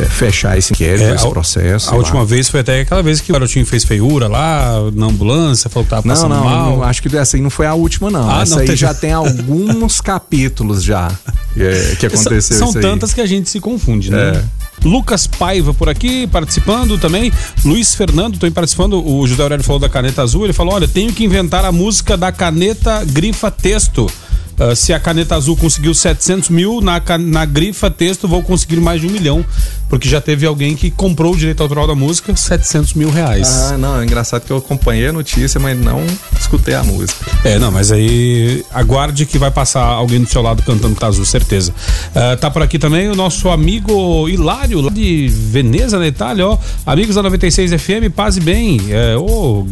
é, 0.00 0.04
fechar 0.04 0.58
esse 0.58 0.72
inquérito, 0.72 1.04
É, 1.04 1.14
esse 1.14 1.26
a- 1.26 1.30
processo. 1.30 1.90
A 1.90 1.96
última 1.96 2.24
vez 2.24 2.48
foi 2.48 2.60
até 2.60 2.80
aquela 2.80 3.02
vez 3.02 3.20
que 3.20 3.30
o 3.30 3.34
garotinho 3.34 3.64
fez 3.64 3.84
feiura 3.84 4.26
lá 4.28 4.74
na 4.94 5.06
ambulância, 5.06 5.70
falou 5.70 5.84
que 5.84 5.90
tava 5.90 6.06
Não, 6.06 6.14
passando 6.14 6.34
não, 6.34 6.44
mal. 6.44 6.76
não, 6.78 6.82
acho 6.82 7.00
que 7.02 7.16
essa 7.16 7.36
aí 7.36 7.42
não 7.42 7.50
foi 7.50 7.66
a 7.66 7.74
última, 7.74 8.10
não. 8.10 8.28
Ah, 8.30 8.42
essa 8.42 8.54
não, 8.56 8.60
aí 8.62 8.66
tem- 8.66 8.76
já 8.76 8.92
tem 8.92 9.12
alguns 9.12 10.00
capítulos 10.00 10.82
já 10.82 11.10
é, 11.56 11.96
que 11.98 12.04
aconteceu 12.06 12.56
São 12.58 12.68
isso 12.68 12.78
aí. 12.78 12.82
tantas 12.82 13.14
que 13.14 13.20
a 13.20 13.26
gente 13.26 13.48
se 13.48 13.60
confunde, 13.60 14.10
né? 14.10 14.42
Lucas 14.84 15.26
Paiva 15.26 15.72
por 15.74 15.88
aqui, 15.88 16.26
participando 16.26 16.98
também. 16.98 17.32
Luiz 17.64 17.94
Fernando 17.94 18.38
também 18.38 18.52
participando. 18.52 19.04
O 19.04 19.26
José 19.26 19.42
Aurélio 19.42 19.64
falou 19.64 19.80
da 19.80 19.88
caneta 19.88 20.22
azul. 20.22 20.44
Ele 20.44 20.52
falou: 20.52 20.74
olha, 20.74 20.88
tenho 20.88 21.12
que 21.12 21.24
inventar 21.24 21.64
a 21.64 21.72
música 21.72 22.16
da 22.16 22.32
caneta 22.32 23.04
grifa 23.04 23.50
texto. 23.50 24.10
Ah, 24.58 24.74
se 24.74 24.92
a 24.92 25.00
caneta 25.00 25.36
azul 25.36 25.56
conseguiu 25.56 25.94
700 25.94 26.48
mil, 26.50 26.80
na, 26.80 27.00
na 27.18 27.44
grifa 27.44 27.90
texto 27.90 28.26
vou 28.26 28.42
conseguir 28.42 28.80
mais 28.80 29.00
de 29.00 29.06
um 29.06 29.10
milhão. 29.10 29.44
Porque 29.88 30.06
já 30.06 30.20
teve 30.20 30.44
alguém 30.44 30.76
que 30.76 30.90
comprou 30.90 31.32
o 31.32 31.36
direito 31.36 31.62
autoral 31.62 31.86
da 31.86 31.94
música, 31.94 32.36
700 32.36 32.92
mil 32.92 33.10
reais. 33.10 33.48
Ah, 33.72 33.78
não, 33.78 33.98
é 33.98 34.04
engraçado 34.04 34.42
que 34.44 34.50
eu 34.50 34.58
acompanhei 34.58 35.08
a 35.08 35.12
notícia, 35.12 35.58
mas 35.58 35.78
não 35.78 36.04
escutei 36.38 36.74
a 36.74 36.84
música. 36.84 37.24
É, 37.42 37.58
não, 37.58 37.70
mas 37.70 37.90
aí 37.90 38.62
aguarde 38.70 39.24
que 39.24 39.38
vai 39.38 39.50
passar 39.50 39.82
alguém 39.82 40.20
do 40.20 40.28
seu 40.28 40.42
lado 40.42 40.62
cantando 40.62 40.94
tá 40.94 41.06
azul, 41.06 41.24
certeza. 41.24 41.72
Ah, 42.14 42.36
tá 42.36 42.50
por 42.50 42.62
aqui 42.62 42.78
também 42.78 43.08
o 43.08 43.14
nosso 43.14 43.48
amigo 43.48 44.28
Hilário, 44.28 44.82
lá 44.82 44.90
de 44.90 45.28
Veneza, 45.28 45.98
na 45.98 46.06
Itália, 46.06 46.46
ó. 46.46 46.58
Amigos 46.84 47.14
da 47.14 47.22
96 47.22 47.72
FM, 47.80 48.12
paz 48.14 48.36
e 48.36 48.40
bem. 48.40 48.78
É, 48.90 49.16
ô, 49.16 49.64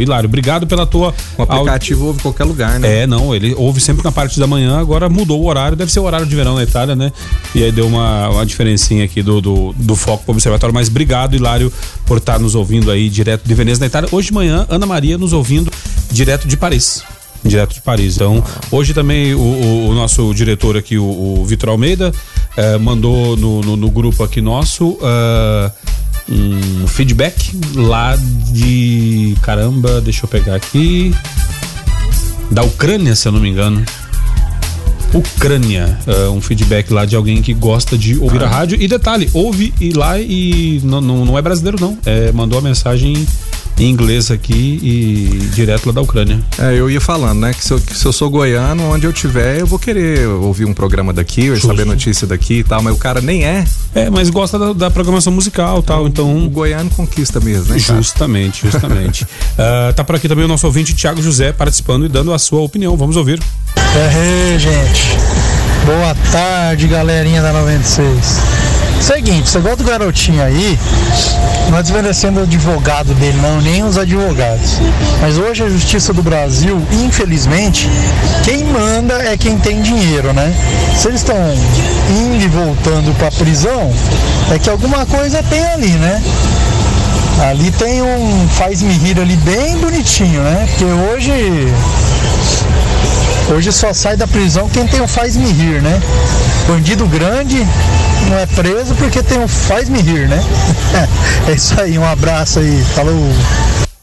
Hilário, 0.00 0.26
obrigado 0.26 0.66
pela 0.66 0.86
tua. 0.86 1.14
O 1.36 1.42
aplicativo 1.42 2.06
ouve 2.06 2.18
em 2.18 2.22
qualquer 2.22 2.44
lugar, 2.44 2.80
né? 2.80 3.02
É, 3.02 3.06
não, 3.06 3.34
ele 3.34 3.54
ouve 3.54 3.78
sempre 3.88 4.04
na 4.04 4.12
parte 4.12 4.38
da 4.38 4.46
manhã, 4.46 4.78
agora 4.78 5.08
mudou 5.08 5.40
o 5.42 5.46
horário, 5.46 5.74
deve 5.74 5.90
ser 5.90 5.98
o 6.00 6.04
horário 6.04 6.26
de 6.26 6.36
verão 6.36 6.54
na 6.56 6.62
Itália, 6.62 6.94
né? 6.94 7.10
E 7.54 7.64
aí 7.64 7.72
deu 7.72 7.86
uma, 7.86 8.28
uma 8.28 8.44
diferencinha 8.44 9.02
aqui 9.02 9.22
do, 9.22 9.40
do, 9.40 9.74
do 9.78 9.96
foco 9.96 10.24
pro 10.24 10.32
observatório, 10.34 10.74
mas 10.74 10.88
obrigado, 10.88 11.34
Hilário, 11.34 11.72
por 12.04 12.18
estar 12.18 12.38
nos 12.38 12.54
ouvindo 12.54 12.90
aí 12.90 13.08
direto 13.08 13.48
de 13.48 13.54
Veneza, 13.54 13.80
na 13.80 13.86
Itália. 13.86 14.06
Hoje 14.12 14.28
de 14.28 14.34
manhã, 14.34 14.66
Ana 14.68 14.84
Maria 14.84 15.16
nos 15.16 15.32
ouvindo 15.32 15.72
direto 16.12 16.46
de 16.46 16.54
Paris. 16.54 17.02
Direto 17.42 17.72
de 17.72 17.80
Paris. 17.80 18.16
Então, 18.16 18.44
hoje 18.70 18.92
também 18.92 19.32
o, 19.32 19.38
o- 19.40 19.88
o 19.88 19.94
nosso 19.94 20.34
diretor 20.34 20.76
aqui, 20.76 20.98
o, 20.98 21.04
o 21.40 21.44
Vitor 21.46 21.70
Almeida, 21.70 22.12
eh, 22.58 22.76
mandou 22.76 23.38
no, 23.38 23.62
no- 23.62 23.76
no 23.76 23.90
grupo 23.90 24.22
aqui 24.22 24.42
nosso 24.42 24.98
ah, 25.02 25.70
um 26.28 26.86
feedback 26.86 27.58
lá 27.74 28.16
de. 28.52 29.34
Caramba, 29.40 29.98
deixa 30.02 30.24
eu 30.26 30.28
pegar 30.28 30.56
aqui 30.56 31.14
da 32.50 32.62
Ucrânia, 32.62 33.14
se 33.14 33.28
eu 33.28 33.32
não 33.32 33.40
me 33.40 33.48
engano. 33.48 33.84
Ucrânia, 35.14 35.98
é, 36.06 36.28
um 36.28 36.40
feedback 36.40 36.90
lá 36.92 37.06
de 37.06 37.16
alguém 37.16 37.40
que 37.40 37.54
gosta 37.54 37.96
de 37.96 38.18
ouvir 38.18 38.42
a 38.42 38.46
rádio. 38.46 38.80
E 38.80 38.86
detalhe, 38.86 39.30
ouve 39.32 39.72
e 39.80 39.92
lá 39.92 40.18
e 40.20 40.80
não, 40.84 41.00
não, 41.00 41.24
não 41.24 41.38
é 41.38 41.42
brasileiro, 41.42 41.78
não. 41.80 41.98
É, 42.04 42.30
mandou 42.32 42.58
a 42.58 42.62
mensagem 42.62 43.26
em 43.78 43.90
inglês 43.90 44.30
aqui 44.30 44.78
e 44.82 45.38
direto 45.54 45.86
lá 45.86 45.92
da 45.92 46.00
Ucrânia. 46.00 46.40
É, 46.58 46.74
eu 46.74 46.90
ia 46.90 47.00
falando, 47.00 47.40
né? 47.40 47.52
Que 47.54 47.64
se 47.64 47.72
eu, 47.72 47.80
que 47.80 47.96
se 47.96 48.04
eu 48.04 48.12
sou 48.12 48.28
goiano, 48.28 48.82
onde 48.92 49.06
eu 49.06 49.12
tiver, 49.12 49.60
eu 49.60 49.66
vou 49.66 49.78
querer 49.78 50.26
ouvir 50.26 50.64
um 50.64 50.74
programa 50.74 51.12
daqui, 51.12 51.48
ou 51.48 51.54
Justo. 51.54 51.68
saber 51.68 51.84
notícia 51.86 52.26
daqui 52.26 52.54
e 52.58 52.64
tal, 52.64 52.82
mas 52.82 52.94
o 52.94 52.98
cara 52.98 53.20
nem 53.20 53.44
é. 53.44 53.64
É, 53.94 54.10
mas 54.10 54.30
gosta 54.30 54.58
da, 54.58 54.72
da 54.72 54.90
programação 54.90 55.32
musical 55.32 55.78
e 55.78 55.82
tal, 55.82 56.04
O 56.04 56.08
então. 56.08 56.48
goiano 56.48 56.90
conquista 56.90 57.38
mesmo, 57.40 57.74
né? 57.74 57.80
cara? 57.80 57.98
Justamente, 58.02 58.62
justamente. 58.66 59.26
Ah, 59.60 59.92
tá 59.92 60.04
por 60.04 60.14
aqui 60.14 60.28
também 60.28 60.44
o 60.44 60.48
nosso 60.48 60.66
ouvinte 60.66 60.94
Tiago 60.94 61.20
José 61.20 61.52
participando 61.52 62.06
e 62.06 62.08
dando 62.08 62.32
a 62.32 62.38
sua 62.38 62.60
opinião. 62.60 62.96
Vamos 62.96 63.16
ouvir. 63.16 63.40
É, 63.76 64.56
gente. 64.58 65.67
Boa 65.88 66.14
tarde, 66.30 66.86
galerinha 66.86 67.40
da 67.40 67.50
96. 67.50 68.14
Seguinte, 69.00 69.48
você 69.48 69.58
gosta 69.58 69.78
do 69.78 69.84
garotinho 69.84 70.42
aí, 70.42 70.78
não 71.70 71.78
é 71.78 71.82
desmerecendo 71.82 72.40
o 72.40 72.42
advogado 72.42 73.14
dele, 73.14 73.38
não, 73.40 73.58
nem 73.62 73.82
os 73.82 73.96
advogados. 73.96 74.72
Mas 75.22 75.38
hoje 75.38 75.64
a 75.64 75.68
Justiça 75.70 76.12
do 76.12 76.22
Brasil, 76.22 76.78
infelizmente, 76.92 77.88
quem 78.44 78.64
manda 78.64 79.14
é 79.14 79.34
quem 79.38 79.56
tem 79.56 79.80
dinheiro, 79.80 80.34
né? 80.34 80.54
Se 80.94 81.08
eles 81.08 81.22
estão 81.22 81.38
indo 82.10 82.44
e 82.44 82.48
voltando 82.48 83.16
pra 83.16 83.30
prisão, 83.30 83.90
é 84.52 84.58
que 84.58 84.68
alguma 84.68 85.06
coisa 85.06 85.42
tem 85.44 85.64
ali, 85.68 85.92
né? 85.92 86.22
Ali 87.48 87.70
tem 87.70 88.02
um 88.02 88.46
faz-me 88.58 88.92
rir 88.92 89.18
ali 89.18 89.36
bem 89.36 89.78
bonitinho, 89.78 90.42
né? 90.42 90.68
Porque 90.68 90.84
hoje 90.84 91.72
Hoje 93.50 93.72
só 93.72 93.94
sai 93.94 94.16
da 94.16 94.26
prisão 94.26 94.68
quem 94.68 94.86
tem 94.86 95.00
o 95.00 95.08
faz-me 95.08 95.50
rir, 95.50 95.80
né? 95.80 96.00
Bandido 96.66 97.06
grande 97.06 97.56
não 98.28 98.38
é 98.38 98.46
preso 98.46 98.94
porque 98.94 99.22
tem 99.22 99.42
o 99.42 99.48
faz-me 99.48 100.00
rir, 100.02 100.28
né? 100.28 100.38
é 101.48 101.52
isso 101.52 101.80
aí, 101.80 101.98
um 101.98 102.04
abraço 102.04 102.58
aí, 102.58 102.84
falou. 102.94 103.14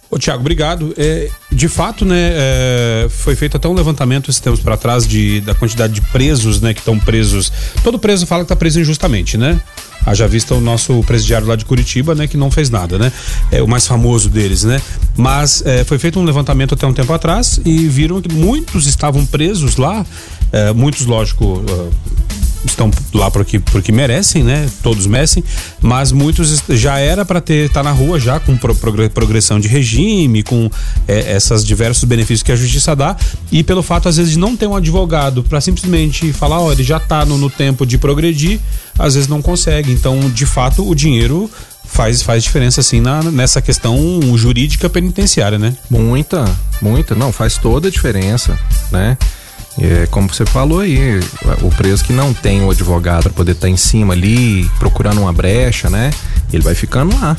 Ô, 0.09 0.17
Tiago, 0.17 0.39
obrigado. 0.39 0.93
É, 0.97 1.29
de 1.51 1.67
fato, 1.67 2.05
né, 2.05 2.31
é, 2.33 3.07
foi 3.09 3.35
feito 3.35 3.57
até 3.57 3.67
um 3.67 3.73
levantamento 3.73 4.29
esses 4.29 4.39
tempos 4.39 4.61
para 4.61 4.77
trás 4.77 5.05
de, 5.07 5.41
da 5.41 5.53
quantidade 5.53 5.93
de 5.93 6.01
presos, 6.01 6.59
né, 6.61 6.73
que 6.73 6.79
estão 6.79 6.97
presos. 6.97 7.51
Todo 7.83 7.99
preso 7.99 8.25
fala 8.25 8.41
que 8.41 8.45
está 8.45 8.55
preso 8.55 8.79
injustamente, 8.79 9.37
né? 9.37 9.59
Haja 10.05 10.27
vista 10.27 10.53
o 10.53 10.61
nosso 10.61 11.01
presidiário 11.03 11.47
lá 11.47 11.55
de 11.55 11.65
Curitiba, 11.65 12.13
né, 12.13 12.27
que 12.27 12.37
não 12.37 12.51
fez 12.51 12.69
nada, 12.69 12.97
né? 12.97 13.11
É 13.51 13.61
o 13.61 13.67
mais 13.67 13.87
famoso 13.87 14.29
deles, 14.29 14.63
né? 14.63 14.81
Mas 15.17 15.63
é, 15.65 15.83
foi 15.83 15.97
feito 15.97 16.19
um 16.19 16.23
levantamento 16.23 16.73
até 16.73 16.85
um 16.85 16.93
tempo 16.93 17.11
atrás 17.11 17.59
e 17.65 17.87
viram 17.87 18.21
que 18.21 18.33
muitos 18.33 18.87
estavam 18.87 19.25
presos 19.25 19.77
lá, 19.77 20.05
é, 20.51 20.71
muitos, 20.73 21.05
lógico, 21.05 21.63
estão 22.66 22.91
lá 23.13 23.30
porque, 23.30 23.59
porque 23.59 23.91
merecem, 23.91 24.43
né? 24.43 24.70
Todos 24.82 25.07
merecem, 25.07 25.43
mas 25.82 26.11
muitos 26.11 26.63
já 26.70 26.97
era 26.97 27.26
para 27.26 27.41
ter 27.41 27.70
tá 27.70 27.84
na 27.84 27.91
rua 27.91 28.20
já 28.20 28.39
com 28.39 28.57
progressão 28.57 29.59
de 29.59 29.68
regime, 29.68 30.43
com 30.43 30.70
é, 31.07 31.34
essas 31.34 31.66
diversos 31.66 32.03
benefícios 32.03 32.43
que 32.43 32.51
a 32.51 32.55
justiça 32.55 32.95
dá 32.95 33.16
e 33.51 33.63
pelo 33.63 33.84
fato 33.84 34.09
às 34.09 34.18
vezes 34.18 34.34
de 34.34 34.39
não 34.39 34.55
ter 34.55 34.68
um 34.68 34.76
advogado 34.76 35.43
para 35.43 35.61
simplesmente 35.61 36.32
falar, 36.34 36.59
ó, 36.59 36.72
ele 36.72 36.84
já 36.84 36.97
está 36.97 37.26
no, 37.26 37.38
no 37.38 37.49
tempo 37.49 37.86
de 37.86 37.97
progredir, 37.97 38.59
às 38.97 39.16
vezes 39.16 39.28
não 39.28 39.41
consegue. 39.41 39.91
Então, 39.91 40.20
de 40.30 40.45
fato, 40.45 40.88
o 40.88 40.95
dinheiro 40.95 41.49
faz, 41.86 42.22
faz 42.22 42.43
diferença 42.43 42.82
assim 42.82 42.99
na, 42.99 43.24
nessa 43.24 43.61
questão 43.61 43.97
jurídica 44.38 44.89
penitenciária, 44.89 45.57
né? 45.57 45.76
Muita, 45.89 46.45
muita, 46.82 47.16
não, 47.16 47.32
faz 47.32 47.57
toda 47.57 47.88
a 47.88 47.91
diferença, 47.91 48.57
né? 48.91 49.18
É, 49.80 50.07
como 50.07 50.34
você 50.34 50.45
falou 50.45 50.80
aí, 50.80 51.19
o 51.61 51.69
preso 51.69 52.03
que 52.03 52.13
não 52.13 52.34
tem 52.34 52.63
o 52.63 52.71
advogado 52.71 53.23
para 53.23 53.34
poder 53.34 53.51
estar 53.51 53.67
tá 53.67 53.69
em 53.69 53.76
cima 53.76 54.13
ali, 54.13 54.69
procurando 54.80 55.19
uma 55.19 55.34
brecha, 55.34 55.89
né? 55.89 56.11
Ele 56.51 56.63
vai 56.63 56.73
ficando 56.73 57.17
lá. 57.19 57.36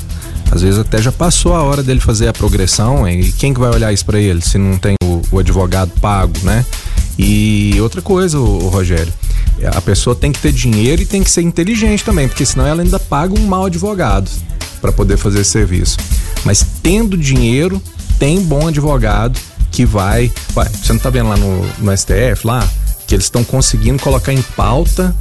Às 0.51 0.63
vezes 0.63 0.79
até 0.79 1.01
já 1.01 1.11
passou 1.11 1.55
a 1.55 1.63
hora 1.63 1.83
dele 1.83 1.99
fazer 1.99 2.29
a 2.29 2.33
progressão, 2.33 3.09
e 3.09 3.33
quem 3.33 3.55
que 3.55 3.61
vai 3.61 3.71
olhar 3.71 3.93
isso 3.93 4.05
para 4.05 4.21
ele 4.21 4.41
se 4.43 4.59
não 4.59 4.77
tem 4.77 4.95
o, 5.03 5.23
o, 5.33 5.39
advogado 5.39 5.91
pago, 6.01 6.35
né? 6.43 6.65
E 7.19 7.75
outra 7.81 8.03
coisa, 8.03 8.39
o, 8.39 8.65
o 8.65 8.69
Rogério, 8.69 9.13
a 9.75 9.81
pessoa 9.81 10.15
tem 10.15 10.31
que 10.31 10.39
ter 10.39 10.53
dinheiro 10.53 11.03
e 11.03 11.07
tem 11.07 11.23
que 11.23 11.31
ser 11.31 11.43
inteligente 11.43 12.05
também, 12.05 12.29
porque 12.29 12.45
senão 12.45 12.67
ela 12.67 12.83
ainda 12.83 12.99
paga 12.99 13.35
um 13.35 13.47
mau 13.47 13.65
advogado 13.65 14.31
para 14.81 14.93
poder 14.93 15.17
fazer 15.17 15.41
esse 15.41 15.51
serviço. 15.51 15.97
Mas 16.45 16.65
tendo 16.83 17.17
dinheiro, 17.17 17.83
tem 18.19 18.41
bom 18.43 18.69
advogado 18.69 19.41
que 19.77 19.85
vai. 19.85 20.33
Ué, 20.57 20.65
você 20.71 20.91
não 20.95 20.99
tá 20.99 21.11
vendo 21.11 21.29
lá 21.29 21.37
no, 21.37 21.67
no 21.81 21.95
STF 21.95 22.47
lá? 22.47 22.67
Que 23.07 23.15
eles 23.15 23.27
estão 23.27 23.45
conseguindo 23.45 24.03
colocar 24.03 24.33
em 24.33 24.41
pauta 24.41 25.15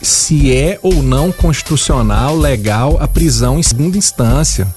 se 0.00 0.54
é 0.54 0.78
ou 0.80 1.02
não 1.02 1.32
constitucional, 1.32 2.36
legal 2.38 2.98
a 3.00 3.08
prisão 3.08 3.58
em 3.58 3.64
segunda 3.64 3.98
instância. 3.98 4.72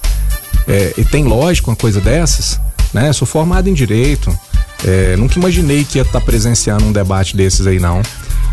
É, 0.68 0.96
e 0.98 1.06
tem 1.06 1.26
lógica 1.26 1.70
uma 1.70 1.76
coisa 1.76 2.02
dessas? 2.02 2.60
Né? 2.92 3.14
Sou 3.14 3.28
formado 3.28 3.70
em 3.70 3.74
direito. 3.74 4.36
É, 4.84 5.16
nunca 5.16 5.38
imaginei 5.38 5.84
que 5.84 6.00
ia 6.00 6.02
estar 6.02 6.20
tá 6.20 6.26
presenciando 6.26 6.86
um 6.86 6.92
debate 6.92 7.38
desses 7.38 7.68
aí, 7.68 7.80
não. 7.80 8.02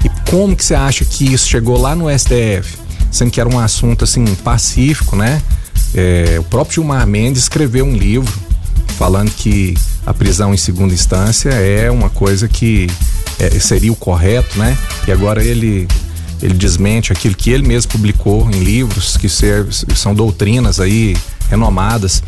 E 0.05 0.31
como 0.31 0.55
que 0.55 0.63
você 0.63 0.75
acha 0.75 1.07
que 1.07 1.33
isso 1.33 1.49
chegou 1.49 1.81
lá 1.81 1.95
no 1.95 2.07
STF? 2.11 2.77
Sendo 3.11 3.31
que 3.31 3.41
era 3.41 3.49
um 3.49 3.59
assunto 3.59 4.05
assim 4.05 4.27
pacífico, 4.45 5.17
né? 5.17 5.41
É, 5.95 6.37
o 6.39 6.45
próprio 6.45 6.75
Gilmar 6.75 7.07
Mendes 7.07 7.45
escreveu 7.45 7.87
um 7.87 7.97
livro 7.97 8.46
falando 8.97 9.31
que 9.31 9.75
a 10.05 10.15
prisão 10.15 10.55
em 10.55 10.57
segunda 10.57 10.95
instância 10.95 11.51
é 11.51 11.91
uma 11.91 12.09
coisa 12.09 12.49
que 12.49 12.89
é, 13.39 13.51
seria 13.59 13.93
o 13.93 13.97
correto, 13.97 14.59
né? 14.59 14.77
E 15.07 15.13
agora 15.13 15.43
ele 15.43 15.87
ele 16.43 16.53
desmente 16.53 17.13
aquilo 17.13 17.35
que 17.35 17.49
ele 17.49 17.67
mesmo 17.67 17.93
publicou 17.93 18.47
em 18.51 18.63
livros 18.63 19.17
que 19.17 19.27
são 19.95 20.15
doutrinas 20.15 20.79
aí 20.79 21.17
renomadas. 21.49 22.23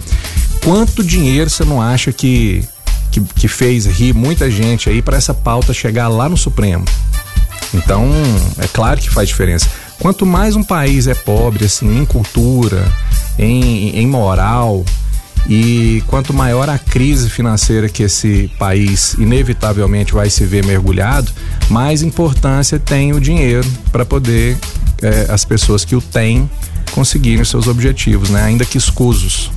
Quanto 0.65 1.05
dinheiro 1.05 1.51
você 1.51 1.63
não 1.63 1.81
acha 1.81 2.11
que 2.11 2.67
que, 3.11 3.21
que 3.21 3.49
fez 3.49 3.87
rir 3.87 4.15
muita 4.15 4.51
gente 4.51 4.89
aí 4.89 5.01
para 5.01 5.17
essa 5.17 5.33
pauta 5.33 5.73
chegar 5.73 6.09
lá 6.09 6.29
no 6.29 6.37
Supremo? 6.37 6.85
Então, 7.75 8.09
é 8.59 8.67
claro 8.67 9.01
que 9.01 9.11
faz 9.11 9.29
diferença. 9.29 9.69
Quanto 9.99 10.25
mais 10.25 10.57
um 10.57 10.63
país 10.63 11.07
é 11.07 11.15
pobre, 11.15 11.65
assim, 11.65 11.99
em 11.99 12.05
cultura, 12.05 12.91
em, 13.39 13.99
em 13.99 14.07
moral, 14.07 14.85
e 15.49 16.03
quanto 16.07 16.35
maior 16.35 16.69
a 16.69 16.79
crise 16.79 17.31
financeira 17.31 17.89
que 17.89 18.03
esse 18.03 18.51
país 18.59 19.15
inevitavelmente 19.15 20.13
vai 20.13 20.29
se 20.29 20.45
ver 20.45 20.65
mergulhado, 20.65 21.33
mais 21.71 22.03
importância 22.03 22.79
tem 22.79 23.13
o 23.13 23.21
dinheiro 23.21 23.67
para 23.91 24.05
poder 24.05 24.59
é, 25.01 25.27
as 25.31 25.45
pessoas 25.45 25.85
que 25.85 25.97
o 25.97 26.01
têm 26.03 26.49
conseguirem 26.93 27.45
seus 27.45 27.67
objetivos, 27.67 28.29
né? 28.29 28.43
ainda 28.43 28.65
que 28.65 28.77
escusos. 28.77 29.51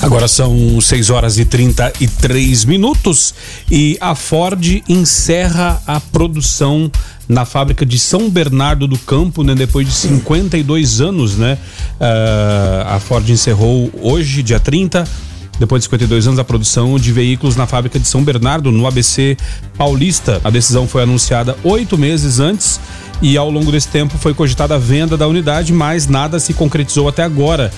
Agora 0.00 0.26
são 0.26 0.80
6 0.80 1.10
horas 1.10 1.38
e 1.38 1.44
33 1.44 2.64
minutos 2.64 3.34
e 3.70 3.98
a 4.00 4.14
Ford 4.14 4.82
encerra 4.88 5.82
a 5.86 6.00
produção 6.00 6.90
na 7.30 7.44
fábrica 7.44 7.86
de 7.86 7.96
São 7.96 8.28
Bernardo 8.28 8.88
do 8.88 8.98
Campo, 8.98 9.44
né? 9.44 9.54
Depois 9.54 9.86
de 9.86 9.92
52 9.92 11.00
anos, 11.00 11.36
né? 11.36 11.56
Uh, 12.00 12.88
a 12.88 12.98
Ford 12.98 13.28
encerrou 13.30 13.88
hoje, 14.02 14.42
dia 14.42 14.58
30, 14.58 15.06
depois 15.60 15.80
de 15.80 15.84
52 15.84 16.26
anos, 16.26 16.40
a 16.40 16.44
produção 16.44 16.98
de 16.98 17.12
veículos 17.12 17.54
na 17.54 17.68
fábrica 17.68 18.00
de 18.00 18.08
São 18.08 18.24
Bernardo, 18.24 18.72
no 18.72 18.84
ABC 18.84 19.36
Paulista. 19.78 20.40
A 20.42 20.50
decisão 20.50 20.88
foi 20.88 21.04
anunciada 21.04 21.56
oito 21.62 21.96
meses 21.96 22.40
antes 22.40 22.80
e 23.22 23.36
ao 23.36 23.48
longo 23.48 23.70
desse 23.70 23.88
tempo 23.88 24.18
foi 24.18 24.34
cogitada 24.34 24.74
a 24.74 24.78
venda 24.78 25.16
da 25.16 25.28
unidade, 25.28 25.72
mas 25.72 26.08
nada 26.08 26.40
se 26.40 26.52
concretizou 26.52 27.08
até 27.08 27.22
agora. 27.22 27.70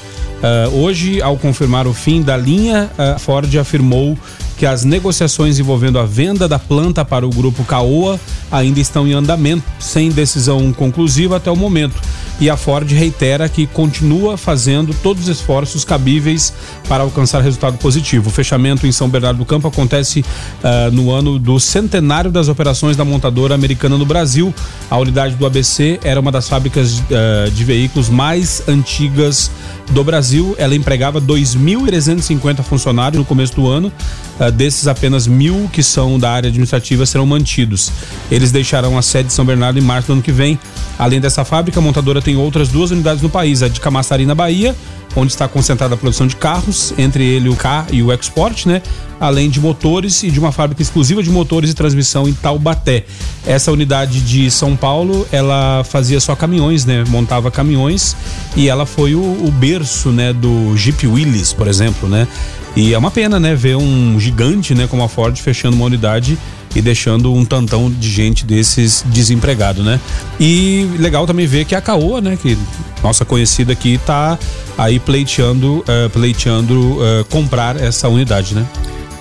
Uh, 0.43 0.79
hoje, 0.79 1.21
ao 1.21 1.37
confirmar 1.37 1.87
o 1.87 1.93
fim 1.93 2.23
da 2.23 2.39
linha, 2.39 2.91
a 2.97 3.19
Ford 3.19 3.55
afirmou 3.59 4.17
que 4.63 4.67
as 4.67 4.85
negociações 4.85 5.59
envolvendo 5.59 5.99
a 5.99 6.07
venda 6.07 6.47
da 6.47 6.57
planta 6.57 7.05
para 7.05 7.27
o 7.27 7.31
grupo 7.31 7.65
Caoa 7.65 8.21
ainda 8.49 8.79
estão 8.79 9.09
em 9.09 9.13
andamento, 9.13 9.65
sem 9.81 10.09
decisão 10.09 10.73
conclusiva 10.73 11.39
até 11.39 11.51
o 11.51 11.57
momento. 11.57 12.01
E 12.41 12.49
a 12.49 12.57
Ford 12.57 12.89
reitera 12.93 13.49
que 13.49 13.67
continua 13.67 14.37
fazendo 14.37 14.95
todos 15.03 15.25
os 15.25 15.29
esforços 15.29 15.85
cabíveis 15.85 16.55
para 16.89 17.03
alcançar 17.03 17.43
resultado 17.43 17.77
positivo. 17.79 18.29
O 18.29 18.33
fechamento 18.33 18.87
em 18.87 18.93
São 18.93 19.09
Bernardo 19.09 19.39
do 19.39 19.45
Campo 19.45 19.67
acontece 19.67 20.21
uh, 20.21 20.93
no 20.93 21.11
ano 21.11 21.41
do 21.41 21.59
centenário 21.59 22.31
das 22.31 22.47
operações 22.47 22.97
da 22.97 23.05
montadora 23.05 23.57
americana 23.57 23.99
no 23.99 24.07
Brasil. 24.07 24.55
A 24.89 24.97
unidade 24.97 25.35
do 25.35 25.45
ABC 25.45 25.99
era 26.05 26.21
uma 26.21 26.31
das 26.31 26.49
fábricas 26.49 27.01
uh, 27.01 27.51
de 27.51 27.65
veículos 27.65 28.09
mais 28.09 28.63
antigas 28.69 29.51
do 29.93 30.03
Brasil. 30.03 30.55
Ela 30.59 30.75
empregava 30.75 31.21
2.350 31.21 32.63
funcionários 32.63 33.19
no 33.19 33.25
começo 33.25 33.55
do 33.55 33.69
ano. 33.69 33.93
Uh, 34.41 34.51
desses, 34.51 34.89
apenas 34.89 35.27
mil 35.27 35.69
que 35.73 35.83
são 35.83 36.19
da 36.19 36.31
área 36.31 36.49
administrativa 36.49 37.07
serão 37.07 37.27
mantidos. 37.27 37.93
Eles 38.31 38.51
deixarão 38.51 38.99
a 38.99 39.03
sede 39.03 39.29
de 39.29 39.35
São 39.35 39.45
Bernardo 39.45 39.79
em 39.79 39.83
março 39.83 40.09
do 40.09 40.15
ano 40.15 40.23
que 40.23 40.33
vem. 40.33 40.59
Além 40.99 41.21
dessa 41.21 41.45
fábrica, 41.45 41.79
a 41.79 41.83
montadora 41.83 42.21
tem 42.21 42.37
outras 42.37 42.69
duas 42.69 42.91
unidades 42.91 43.23
no 43.23 43.29
país: 43.29 43.63
a 43.63 43.69
de 43.69 43.81
Camaçari, 43.81 44.27
na 44.27 44.35
Bahia, 44.35 44.75
onde 45.15 45.33
está 45.33 45.47
concentrada 45.47 45.95
a 45.95 45.97
produção 45.97 46.27
de 46.27 46.37
carros, 46.37 46.93
entre 46.97 47.25
ele 47.25 47.49
o 47.49 47.57
K 47.57 47.87
e 47.91 48.03
o 48.03 48.13
Export, 48.13 48.67
né? 48.67 48.83
Além 49.21 49.49
de 49.49 49.61
motores 49.61 50.23
e 50.23 50.31
de 50.31 50.39
uma 50.39 50.51
fábrica 50.51 50.83
exclusiva 50.83 51.23
de 51.23 51.31
motores 51.31 51.71
e 51.71 51.75
transmissão 51.75 52.29
em 52.29 52.33
Taubaté. 52.33 53.05
Essa 53.47 53.71
unidade 53.71 54.21
de 54.21 54.51
São 54.51 54.75
Paulo, 54.75 55.27
ela 55.31 55.85
fazia 55.85 56.19
só 56.19 56.35
caminhões, 56.35 56.85
né? 56.85 57.05
Montava 57.09 57.51
caminhões 57.51 58.17
e 58.57 58.69
ela 58.69 58.87
foi 58.87 59.15
o, 59.15 59.21
o 59.21 59.51
berço, 59.51 60.11
né? 60.11 60.33
Do 60.33 60.77
Jeep 60.77 61.07
Willys, 61.07 61.53
por 61.53 61.69
exemplo, 61.69 62.09
né? 62.09 62.27
E 62.75 62.95
é 62.95 62.99
uma 62.99 63.11
pena, 63.11 63.39
né? 63.39 63.55
Ver 63.55 63.77
um 63.77 64.19
gigante, 64.19 64.75
né? 64.75 64.87
Como 64.87 65.03
a 65.03 65.09
Ford 65.09 65.37
fechando 65.37 65.77
uma 65.77 65.85
unidade 65.85 66.39
e 66.75 66.81
deixando 66.81 67.33
um 67.33 67.45
tantão 67.45 67.91
de 67.91 68.11
gente 68.11 68.45
desses 68.45 69.05
desempregado, 69.09 69.83
né? 69.83 70.01
E 70.41 70.89
legal 70.99 71.27
também 71.27 71.47
ver 71.47 71.65
que 71.65 71.75
a 71.75 71.81
Caoa, 71.81 72.21
né, 72.21 72.39
que 72.41 72.57
nossa 73.03 73.25
conhecida 73.25 73.73
aqui, 73.73 73.99
tá 74.07 74.39
aí 74.77 74.99
pleiteando, 74.99 75.79
uh, 75.81 76.11
pleiteando 76.11 76.99
uh, 76.99 77.25
comprar 77.29 77.77
essa 77.77 78.09
unidade, 78.09 78.55
né? 78.55 78.67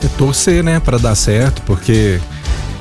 É 0.04 0.08
torcer, 0.18 0.64
né, 0.64 0.80
para 0.80 0.97
dar 0.97 1.16
certo, 1.16 1.62
porque 1.64 2.20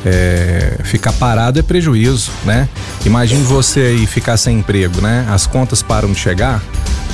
é, 0.05 0.79
ficar 0.85 1.13
parado 1.13 1.59
é 1.59 1.63
prejuízo, 1.63 2.31
né? 2.45 2.69
Imagine 3.05 3.43
você 3.43 3.81
aí 3.81 4.07
ficar 4.07 4.37
sem 4.37 4.59
emprego, 4.59 5.01
né? 5.01 5.27
As 5.31 5.47
contas 5.47 5.83
param 5.83 6.11
de 6.13 6.19
chegar. 6.19 6.63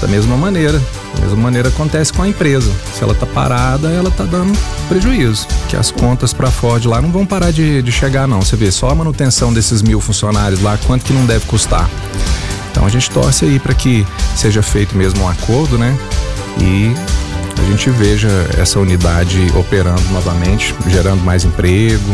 Da 0.01 0.07
mesma 0.07 0.37
maneira, 0.37 0.79
da 1.15 1.21
mesma 1.23 1.37
maneira 1.39 1.69
acontece 1.71 2.13
com 2.13 2.23
a 2.23 2.29
empresa. 2.29 2.71
Se 2.95 3.03
ela 3.03 3.15
tá 3.15 3.25
parada, 3.25 3.89
ela 3.89 4.11
tá 4.11 4.25
dando 4.25 4.57
prejuízo. 4.89 5.49
Que 5.69 5.77
as 5.77 5.91
contas 5.91 6.35
para 6.35 6.51
Ford 6.51 6.85
lá 6.85 7.01
não 7.01 7.11
vão 7.11 7.25
parar 7.25 7.51
de, 7.51 7.81
de 7.81 7.91
chegar, 7.91 8.29
não. 8.29 8.43
Você 8.43 8.57
vê 8.57 8.71
só 8.71 8.91
a 8.91 8.95
manutenção 8.95 9.55
desses 9.55 9.81
mil 9.81 9.99
funcionários 10.01 10.61
lá, 10.61 10.79
quanto 10.87 11.05
que 11.05 11.15
não 11.15 11.25
deve 11.25 11.47
custar. 11.47 11.89
Então 12.71 12.85
a 12.85 12.91
gente 12.91 13.11
torce 13.11 13.47
aí 13.47 13.59
para 13.59 13.73
que 13.73 14.07
seja 14.37 14.63
feito 14.63 14.95
mesmo 14.95 15.23
um 15.23 15.29
acordo, 15.29 15.79
né? 15.79 15.97
E 16.61 16.93
a 17.59 17.63
gente 17.65 17.91
veja 17.91 18.29
essa 18.59 18.79
unidade 18.79 19.51
operando 19.57 20.03
novamente, 20.11 20.75
gerando 20.89 21.23
mais 21.23 21.45
emprego, 21.45 22.11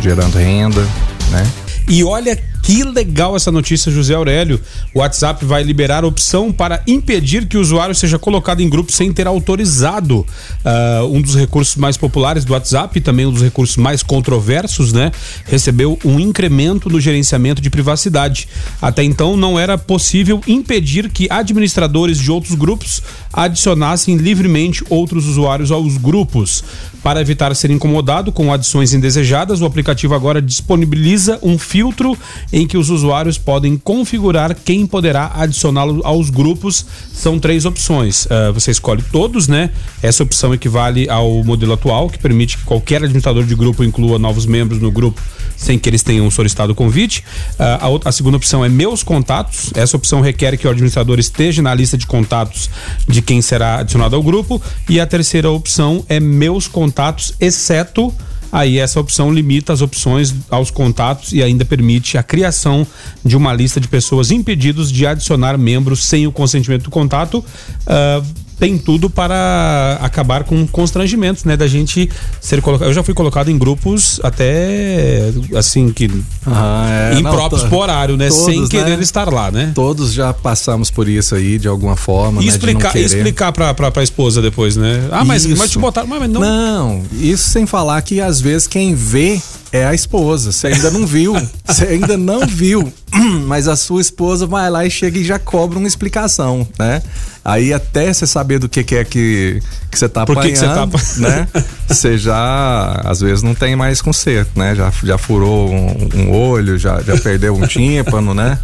gerando 0.00 0.36
renda, 0.36 0.82
né? 1.30 1.46
E 1.88 2.04
olha 2.04 2.38
que 2.62 2.84
legal 2.84 3.34
essa 3.34 3.50
notícia, 3.50 3.90
José 3.90 4.14
Aurélio. 4.14 4.60
O 4.94 5.00
WhatsApp 5.00 5.44
vai 5.44 5.64
liberar 5.64 6.04
opção 6.04 6.52
para 6.52 6.80
impedir 6.86 7.46
que 7.46 7.56
o 7.56 7.60
usuário 7.60 7.94
seja 7.94 8.18
colocado 8.18 8.60
em 8.60 8.68
grupo 8.68 8.92
sem 8.92 9.12
ter 9.12 9.26
autorizado. 9.26 10.20
Uh, 10.64 11.06
um 11.12 11.20
dos 11.20 11.34
recursos 11.34 11.74
mais 11.74 11.96
populares 11.96 12.44
do 12.44 12.52
WhatsApp 12.52 13.00
também 13.00 13.26
um 13.26 13.32
dos 13.32 13.42
recursos 13.42 13.76
mais 13.76 14.02
controversos, 14.02 14.92
né? 14.92 15.10
Recebeu 15.44 15.98
um 16.04 16.20
incremento 16.20 16.88
no 16.88 17.00
gerenciamento 17.00 17.60
de 17.60 17.68
privacidade. 17.68 18.48
Até 18.80 19.02
então 19.02 19.36
não 19.36 19.58
era 19.58 19.76
possível 19.76 20.40
impedir 20.46 21.10
que 21.10 21.26
administradores 21.28 22.18
de 22.18 22.30
outros 22.30 22.54
grupos 22.54 23.02
adicionassem 23.32 24.16
livremente 24.16 24.84
outros 24.88 25.26
usuários 25.26 25.72
aos 25.72 25.96
grupos. 25.96 26.62
Para 27.02 27.20
evitar 27.20 27.54
ser 27.56 27.70
incomodado 27.70 28.30
com 28.30 28.52
adições 28.52 28.94
indesejadas, 28.94 29.60
o 29.60 29.66
aplicativo 29.66 30.14
agora 30.14 30.40
disponibiliza 30.40 31.38
um 31.42 31.58
filtro 31.58 32.16
em 32.52 32.66
que 32.66 32.78
os 32.78 32.90
usuários 32.90 33.36
podem 33.36 33.76
configurar 33.76 34.54
quem 34.54 34.86
poderá 34.86 35.32
adicioná-lo 35.34 36.00
aos 36.04 36.30
grupos. 36.30 36.86
São 37.12 37.40
três 37.40 37.64
opções. 37.64 38.26
Uh, 38.26 38.52
você 38.52 38.70
escolhe 38.70 39.02
todos, 39.10 39.48
né? 39.48 39.70
Essa 40.00 40.22
opção 40.22 40.54
equivale 40.54 41.10
ao 41.10 41.42
modelo 41.42 41.72
atual, 41.72 42.08
que 42.08 42.18
permite 42.18 42.56
que 42.56 42.64
qualquer 42.64 43.02
administrador 43.02 43.44
de 43.44 43.54
grupo 43.56 43.82
inclua 43.82 44.16
novos 44.18 44.46
membros 44.46 44.80
no 44.80 44.90
grupo 44.90 45.20
sem 45.62 45.78
que 45.78 45.88
eles 45.88 46.02
tenham 46.02 46.30
solicitado 46.30 46.72
o 46.72 46.74
convite. 46.74 47.20
Uh, 47.52 47.80
a, 47.80 47.88
outra, 47.88 48.08
a 48.08 48.12
segunda 48.12 48.36
opção 48.36 48.64
é 48.64 48.68
meus 48.68 49.02
contatos. 49.02 49.70
Essa 49.74 49.96
opção 49.96 50.20
requer 50.20 50.56
que 50.56 50.66
o 50.66 50.70
administrador 50.70 51.18
esteja 51.18 51.62
na 51.62 51.74
lista 51.74 51.96
de 51.96 52.06
contatos 52.06 52.68
de 53.08 53.22
quem 53.22 53.40
será 53.40 53.80
adicionado 53.80 54.16
ao 54.16 54.22
grupo. 54.22 54.60
E 54.88 55.00
a 55.00 55.06
terceira 55.06 55.50
opção 55.50 56.04
é 56.08 56.20
meus 56.20 56.68
contatos, 56.68 57.34
exceto 57.40 58.12
Aí 58.52 58.78
essa 58.78 59.00
opção 59.00 59.32
limita 59.32 59.72
as 59.72 59.80
opções 59.80 60.34
aos 60.50 60.70
contatos 60.70 61.32
e 61.32 61.42
ainda 61.42 61.64
permite 61.64 62.18
a 62.18 62.22
criação 62.22 62.86
de 63.24 63.34
uma 63.34 63.54
lista 63.54 63.80
de 63.80 63.88
pessoas 63.88 64.30
impedidos 64.30 64.92
de 64.92 65.06
adicionar 65.06 65.56
membros 65.56 66.04
sem 66.04 66.26
o 66.26 66.32
consentimento 66.32 66.82
do 66.82 66.90
contato. 66.90 67.38
Uh, 67.38 68.41
tem 68.58 68.78
tudo 68.78 69.10
para 69.10 69.98
acabar 70.00 70.44
com 70.44 70.66
constrangimentos, 70.66 71.44
né? 71.44 71.56
Da 71.56 71.66
gente 71.66 72.08
ser 72.40 72.62
colocado. 72.62 72.88
Eu 72.88 72.94
já 72.94 73.02
fui 73.02 73.14
colocado 73.14 73.50
em 73.50 73.58
grupos 73.58 74.20
até 74.22 75.32
assim 75.54 75.92
que 75.92 76.10
ah, 76.46 77.12
é, 77.12 77.18
impróprios 77.18 77.64
por 77.64 77.82
horário, 77.82 78.16
né? 78.16 78.28
Todos, 78.28 78.44
Sem 78.44 78.68
querer 78.68 78.96
né? 78.96 79.02
estar 79.02 79.32
lá, 79.32 79.50
né? 79.50 79.72
Todos 79.74 80.12
já 80.12 80.32
passamos 80.32 80.90
por 80.90 81.08
isso 81.08 81.34
aí 81.34 81.58
de 81.58 81.68
alguma 81.68 81.96
forma. 81.96 82.42
E 82.42 82.46
né? 82.46 82.50
explicar, 82.50 82.96
explicar 82.96 83.52
pra, 83.52 83.74
pra, 83.74 83.90
pra 83.90 84.02
esposa 84.02 84.40
depois, 84.40 84.76
né? 84.76 85.08
Ah, 85.10 85.24
mas, 85.24 85.46
mas 85.46 85.70
te 85.70 85.78
botaram. 85.78 86.08
Mas 86.08 86.30
não... 86.30 86.40
não, 86.40 87.02
isso 87.12 87.50
sem 87.50 87.66
falar 87.66 88.00
que 88.02 88.20
às 88.20 88.40
vezes 88.40 88.66
quem 88.66 88.94
vê 88.94 89.40
é 89.72 89.86
a 89.86 89.94
esposa. 89.94 90.52
Você 90.52 90.66
ainda 90.68 90.90
não 90.90 91.06
viu. 91.06 91.34
Você 91.66 91.86
ainda 91.86 92.16
não 92.16 92.46
viu. 92.46 92.92
Mas 93.46 93.66
a 93.66 93.74
sua 93.74 94.00
esposa 94.00 94.46
vai 94.46 94.70
lá 94.70 94.84
e 94.84 94.90
chega 94.90 95.18
e 95.18 95.24
já 95.24 95.38
cobra 95.38 95.78
uma 95.78 95.88
explicação, 95.88 96.66
né? 96.78 97.02
Aí 97.44 97.72
até 97.72 98.12
você 98.12 98.26
saber 98.26 98.58
do 98.58 98.68
que, 98.68 98.84
que 98.84 98.94
é 98.94 99.04
que, 99.04 99.60
que 99.90 99.98
você 99.98 100.08
tá 100.08 100.24
Por 100.24 100.38
apanhando, 100.38 100.90
que 100.90 100.98
você 100.98 101.20
tá... 101.20 101.28
né? 101.28 101.48
Você 101.88 102.16
já, 102.16 103.02
às 103.04 103.20
vezes, 103.20 103.42
não 103.42 103.54
tem 103.54 103.76
mais 103.76 104.00
conserto, 104.00 104.58
né? 104.58 104.74
Já, 104.74 104.90
já 105.02 105.18
furou 105.18 105.70
um, 105.70 106.08
um 106.14 106.30
olho, 106.34 106.78
já, 106.78 107.02
já 107.02 107.18
perdeu 107.18 107.54
um 107.54 107.66
tímpano, 107.66 108.32
né? 108.32 108.58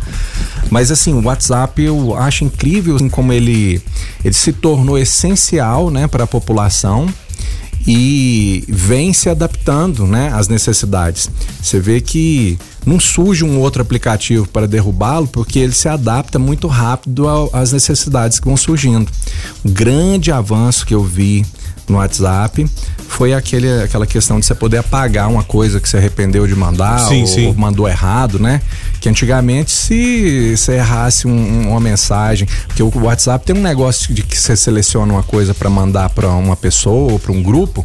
Mas 0.70 0.90
assim, 0.90 1.12
o 1.12 1.22
WhatsApp 1.22 1.82
eu 1.82 2.16
acho 2.16 2.44
incrível 2.44 2.96
assim, 2.96 3.08
como 3.08 3.32
ele, 3.32 3.82
ele 4.24 4.34
se 4.34 4.52
tornou 4.52 4.96
essencial, 4.96 5.90
né, 5.90 6.06
para 6.06 6.24
a 6.24 6.26
população 6.26 7.06
e 7.90 8.62
vem 8.68 9.14
se 9.14 9.30
adaptando 9.30 10.06
né, 10.06 10.30
às 10.34 10.46
necessidades. 10.46 11.30
Você 11.62 11.80
vê 11.80 12.02
que 12.02 12.58
não 12.84 13.00
surge 13.00 13.42
um 13.46 13.58
outro 13.58 13.80
aplicativo 13.80 14.46
para 14.46 14.68
derrubá-lo, 14.68 15.26
porque 15.26 15.58
ele 15.58 15.72
se 15.72 15.88
adapta 15.88 16.38
muito 16.38 16.68
rápido 16.68 17.26
às 17.50 17.72
necessidades 17.72 18.38
que 18.38 18.46
vão 18.46 18.58
surgindo. 18.58 19.10
O 19.64 19.70
grande 19.70 20.30
avanço 20.30 20.84
que 20.84 20.94
eu 20.94 21.02
vi 21.02 21.46
no 21.88 21.96
WhatsApp 21.96 22.66
foi 23.08 23.32
aquele, 23.32 23.82
aquela 23.82 24.06
questão 24.06 24.38
de 24.38 24.44
você 24.44 24.54
poder 24.54 24.76
apagar 24.76 25.30
uma 25.30 25.42
coisa 25.42 25.80
que 25.80 25.88
você 25.88 25.96
arrependeu 25.96 26.46
de 26.46 26.54
mandar 26.54 26.98
sim, 27.00 27.22
ou, 27.22 27.26
sim. 27.26 27.46
ou, 27.46 27.54
mandou 27.54 27.88
errado, 27.88 28.38
né? 28.38 28.60
Que 29.00 29.08
antigamente 29.08 29.70
se 29.70 30.56
você 30.56 30.72
errasse 30.74 31.26
um, 31.26 31.70
uma 31.70 31.80
mensagem, 31.80 32.48
porque 32.66 32.82
o 32.82 32.90
WhatsApp 33.02 33.44
tem 33.44 33.56
um 33.56 33.62
negócio 33.62 34.12
de 34.12 34.22
que 34.22 34.36
você 34.36 34.56
seleciona 34.56 35.12
uma 35.12 35.22
coisa 35.22 35.54
para 35.54 35.70
mandar 35.70 36.10
para 36.10 36.28
uma 36.30 36.56
pessoa 36.56 37.12
ou 37.12 37.18
para 37.18 37.32
um 37.32 37.42
grupo 37.42 37.84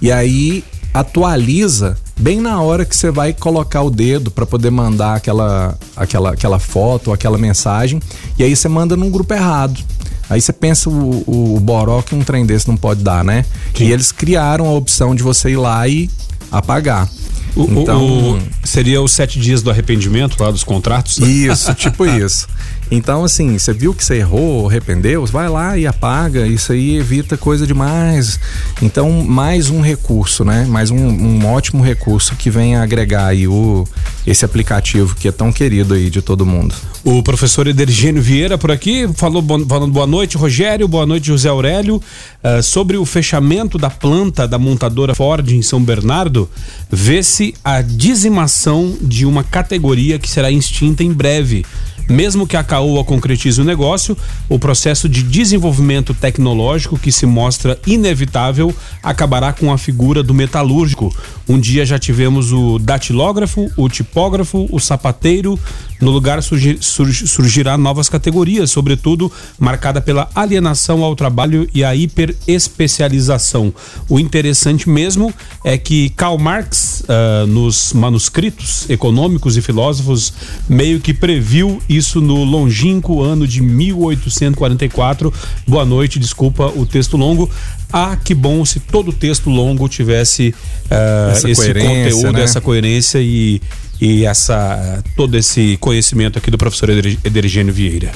e 0.00 0.10
aí 0.10 0.64
atualiza 0.92 1.96
bem 2.18 2.40
na 2.40 2.60
hora 2.60 2.84
que 2.84 2.94
você 2.94 3.10
vai 3.10 3.32
colocar 3.32 3.82
o 3.82 3.90
dedo 3.90 4.30
para 4.30 4.44
poder 4.44 4.70
mandar 4.70 5.16
aquela, 5.16 5.76
aquela, 5.96 6.32
aquela 6.32 6.58
foto 6.58 7.08
ou 7.08 7.14
aquela 7.14 7.38
mensagem 7.38 8.00
e 8.38 8.44
aí 8.44 8.54
você 8.54 8.68
manda 8.68 8.96
num 8.96 9.10
grupo 9.10 9.32
errado. 9.32 9.80
Aí 10.28 10.40
você 10.40 10.52
pensa 10.52 10.88
o, 10.88 11.24
o, 11.26 11.56
o 11.56 11.60
Boró 11.60 12.00
que 12.00 12.14
um 12.14 12.22
trem 12.22 12.46
desse 12.46 12.68
não 12.68 12.76
pode 12.76 13.02
dar, 13.02 13.24
né? 13.24 13.44
Sim. 13.74 13.84
E 13.84 13.92
eles 13.92 14.12
criaram 14.12 14.66
a 14.66 14.72
opção 14.72 15.14
de 15.14 15.22
você 15.22 15.50
ir 15.50 15.56
lá 15.56 15.86
e 15.86 16.08
apagar. 16.50 17.08
O, 17.54 17.80
então, 17.80 18.04
o, 18.04 18.38
o, 18.38 18.42
seria 18.64 19.02
os 19.02 19.12
sete 19.12 19.38
dias 19.38 19.62
do 19.62 19.70
arrependimento 19.70 20.42
lá 20.42 20.50
dos 20.50 20.64
contratos? 20.64 21.18
Isso, 21.18 21.74
tipo 21.74 22.04
isso. 22.06 22.48
Então, 22.94 23.24
assim, 23.24 23.56
você 23.56 23.72
viu 23.72 23.94
que 23.94 24.04
você 24.04 24.16
errou, 24.16 24.68
arrependeu, 24.68 25.24
vai 25.24 25.48
lá 25.48 25.78
e 25.78 25.86
apaga, 25.86 26.46
isso 26.46 26.72
aí 26.72 26.98
evita 26.98 27.38
coisa 27.38 27.66
demais. 27.66 28.38
Então, 28.82 29.10
mais 29.24 29.70
um 29.70 29.80
recurso, 29.80 30.44
né? 30.44 30.66
Mais 30.68 30.90
um, 30.90 30.98
um 30.98 31.46
ótimo 31.46 31.82
recurso 31.82 32.36
que 32.36 32.50
vem 32.50 32.76
agregar 32.76 33.28
aí 33.28 33.48
o, 33.48 33.88
esse 34.26 34.44
aplicativo 34.44 35.16
que 35.16 35.26
é 35.26 35.32
tão 35.32 35.50
querido 35.50 35.94
aí 35.94 36.10
de 36.10 36.20
todo 36.20 36.44
mundo. 36.44 36.74
O 37.02 37.22
professor 37.22 37.66
Edergênio 37.66 38.22
Vieira 38.22 38.58
por 38.58 38.70
aqui, 38.70 39.08
falou 39.14 39.42
falando 39.66 39.90
boa 39.90 40.06
noite, 40.06 40.36
Rogério, 40.36 40.86
boa 40.86 41.06
noite, 41.06 41.28
José 41.28 41.48
Aurélio. 41.48 41.96
Uh, 41.96 42.62
sobre 42.62 42.98
o 42.98 43.06
fechamento 43.06 43.78
da 43.78 43.88
planta 43.88 44.46
da 44.46 44.58
montadora 44.58 45.14
Ford 45.14 45.48
em 45.48 45.62
São 45.62 45.82
Bernardo, 45.82 46.46
vê-se 46.90 47.54
a 47.64 47.80
dizimação 47.80 48.98
de 49.00 49.24
uma 49.24 49.42
categoria 49.42 50.18
que 50.18 50.28
será 50.28 50.50
extinta 50.50 51.02
em 51.02 51.12
breve. 51.12 51.64
Mesmo 52.08 52.46
que 52.46 52.56
a 52.56 52.64
Caoa 52.64 53.04
concretize 53.04 53.60
o 53.60 53.64
negócio, 53.64 54.16
o 54.48 54.58
processo 54.58 55.08
de 55.08 55.22
desenvolvimento 55.22 56.12
tecnológico 56.12 56.98
que 56.98 57.12
se 57.12 57.26
mostra 57.26 57.78
inevitável 57.86 58.74
acabará 59.02 59.52
com 59.52 59.72
a 59.72 59.78
figura 59.78 60.22
do 60.22 60.34
metalúrgico. 60.34 61.14
Um 61.52 61.60
dia 61.60 61.84
já 61.84 61.98
tivemos 61.98 62.50
o 62.50 62.78
datilógrafo, 62.78 63.70
o 63.76 63.86
tipógrafo, 63.86 64.66
o 64.72 64.80
sapateiro. 64.80 65.60
No 66.00 66.10
lugar 66.10 66.42
surgir, 66.42 66.78
surgir, 66.80 67.26
surgirá 67.26 67.76
novas 67.76 68.08
categorias, 68.08 68.70
sobretudo 68.70 69.30
marcada 69.58 70.00
pela 70.00 70.30
alienação 70.34 71.04
ao 71.04 71.14
trabalho 71.14 71.68
e 71.74 71.84
a 71.84 71.94
hiperespecialização. 71.94 73.72
O 74.08 74.18
interessante 74.18 74.88
mesmo 74.88 75.32
é 75.62 75.76
que 75.76 76.08
Karl 76.16 76.38
Marx, 76.38 77.02
uh, 77.02 77.46
nos 77.46 77.92
manuscritos 77.92 78.88
econômicos 78.88 79.54
e 79.54 79.60
filósofos, 79.60 80.32
meio 80.66 81.00
que 81.00 81.12
previu 81.12 81.82
isso 81.86 82.18
no 82.18 82.44
longínquo 82.44 83.22
ano 83.22 83.46
de 83.46 83.60
1844. 83.60 85.32
Boa 85.68 85.84
noite, 85.84 86.18
desculpa 86.18 86.72
o 86.74 86.86
texto 86.86 87.18
longo. 87.18 87.50
Ah, 87.92 88.16
que 88.16 88.34
bom 88.34 88.64
se 88.64 88.80
todo 88.80 89.12
texto 89.12 89.50
longo 89.50 89.88
tivesse 89.88 90.54
uh, 90.90 91.48
esse 91.48 91.74
conteúdo, 91.74 92.32
né? 92.32 92.42
essa 92.42 92.60
coerência 92.60 93.18
e, 93.20 93.60
e 94.00 94.24
essa 94.24 95.02
todo 95.14 95.36
esse 95.36 95.76
conhecimento 95.78 96.38
aqui 96.38 96.50
do 96.50 96.56
professor 96.56 96.88
Edergênio 96.90 97.72
Vieira. 97.72 98.10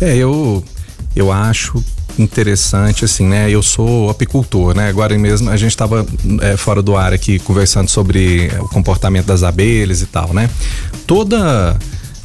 É, 0.00 0.16
eu 0.16 0.64
eu 1.14 1.30
acho 1.30 1.82
interessante 2.18 3.04
assim, 3.04 3.26
né? 3.26 3.50
Eu 3.50 3.62
sou 3.62 4.10
apicultor, 4.10 4.74
né? 4.74 4.88
Agora 4.88 5.16
mesmo 5.16 5.50
a 5.50 5.56
gente 5.56 5.70
estava 5.70 6.04
é, 6.40 6.56
fora 6.56 6.82
do 6.82 6.96
ar 6.96 7.12
aqui 7.12 7.38
conversando 7.38 7.88
sobre 7.88 8.50
o 8.60 8.68
comportamento 8.68 9.26
das 9.26 9.42
abelhas 9.42 10.02
e 10.02 10.06
tal, 10.06 10.32
né? 10.34 10.50
Toda 11.06 11.78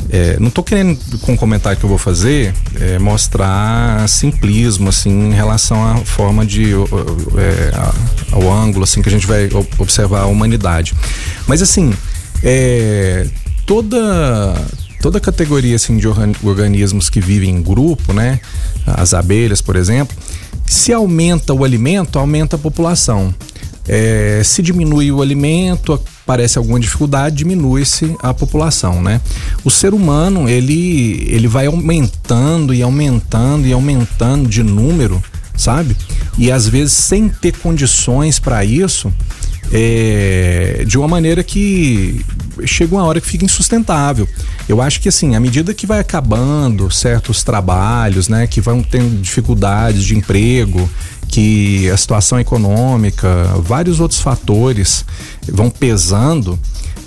é, 0.10 0.40
não 0.40 0.48
estou 0.48 0.64
querendo, 0.64 0.98
com 1.22 1.34
o 1.34 1.38
comentário 1.38 1.78
que 1.78 1.84
eu 1.84 1.90
vou 1.90 1.98
fazer, 1.98 2.54
é, 2.80 2.98
mostrar 2.98 4.08
simplismo, 4.08 4.90
assim, 4.90 5.30
em 5.30 5.34
relação 5.34 5.84
à 5.86 5.98
forma 5.98 6.46
de. 6.46 6.74
É, 6.74 7.72
ao 8.32 8.52
ângulo, 8.52 8.84
assim, 8.84 9.02
que 9.02 9.10
a 9.10 9.12
gente 9.12 9.28
vai 9.28 9.50
observar 9.78 10.22
a 10.22 10.26
humanidade. 10.26 10.94
Mas, 11.46 11.62
assim, 11.62 11.94
é, 12.44 13.28
toda 13.66 14.56
toda 15.02 15.20
categoria 15.20 15.76
assim 15.76 15.98
de 15.98 16.08
organismos 16.08 17.10
que 17.10 17.22
vivem 17.22 17.52
em 17.52 17.62
grupo, 17.62 18.14
né? 18.14 18.40
As 18.86 19.14
abelhas, 19.14 19.62
por 19.62 19.76
exemplo, 19.76 20.18
se 20.66 20.92
aumenta 20.92 21.54
o 21.54 21.64
alimento, 21.64 22.18
aumenta 22.18 22.56
a 22.56 22.60
população. 22.60 23.34
É, 23.88 24.42
se 24.44 24.62
diminui 24.62 25.12
o 25.12 25.22
alimento, 25.22 25.94
aparece 25.94 26.58
alguma 26.58 26.80
dificuldade, 26.80 27.38
diminui-se 27.38 28.16
a 28.20 28.34
população, 28.34 29.02
né? 29.02 29.22
O 29.64 29.72
ser 29.72 29.94
humano, 29.94 30.50
ele, 30.50 31.26
ele 31.30 31.48
vai 31.48 31.68
aumentando 31.68 32.74
e 32.74 32.82
aumentando 32.82 33.66
e 33.66 33.72
aumentando 33.72 34.50
de 34.50 34.62
número, 34.62 35.24
sabe? 35.56 35.96
E 36.38 36.52
às 36.52 36.68
vezes 36.68 36.94
sem 36.94 37.30
ter 37.30 37.54
condições 37.58 38.40
para 38.40 38.66
isso, 38.66 39.12
é, 39.72 40.84
de 40.86 40.98
uma 40.98 41.08
maneira 41.08 41.44
que 41.44 42.24
chega 42.66 42.96
uma 42.96 43.04
hora 43.04 43.20
que 43.22 43.28
fica 43.28 43.46
insustentável. 43.46 44.28
Eu 44.68 44.82
acho 44.82 45.00
que 45.02 45.10
assim, 45.10 45.36
à 45.36 45.40
medida 45.40 45.74
que 45.74 45.86
vai 45.86 46.00
acabando 46.00 46.90
certos 46.92 47.44
trabalhos, 47.44 48.28
né, 48.28 48.48
que 48.48 48.62
vão 48.62 48.82
tendo 48.82 49.22
dificuldades 49.22 50.04
de 50.04 50.16
emprego, 50.16 50.90
que 51.28 51.90
a 51.90 51.98
situação 51.98 52.40
econômica, 52.40 53.28
vários 53.64 54.00
outros 54.00 54.20
fatores 54.20 55.06
vão 55.52 55.70
pesando, 55.70 56.58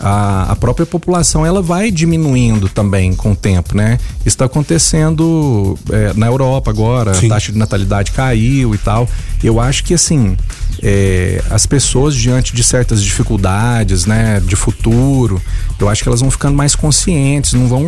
a, 0.00 0.52
a, 0.52 0.56
própria 0.56 0.86
população 0.86 1.44
ela 1.44 1.60
vai 1.60 1.90
diminuindo 1.90 2.68
também 2.68 3.14
com 3.14 3.32
o 3.32 3.36
tempo, 3.36 3.76
né? 3.76 3.98
Está 4.24 4.46
acontecendo 4.46 5.78
é, 5.90 6.14
na 6.14 6.26
Europa 6.26 6.70
agora, 6.70 7.12
Sim. 7.12 7.26
a 7.26 7.28
taxa 7.30 7.52
de 7.52 7.58
natalidade 7.58 8.12
caiu 8.12 8.74
e 8.74 8.78
tal. 8.78 9.06
Eu 9.42 9.60
acho 9.60 9.84
que 9.84 9.94
assim 9.94 10.36
é, 10.82 11.42
as 11.50 11.66
pessoas 11.66 12.14
diante 12.14 12.54
de 12.54 12.64
certas 12.64 13.02
dificuldades, 13.02 14.06
né, 14.06 14.40
de 14.40 14.56
futuro, 14.56 15.40
eu 15.78 15.88
acho 15.88 16.02
que 16.02 16.08
elas 16.08 16.20
vão 16.20 16.30
ficando 16.30 16.56
mais 16.56 16.74
conscientes, 16.74 17.52
não 17.52 17.66
vão 17.66 17.86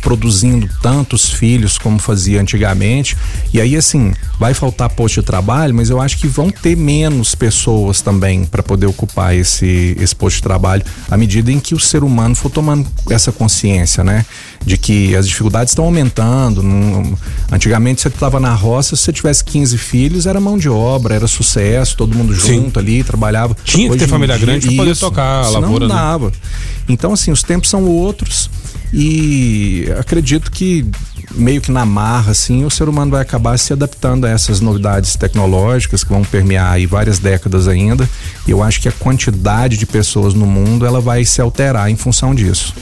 produzindo 0.00 0.68
tantos 0.82 1.30
filhos 1.30 1.78
como 1.78 1.98
fazia 1.98 2.40
antigamente. 2.40 3.16
E 3.52 3.60
aí, 3.60 3.76
assim, 3.76 4.12
vai 4.38 4.54
faltar 4.54 4.90
posto 4.90 5.20
de 5.20 5.26
trabalho, 5.26 5.74
mas 5.74 5.90
eu 5.90 6.00
acho 6.00 6.18
que 6.18 6.26
vão 6.26 6.50
ter 6.50 6.76
menos 6.76 7.34
pessoas 7.34 8.00
também 8.00 8.44
para 8.44 8.62
poder 8.62 8.86
ocupar 8.86 9.34
esse, 9.34 9.96
esse 9.98 10.14
posto 10.14 10.36
de 10.36 10.42
trabalho 10.42 10.84
à 11.10 11.16
medida 11.16 11.50
em 11.50 11.58
que 11.58 11.74
o 11.74 11.80
ser 11.80 12.02
humano 12.02 12.34
for 12.34 12.50
tomando 12.50 12.86
essa 13.10 13.32
consciência, 13.32 14.04
né? 14.04 14.24
De 14.64 14.76
que 14.76 15.16
as 15.16 15.26
dificuldades 15.26 15.70
estão 15.70 15.86
aumentando. 15.86 16.62
Não, 16.62 17.16
antigamente 17.50 18.02
você 18.02 18.08
estava 18.08 18.38
na 18.38 18.52
roça, 18.54 18.94
se 18.94 19.02
você 19.02 19.12
tivesse 19.12 19.42
15 19.44 19.78
filhos, 19.78 20.26
era 20.26 20.38
mão 20.38 20.58
de 20.58 20.68
obra, 20.68 21.14
era 21.14 21.26
sucesso, 21.26 21.96
todo 21.96 22.14
mundo 22.14 22.34
junto 22.34 22.78
Sim. 22.78 22.86
ali, 22.86 23.02
trabalhava. 23.02 23.56
Tinha 23.64 23.88
Hoje 23.88 23.98
que 23.98 24.04
ter 24.04 24.10
família 24.10 24.36
dia, 24.36 24.46
grande 24.46 24.66
para 24.66 24.76
poder 24.76 24.96
tocar 24.96 25.44
a 25.44 25.48
lavoura. 25.48 25.88
Não 25.88 25.94
né? 25.94 26.00
dava. 26.00 26.26
Né? 26.26 26.32
Então, 26.88 27.12
assim, 27.12 27.30
os 27.30 27.42
tempos 27.42 27.70
são 27.70 27.86
outros 27.86 28.50
e 28.92 29.86
acredito 29.98 30.50
que 30.50 30.84
meio 31.32 31.60
que 31.60 31.70
na 31.70 31.86
marra, 31.86 32.32
assim, 32.32 32.64
o 32.64 32.70
ser 32.70 32.88
humano 32.88 33.12
vai 33.12 33.22
acabar 33.22 33.58
se 33.58 33.72
adaptando 33.72 34.24
a 34.24 34.30
essas 34.30 34.60
novidades 34.60 35.14
tecnológicas 35.16 36.02
que 36.02 36.10
vão 36.10 36.22
permear 36.22 36.72
aí 36.72 36.86
várias 36.86 37.18
décadas 37.18 37.68
ainda. 37.68 38.08
E 38.46 38.50
eu 38.50 38.62
acho 38.62 38.80
que 38.80 38.88
a 38.88 38.92
quantidade 38.92 39.76
de 39.76 39.86
pessoas 39.86 40.34
no 40.34 40.46
mundo 40.46 40.84
ela 40.84 41.00
vai 41.00 41.24
se 41.24 41.40
alterar 41.40 41.90
em 41.90 41.96
função 41.96 42.34
disso. 42.34 42.74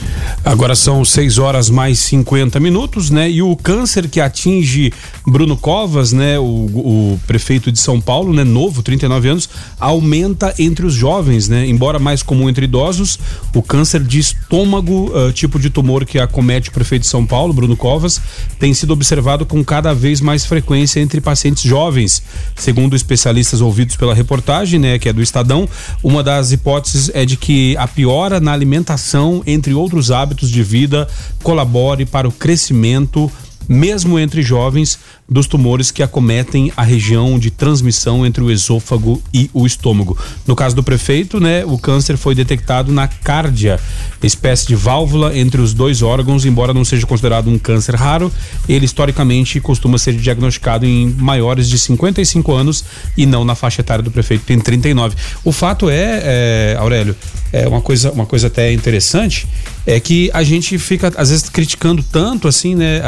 Agora 0.44 0.74
são 0.74 1.04
6 1.04 1.38
horas 1.38 1.68
mais 1.68 1.98
50 2.00 2.58
minutos, 2.58 3.10
né? 3.10 3.30
E 3.30 3.42
o 3.42 3.54
câncer 3.56 4.08
que 4.08 4.20
atinge 4.20 4.92
Bruno 5.26 5.56
Covas, 5.56 6.12
né? 6.12 6.38
O, 6.38 6.42
o 6.42 7.20
prefeito 7.26 7.70
de 7.70 7.78
São 7.78 8.00
Paulo, 8.00 8.32
né? 8.32 8.44
Novo, 8.44 8.82
39 8.82 9.28
anos, 9.28 9.48
aumenta 9.78 10.54
entre 10.58 10.86
os 10.86 10.94
jovens, 10.94 11.48
né? 11.48 11.66
Embora 11.66 11.98
mais 11.98 12.22
comum 12.22 12.48
entre 12.48 12.64
idosos, 12.64 13.18
o 13.54 13.62
câncer 13.62 14.02
de 14.02 14.18
estômago, 14.18 15.12
uh, 15.16 15.32
tipo 15.32 15.58
de 15.58 15.70
tumor 15.70 16.04
que 16.04 16.18
acomete 16.18 16.70
o 16.70 16.72
prefeito 16.72 17.02
de 17.02 17.08
São 17.08 17.26
Paulo, 17.26 17.52
Bruno 17.52 17.76
Covas, 17.76 18.20
tem 18.58 18.74
sido 18.74 18.92
observado 18.92 19.46
com 19.46 19.64
cada 19.64 19.94
vez 19.94 20.20
mais 20.20 20.44
frequência 20.44 21.00
entre 21.00 21.20
pacientes 21.20 21.62
jovens. 21.62 22.22
Segundo 22.56 22.96
especialistas 22.96 23.60
ouvidos 23.60 23.96
pela 23.96 24.14
reportagem, 24.14 24.78
né, 24.78 24.98
que 24.98 25.08
é 25.08 25.12
do 25.12 25.22
Estadão, 25.22 25.68
uma 26.02 26.22
das 26.22 26.52
hipóteses 26.52 27.10
é 27.14 27.24
de 27.24 27.36
que 27.36 27.76
a 27.76 27.86
piora 27.86 28.40
na 28.40 28.52
alimentação, 28.52 29.42
entre 29.46 29.74
outros 29.74 30.10
hábitos 30.10 30.50
de 30.50 30.62
vida, 30.62 31.08
colabore 31.42 32.04
para 32.04 32.28
o 32.28 32.32
crescimento 32.32 33.30
mesmo 33.68 34.18
entre 34.18 34.40
jovens, 34.40 34.98
dos 35.28 35.46
tumores 35.46 35.90
que 35.90 36.02
acometem 36.02 36.72
a 36.74 36.82
região 36.82 37.38
de 37.38 37.50
transmissão 37.50 38.24
entre 38.24 38.42
o 38.42 38.50
esôfago 38.50 39.22
e 39.32 39.50
o 39.52 39.66
estômago. 39.66 40.16
No 40.46 40.56
caso 40.56 40.74
do 40.74 40.82
prefeito, 40.82 41.38
né, 41.38 41.64
o 41.66 41.76
câncer 41.76 42.16
foi 42.16 42.34
detectado 42.34 42.90
na 42.90 43.06
cárdia, 43.06 43.78
espécie 44.22 44.66
de 44.66 44.74
válvula 44.74 45.36
entre 45.36 45.60
os 45.60 45.74
dois 45.74 46.00
órgãos, 46.00 46.46
embora 46.46 46.72
não 46.72 46.84
seja 46.84 47.06
considerado 47.06 47.50
um 47.50 47.58
câncer 47.58 47.94
raro, 47.94 48.32
ele 48.68 48.86
historicamente 48.86 49.60
costuma 49.60 49.98
ser 49.98 50.14
diagnosticado 50.14 50.86
em 50.86 51.10
maiores 51.10 51.68
de 51.68 51.78
55 51.78 52.52
anos 52.54 52.84
e 53.16 53.26
não 53.26 53.44
na 53.44 53.54
faixa 53.54 53.82
etária 53.82 54.02
do 54.02 54.10
prefeito, 54.10 54.44
tem 54.44 54.58
39. 54.58 55.14
O 55.44 55.52
fato 55.52 55.90
é, 55.90 56.22
é 56.24 56.76
Aurélio, 56.78 57.14
é 57.52 57.68
uma 57.68 57.80
coisa, 57.80 58.10
uma 58.12 58.26
coisa 58.26 58.46
até 58.46 58.72
interessante, 58.72 59.46
é 59.86 59.98
que 60.00 60.30
a 60.32 60.42
gente 60.42 60.78
fica 60.78 61.12
às 61.16 61.30
vezes 61.30 61.48
criticando 61.48 62.02
tanto 62.02 62.48
assim, 62.48 62.74
né, 62.74 63.00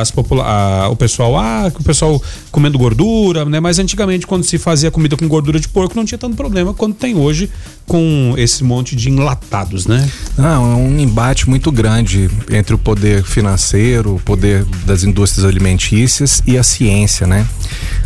as 0.00 0.12
a, 0.42 0.88
o 0.88 0.96
pessoal, 0.96 1.36
ah, 1.38 1.67
o 1.76 1.82
pessoal 1.82 2.22
comendo 2.50 2.78
gordura, 2.78 3.44
né, 3.44 3.60
mas 3.60 3.78
antigamente 3.78 4.26
quando 4.26 4.44
se 4.44 4.58
fazia 4.58 4.90
comida 4.90 5.16
com 5.16 5.26
gordura 5.28 5.60
de 5.60 5.68
porco 5.68 5.94
não 5.96 6.04
tinha 6.04 6.18
tanto 6.18 6.36
problema 6.36 6.74
quanto 6.74 6.96
tem 6.96 7.16
hoje 7.16 7.50
com 7.86 8.34
esse 8.36 8.64
monte 8.64 8.94
de 8.94 9.08
enlatados, 9.08 9.86
né? 9.86 10.08
Não, 10.36 10.72
é 10.72 10.76
um 10.76 10.98
embate 10.98 11.48
muito 11.48 11.72
grande 11.72 12.30
entre 12.50 12.74
o 12.74 12.78
poder 12.78 13.22
financeiro, 13.22 14.16
o 14.16 14.20
poder 14.20 14.64
das 14.84 15.02
indústrias 15.02 15.46
alimentícias 15.46 16.42
e 16.46 16.58
a 16.58 16.62
ciência, 16.62 17.26
né? 17.26 17.46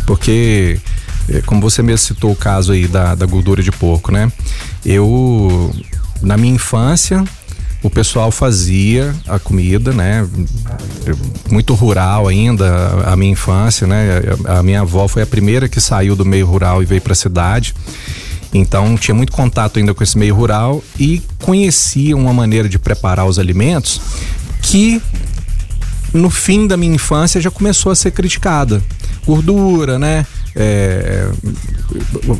Porque 0.05 0.79
eh, 1.29 1.41
como 1.45 1.61
você 1.61 1.81
mesmo 1.81 2.07
citou 2.07 2.31
o 2.31 2.35
caso 2.35 2.71
aí 2.71 2.87
da, 2.87 3.15
da 3.15 3.25
gordura 3.25 3.61
de 3.61 3.71
porco, 3.71 4.11
né? 4.11 4.31
Eu 4.85 5.73
na 6.21 6.37
minha 6.37 6.55
infância 6.55 7.23
o 7.83 7.89
pessoal 7.89 8.31
fazia 8.31 9.13
a 9.27 9.37
comida, 9.37 9.91
né? 9.91 10.27
Muito 11.51 11.73
rural 11.73 12.29
ainda, 12.29 13.03
a 13.05 13.15
minha 13.17 13.33
infância, 13.33 13.85
né? 13.85 14.21
A 14.45 14.63
minha 14.63 14.81
avó 14.81 15.07
foi 15.07 15.21
a 15.21 15.27
primeira 15.27 15.67
que 15.67 15.81
saiu 15.81 16.15
do 16.15 16.25
meio 16.25 16.45
rural 16.45 16.81
e 16.81 16.85
veio 16.85 17.01
para 17.01 17.11
a 17.11 17.15
cidade. 17.15 17.75
Então 18.53 18.95
tinha 18.95 19.13
muito 19.13 19.33
contato 19.33 19.79
ainda 19.79 19.93
com 19.93 20.01
esse 20.01 20.17
meio 20.17 20.33
rural 20.33 20.81
e 20.97 21.21
conhecia 21.41 22.15
uma 22.15 22.33
maneira 22.33 22.69
de 22.69 22.79
preparar 22.79 23.25
os 23.25 23.37
alimentos 23.37 23.99
que 24.61 25.01
no 26.13 26.29
fim 26.29 26.67
da 26.67 26.77
minha 26.77 26.95
infância 26.95 27.41
já 27.41 27.51
começou 27.51 27.91
a 27.91 27.95
ser 27.95 28.11
criticada. 28.11 28.81
Gordura, 29.25 29.99
né? 29.99 30.25
É, 30.55 31.29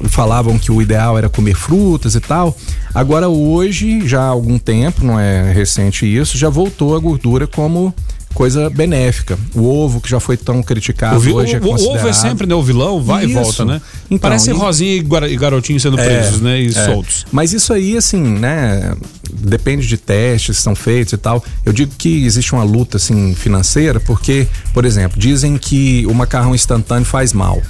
falavam 0.10 0.58
que 0.58 0.72
o 0.72 0.82
ideal 0.82 1.18
era 1.18 1.30
comer 1.30 1.56
frutas 1.56 2.16
e 2.16 2.20
tal. 2.20 2.56
Agora 2.94 3.28
hoje, 3.28 4.08
já 4.08 4.22
há 4.22 4.28
algum 4.28 4.58
tempo, 4.60 5.06
não 5.06 5.20
é 5.20 5.52
recente 5.52 6.06
isso, 6.06 6.38
já 6.38 6.50
voltou 6.50 6.96
a 6.96 7.00
gordura 7.00 7.48
como 7.48 7.94
coisa 8.34 8.70
benéfica. 8.70 9.38
O 9.54 9.64
ovo, 9.64 10.02
que 10.02 10.10
já 10.10 10.20
foi 10.20 10.36
tão 10.36 10.62
criticado 10.62 11.16
o, 11.16 11.36
hoje, 11.36 11.56
é 11.56 11.58
o, 11.58 11.62
considerado... 11.62 11.96
O 11.96 12.00
ovo 12.00 12.08
é 12.08 12.14
sempre 12.14 12.48
né, 12.48 12.56
o 12.56 12.64
vilão, 12.64 13.02
vai 13.02 13.26
isso. 13.26 13.32
e 13.32 13.34
volta, 13.34 13.66
né? 13.66 13.82
Então, 14.06 14.30
Parece 14.30 14.50
e... 14.50 14.54
Rosinha 14.54 14.96
e 14.96 15.38
garotinho 15.38 15.80
sendo 15.80 16.00
é, 16.00 16.06
presos, 16.06 16.42
né? 16.42 16.62
E 16.62 16.68
é. 16.68 16.72
soltos. 16.72 17.26
Mas 17.32 17.54
isso 17.54 17.72
aí, 17.72 17.96
assim, 17.96 18.22
né? 18.22 18.96
Depende 19.32 19.88
de 19.88 19.98
testes 19.98 20.58
que 20.58 20.64
são 20.64 20.76
feitos 20.76 21.14
e 21.14 21.18
tal. 21.18 21.44
Eu 21.66 21.72
digo 21.72 21.92
que 21.98 22.26
existe 22.26 22.54
uma 22.54 22.64
luta, 22.64 22.98
assim, 22.98 23.34
financeira, 23.36 24.00
porque, 24.00 24.48
por 24.74 24.84
exemplo, 24.86 25.20
dizem 25.20 25.58
que 25.58 26.06
o 26.08 26.14
macarrão 26.14 26.56
instantâneo 26.56 27.06
faz 27.06 27.34
mal 27.34 27.62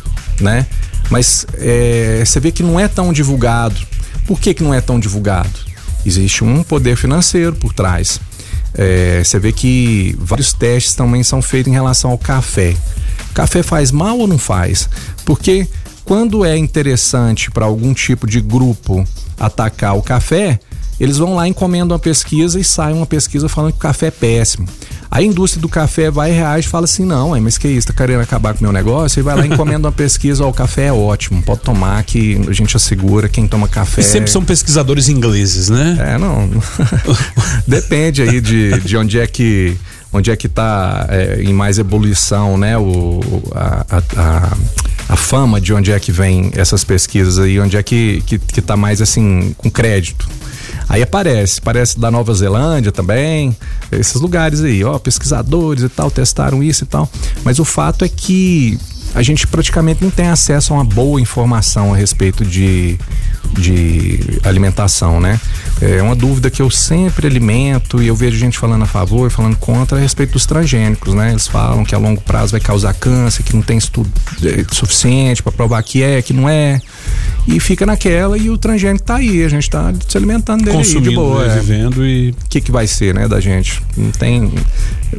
né? 0.42 0.66
Mas 1.10 1.46
é, 1.56 2.24
você 2.26 2.40
vê 2.40 2.52
que 2.52 2.64
não 2.64 2.80
é 2.80 2.88
tão 2.88 3.12
divulgado. 3.12 3.76
Por 4.26 4.40
que, 4.40 4.54
que 4.54 4.64
não 4.64 4.74
é 4.74 4.82
tão 4.82 5.00
divulgado? 5.00 5.52
Existe 6.06 6.44
um 6.44 6.64
poder 6.64 6.96
financeiro 6.96 7.56
por 7.56 7.74
trás. 7.74 8.20
É, 8.76 9.22
você 9.24 9.38
vê 9.40 9.52
que 9.52 10.16
vários 10.20 10.54
testes 10.54 10.96
também 10.96 11.24
são 11.24 11.42
feitos 11.42 11.72
em 11.72 11.76
relação 11.76 12.12
ao 12.12 12.18
café. 12.18 12.76
Café 13.34 13.64
faz 13.64 13.92
mal 13.92 14.18
ou 14.18 14.28
não 14.28 14.38
faz? 14.38 14.90
Porque 15.26 15.68
quando 16.04 16.44
é 16.44 16.58
interessante 16.58 17.52
para 17.52 17.66
algum 17.66 17.94
tipo 17.94 18.28
de 18.28 18.42
grupo 18.42 19.06
atacar 19.40 19.96
o 19.98 20.02
café, 20.02 20.60
eles 21.00 21.18
vão 21.18 21.36
lá, 21.36 21.48
encomendam 21.48 21.96
uma 21.96 22.00
pesquisa 22.00 22.60
e 22.60 22.64
sai 22.64 22.94
uma 22.94 23.06
pesquisa 23.06 23.50
falando 23.50 23.72
que 23.72 23.78
o 23.78 23.82
café 23.82 24.08
é 24.08 24.12
péssimo. 24.12 24.68
A 25.14 25.22
indústria 25.22 25.62
do 25.62 25.70
café 25.70 26.10
vai 26.10 26.32
e 26.32 26.34
reage 26.34 26.68
e 26.68 26.72
fala 26.72 26.86
assim: 26.86 27.06
não, 27.06 27.40
mas 27.40 27.56
que 27.56 27.68
isso, 27.68 27.86
tá 27.86 27.94
querendo 27.94 28.22
acabar 28.22 28.56
com 28.56 28.62
o 28.62 28.64
meu 28.64 28.72
negócio? 28.72 29.20
E 29.20 29.22
vai 29.22 29.36
lá 29.36 29.46
e 29.46 29.48
encomenda 29.48 29.88
uma 29.88 29.92
pesquisa: 29.92 30.44
ó, 30.44 30.50
o 30.50 30.54
café 30.54 30.86
é 30.86 30.92
ótimo, 30.92 31.40
pode 31.44 31.62
tomar 31.62 32.04
que 32.04 32.42
a 32.50 32.52
gente 32.52 32.76
assegura 32.76 33.30
quem 33.30 33.48
toma 33.48 33.68
café. 33.68 34.02
E 34.02 34.04
sempre 34.04 34.32
são 34.32 34.44
pesquisadores 34.44 35.10
ingleses, 35.10 35.70
né? 35.70 36.16
É, 36.16 36.18
não. 36.18 36.50
Depende 37.68 38.24
aí 38.24 38.42
de, 38.42 38.80
de 38.80 38.98
onde 38.98 39.20
é 39.20 39.28
que 39.28 39.78
onde 40.12 40.32
é 40.32 40.36
que 40.36 40.48
está 40.48 41.06
é, 41.08 41.44
em 41.44 41.54
mais 41.54 41.78
ebulição, 41.78 42.58
né? 42.58 42.76
O, 42.76 43.20
a, 43.54 43.86
a, 44.18 44.58
a, 45.10 45.16
fama 45.16 45.62
de 45.62 45.76
onde 45.76 45.92
é 45.92 46.00
que 46.00 46.12
vem 46.12 46.52
essas 46.56 46.84
pesquisas 46.84 47.38
aí, 47.38 47.60
onde 47.60 47.78
é 47.78 47.84
que, 47.84 48.24
que, 48.26 48.40
que 48.40 48.62
tá 48.64 48.76
mais 48.76 49.00
assim 49.00 49.54
com 49.60 49.70
crédito. 49.70 50.28
Aí 50.88 51.02
aparece, 51.02 51.62
parece 51.62 52.00
da 52.00 52.12
Nova 52.12 52.34
Zelândia 52.34 52.92
também, 52.92 53.56
esses 53.92 54.20
lugares 54.20 54.62
aí, 54.62 54.84
ó, 54.84 54.98
pesquisadores 55.00 55.84
e 55.84 55.90
tal, 55.90 56.12
testaram 56.12 56.62
isso 56.62 56.84
e 56.84 56.88
tal. 56.88 57.10
Mas 57.44 57.60
o 57.60 57.66
fato 57.66 58.06
é 58.06 58.10
que 58.10 58.78
a 59.16 59.22
gente 59.22 59.46
praticamente 59.48 60.04
não 60.04 60.10
tem 60.10 60.28
acesso 60.28 60.74
a 60.74 60.78
uma 60.78 60.86
boa 60.86 61.22
informação 61.22 61.94
a 61.94 61.98
respeito 61.98 62.44
de, 62.44 62.98
de 63.52 64.40
alimentação, 64.44 65.20
né? 65.20 65.40
É 65.82 66.02
uma 66.02 66.16
dúvida 66.16 66.50
que 66.50 66.62
eu 66.62 66.70
sempre 66.70 67.28
alimento 67.28 68.02
e 68.02 68.08
eu 68.08 68.16
vejo 68.16 68.38
gente 68.38 68.58
falando 68.58 68.84
a 68.84 68.86
favor, 68.86 69.30
falando 69.30 69.56
contra 69.58 69.98
a 69.98 70.02
respeito 70.02 70.34
dos 70.34 70.46
transgênicos, 70.46 71.14
né? 71.14 71.32
Eles 71.32 71.48
falam 71.48 71.84
que 71.84 71.94
a 71.94 71.98
longo 71.98 72.22
prazo 72.22 72.52
vai 72.52 72.62
causar 72.62 72.94
câncer, 72.94 73.44
que 73.44 73.56
não 73.56 73.62
tem 73.62 73.78
estudo 73.78 74.10
é, 74.44 74.66
suficiente 74.72 75.44
para 75.44 75.52
provar 75.52 75.84
que 75.84 76.02
é, 76.02 76.22
que 76.22 76.34
não 76.34 76.48
é. 76.48 76.82
E 77.48 77.60
fica 77.60 77.86
naquela 77.86 78.38
e 78.38 78.50
o 78.50 78.58
transgênico 78.58 79.04
tá 79.04 79.16
aí, 79.16 79.44
a 79.44 79.50
gente 79.50 79.70
tá 79.70 79.94
se 80.08 80.18
alimentando 80.18 80.64
dele 80.64 80.78
Consumindo, 80.78 81.10
de 81.10 81.16
boa. 81.16 81.46
né, 81.46 81.58
é. 81.58 81.60
vivendo 81.60 82.06
e 82.06 82.30
O 82.32 82.50
que 82.50 82.62
que 82.62 82.72
vai 82.72 82.88
ser, 82.88 83.14
né, 83.14 83.28
da 83.28 83.40
gente? 83.40 83.82
Não 83.98 84.12
tem... 84.12 84.52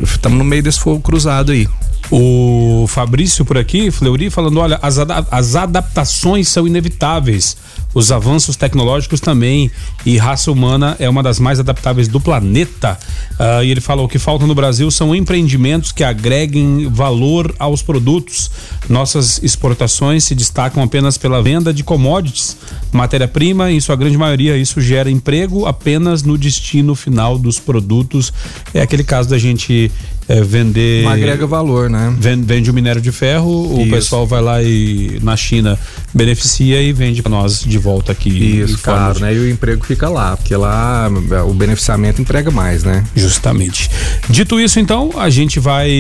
Estamos 0.03 0.39
no 0.39 0.45
meio 0.45 0.63
desse 0.63 0.81
fogo 0.81 1.01
cruzado 1.01 1.53
aí. 1.53 1.69
O 2.11 2.87
Fabrício 2.89 3.45
por 3.45 3.57
aqui, 3.57 3.91
Fleury, 3.91 4.29
falando: 4.29 4.59
olha, 4.59 4.79
as, 4.83 4.99
as 5.31 5.57
adaptações 5.57 6.49
são 6.49 6.67
inevitáveis, 6.67 7.57
os 7.95 8.13
avanços 8.15 8.57
tecnológicos 8.57 9.21
também, 9.21 9.71
e 10.07 10.17
raça 10.17 10.51
humana 10.51 10.97
é 10.99 11.09
uma 11.09 11.23
das 11.23 11.39
mais 11.39 11.61
adaptáveis 11.61 12.09
do 12.09 12.19
planeta. 12.21 12.99
Ah, 13.39 13.63
e 13.63 13.71
ele 13.71 13.81
falou: 13.81 14.09
que 14.09 14.19
falta 14.19 14.47
no 14.47 14.55
Brasil 14.55 14.91
são 14.91 15.15
empreendimentos 15.15 15.93
que 15.93 16.03
agreguem 16.03 16.89
valor 16.89 17.55
aos 17.59 17.83
produtos. 17.83 18.51
Nossas 18.89 19.43
exportações 19.43 20.25
se 20.25 20.35
destacam 20.35 20.83
apenas 20.83 21.19
pela 21.19 21.43
venda 21.43 21.75
de 21.75 21.85
commodities, 21.85 22.57
matéria-prima, 22.93 23.71
em 23.71 23.81
sua 23.81 23.97
grande 23.97 24.17
maioria, 24.17 24.57
isso 24.57 24.81
gera 24.81 25.11
emprego 25.11 25.67
apenas 25.67 26.23
no 26.23 26.39
destino 26.39 26.95
final 26.95 27.37
dos 27.39 27.59
produtos. 27.59 28.33
É 28.73 28.81
aquele 28.81 29.05
caso 29.05 29.29
da 29.29 29.39
gente 29.39 29.91
eh, 30.29 30.41
vender. 30.43 31.05
Não 31.05 31.11
agrega 31.11 31.47
valor, 31.47 31.89
né? 31.91 32.15
Vende, 32.19 32.45
vende 32.47 32.71
o 32.71 32.75
minério 32.75 33.01
de 33.01 33.13
ferro, 33.13 33.75
o 33.77 33.83
Isso. 33.83 33.91
pessoal 33.91 34.27
vai 34.27 34.41
lá 34.43 34.63
e 34.63 35.19
na 35.23 35.37
China 35.37 35.79
beneficia 36.13 36.81
e 36.83 36.93
vende 36.93 37.23
para 37.23 37.31
nós 37.31 37.61
de 37.61 37.79
volta 37.79 38.13
aqui. 38.13 38.29
Isso, 38.61 38.79
claro, 38.79 39.15
de- 39.15 39.23
né? 39.23 39.35
E 39.35 39.39
o 39.39 39.51
emprego 39.51 39.85
fica 39.85 40.09
lá, 40.09 40.37
porque 40.37 40.55
lá 40.57 41.11
é, 41.31 41.41
o 41.43 41.53
beneficiamento 41.53 42.21
emprega 42.23 42.51
mais, 42.51 42.85
né? 42.85 43.05
Justamente. 43.15 43.91
Dito 44.29 44.59
isso, 44.61 44.79
então, 44.81 45.11
a 45.17 45.29
gente 45.31 45.59
vai 45.61 45.91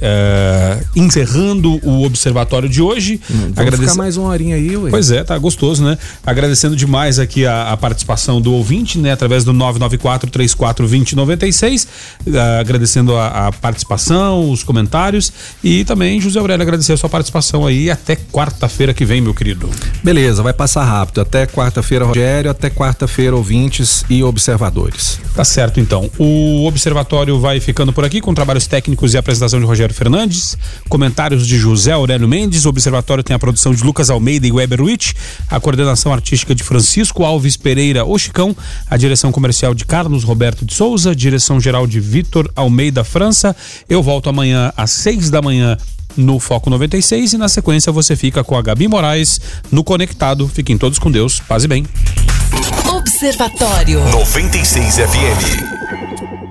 eh, 0.00 0.78
encerrando 0.96 1.78
o 1.86 2.04
observatório 2.04 2.68
de 2.68 2.80
hoje. 2.82 3.20
Vamos 3.28 3.58
Agradecer- 3.58 3.82
ficar 3.82 3.94
mais 3.94 4.16
uma 4.16 4.28
horinha 4.28 4.56
aí, 4.56 4.76
ué. 4.76 4.90
Pois 4.90 5.10
é, 5.10 5.22
tá 5.24 5.36
gostoso, 5.38 5.84
né? 5.84 5.96
Agradecendo 6.24 6.74
demais 6.76 7.18
aqui 7.18 7.46
a, 7.46 7.72
a 7.72 7.76
participação 7.76 8.40
do 8.40 8.52
ouvinte, 8.52 8.98
né? 8.98 9.12
Através 9.12 9.44
do 9.44 9.52
994 9.52 10.30
34 10.30 10.86
20 10.86 11.16
96. 11.16 11.86
Ah, 12.34 12.60
agradecendo 12.60 13.16
a, 13.16 13.48
a 13.48 13.52
participação, 13.62 14.50
os 14.50 14.64
comentários. 14.64 15.32
E 15.62 15.84
também, 15.84 16.20
José 16.20 16.40
Aurélio, 16.40 16.62
agradecer 16.62 16.92
a 16.92 16.96
sua 16.96 17.08
participação 17.08 17.64
aí. 17.64 17.88
Até 17.88 18.16
quarta-feira 18.16 18.92
que 18.92 19.04
vem, 19.04 19.20
meu 19.20 19.32
querido. 19.32 19.70
Beleza, 20.02 20.42
vai 20.42 20.52
passar 20.52 20.84
rápido. 20.84 21.20
Até 21.20 21.46
quarta-feira, 21.46 22.04
Rogério. 22.04 22.50
Até 22.50 22.68
quarta-feira, 22.68 23.36
ouvintes 23.36 24.04
e 24.10 24.22
observadores. 24.24 25.20
Tá 25.34 25.44
certo, 25.44 25.78
então. 25.78 26.10
O 26.18 26.66
Observatório 26.66 27.38
vai 27.38 27.60
ficando 27.60 27.92
por 27.92 28.04
aqui 28.04 28.20
com 28.20 28.34
trabalhos 28.34 28.66
técnicos 28.66 29.14
e 29.14 29.16
apresentação 29.16 29.60
de 29.60 29.64
Rogério 29.66 29.94
Fernandes, 29.94 30.58
comentários 30.88 31.46
de 31.46 31.56
José 31.56 31.92
Aurélio 31.92 32.28
Mendes. 32.28 32.66
O 32.66 32.68
Observatório 32.68 33.22
tem 33.22 33.34
a 33.34 33.38
produção 33.38 33.72
de 33.72 33.84
Lucas 33.84 34.10
Almeida 34.10 34.46
e 34.46 34.52
Weber 34.52 34.82
Witt, 34.82 35.14
a 35.48 35.60
coordenação 35.60 36.12
artística 36.12 36.54
de 36.54 36.64
Francisco 36.64 37.24
Alves 37.24 37.56
Pereira 37.56 38.04
O 38.04 38.18
Chicão, 38.18 38.56
a 38.90 38.96
direção 38.96 39.30
comercial 39.30 39.72
de 39.72 39.84
Carlos 39.84 40.24
Roberto 40.24 40.64
de 40.64 40.74
Souza, 40.74 41.14
direção 41.14 41.60
geral 41.60 41.86
de 41.86 42.00
Vitor 42.00 42.50
Almeida 42.56 43.04
França. 43.04 43.51
Eu 43.88 44.02
volto 44.02 44.28
amanhã 44.28 44.72
às 44.76 44.90
seis 44.90 45.30
da 45.30 45.42
manhã 45.42 45.76
no 46.16 46.38
Foco 46.38 46.68
96 46.70 47.32
e 47.32 47.38
na 47.38 47.48
sequência 47.48 47.90
você 47.90 48.14
fica 48.16 48.44
com 48.44 48.56
a 48.56 48.62
Gabi 48.62 48.88
Moraes 48.88 49.40
no 49.70 49.82
Conectado. 49.82 50.48
Fiquem 50.48 50.76
todos 50.76 50.98
com 50.98 51.10
Deus. 51.10 51.40
Paz 51.40 51.64
e 51.64 51.68
bem. 51.68 51.86
Observatório. 52.88 54.00
96 54.10 54.96
FM. 54.96 56.41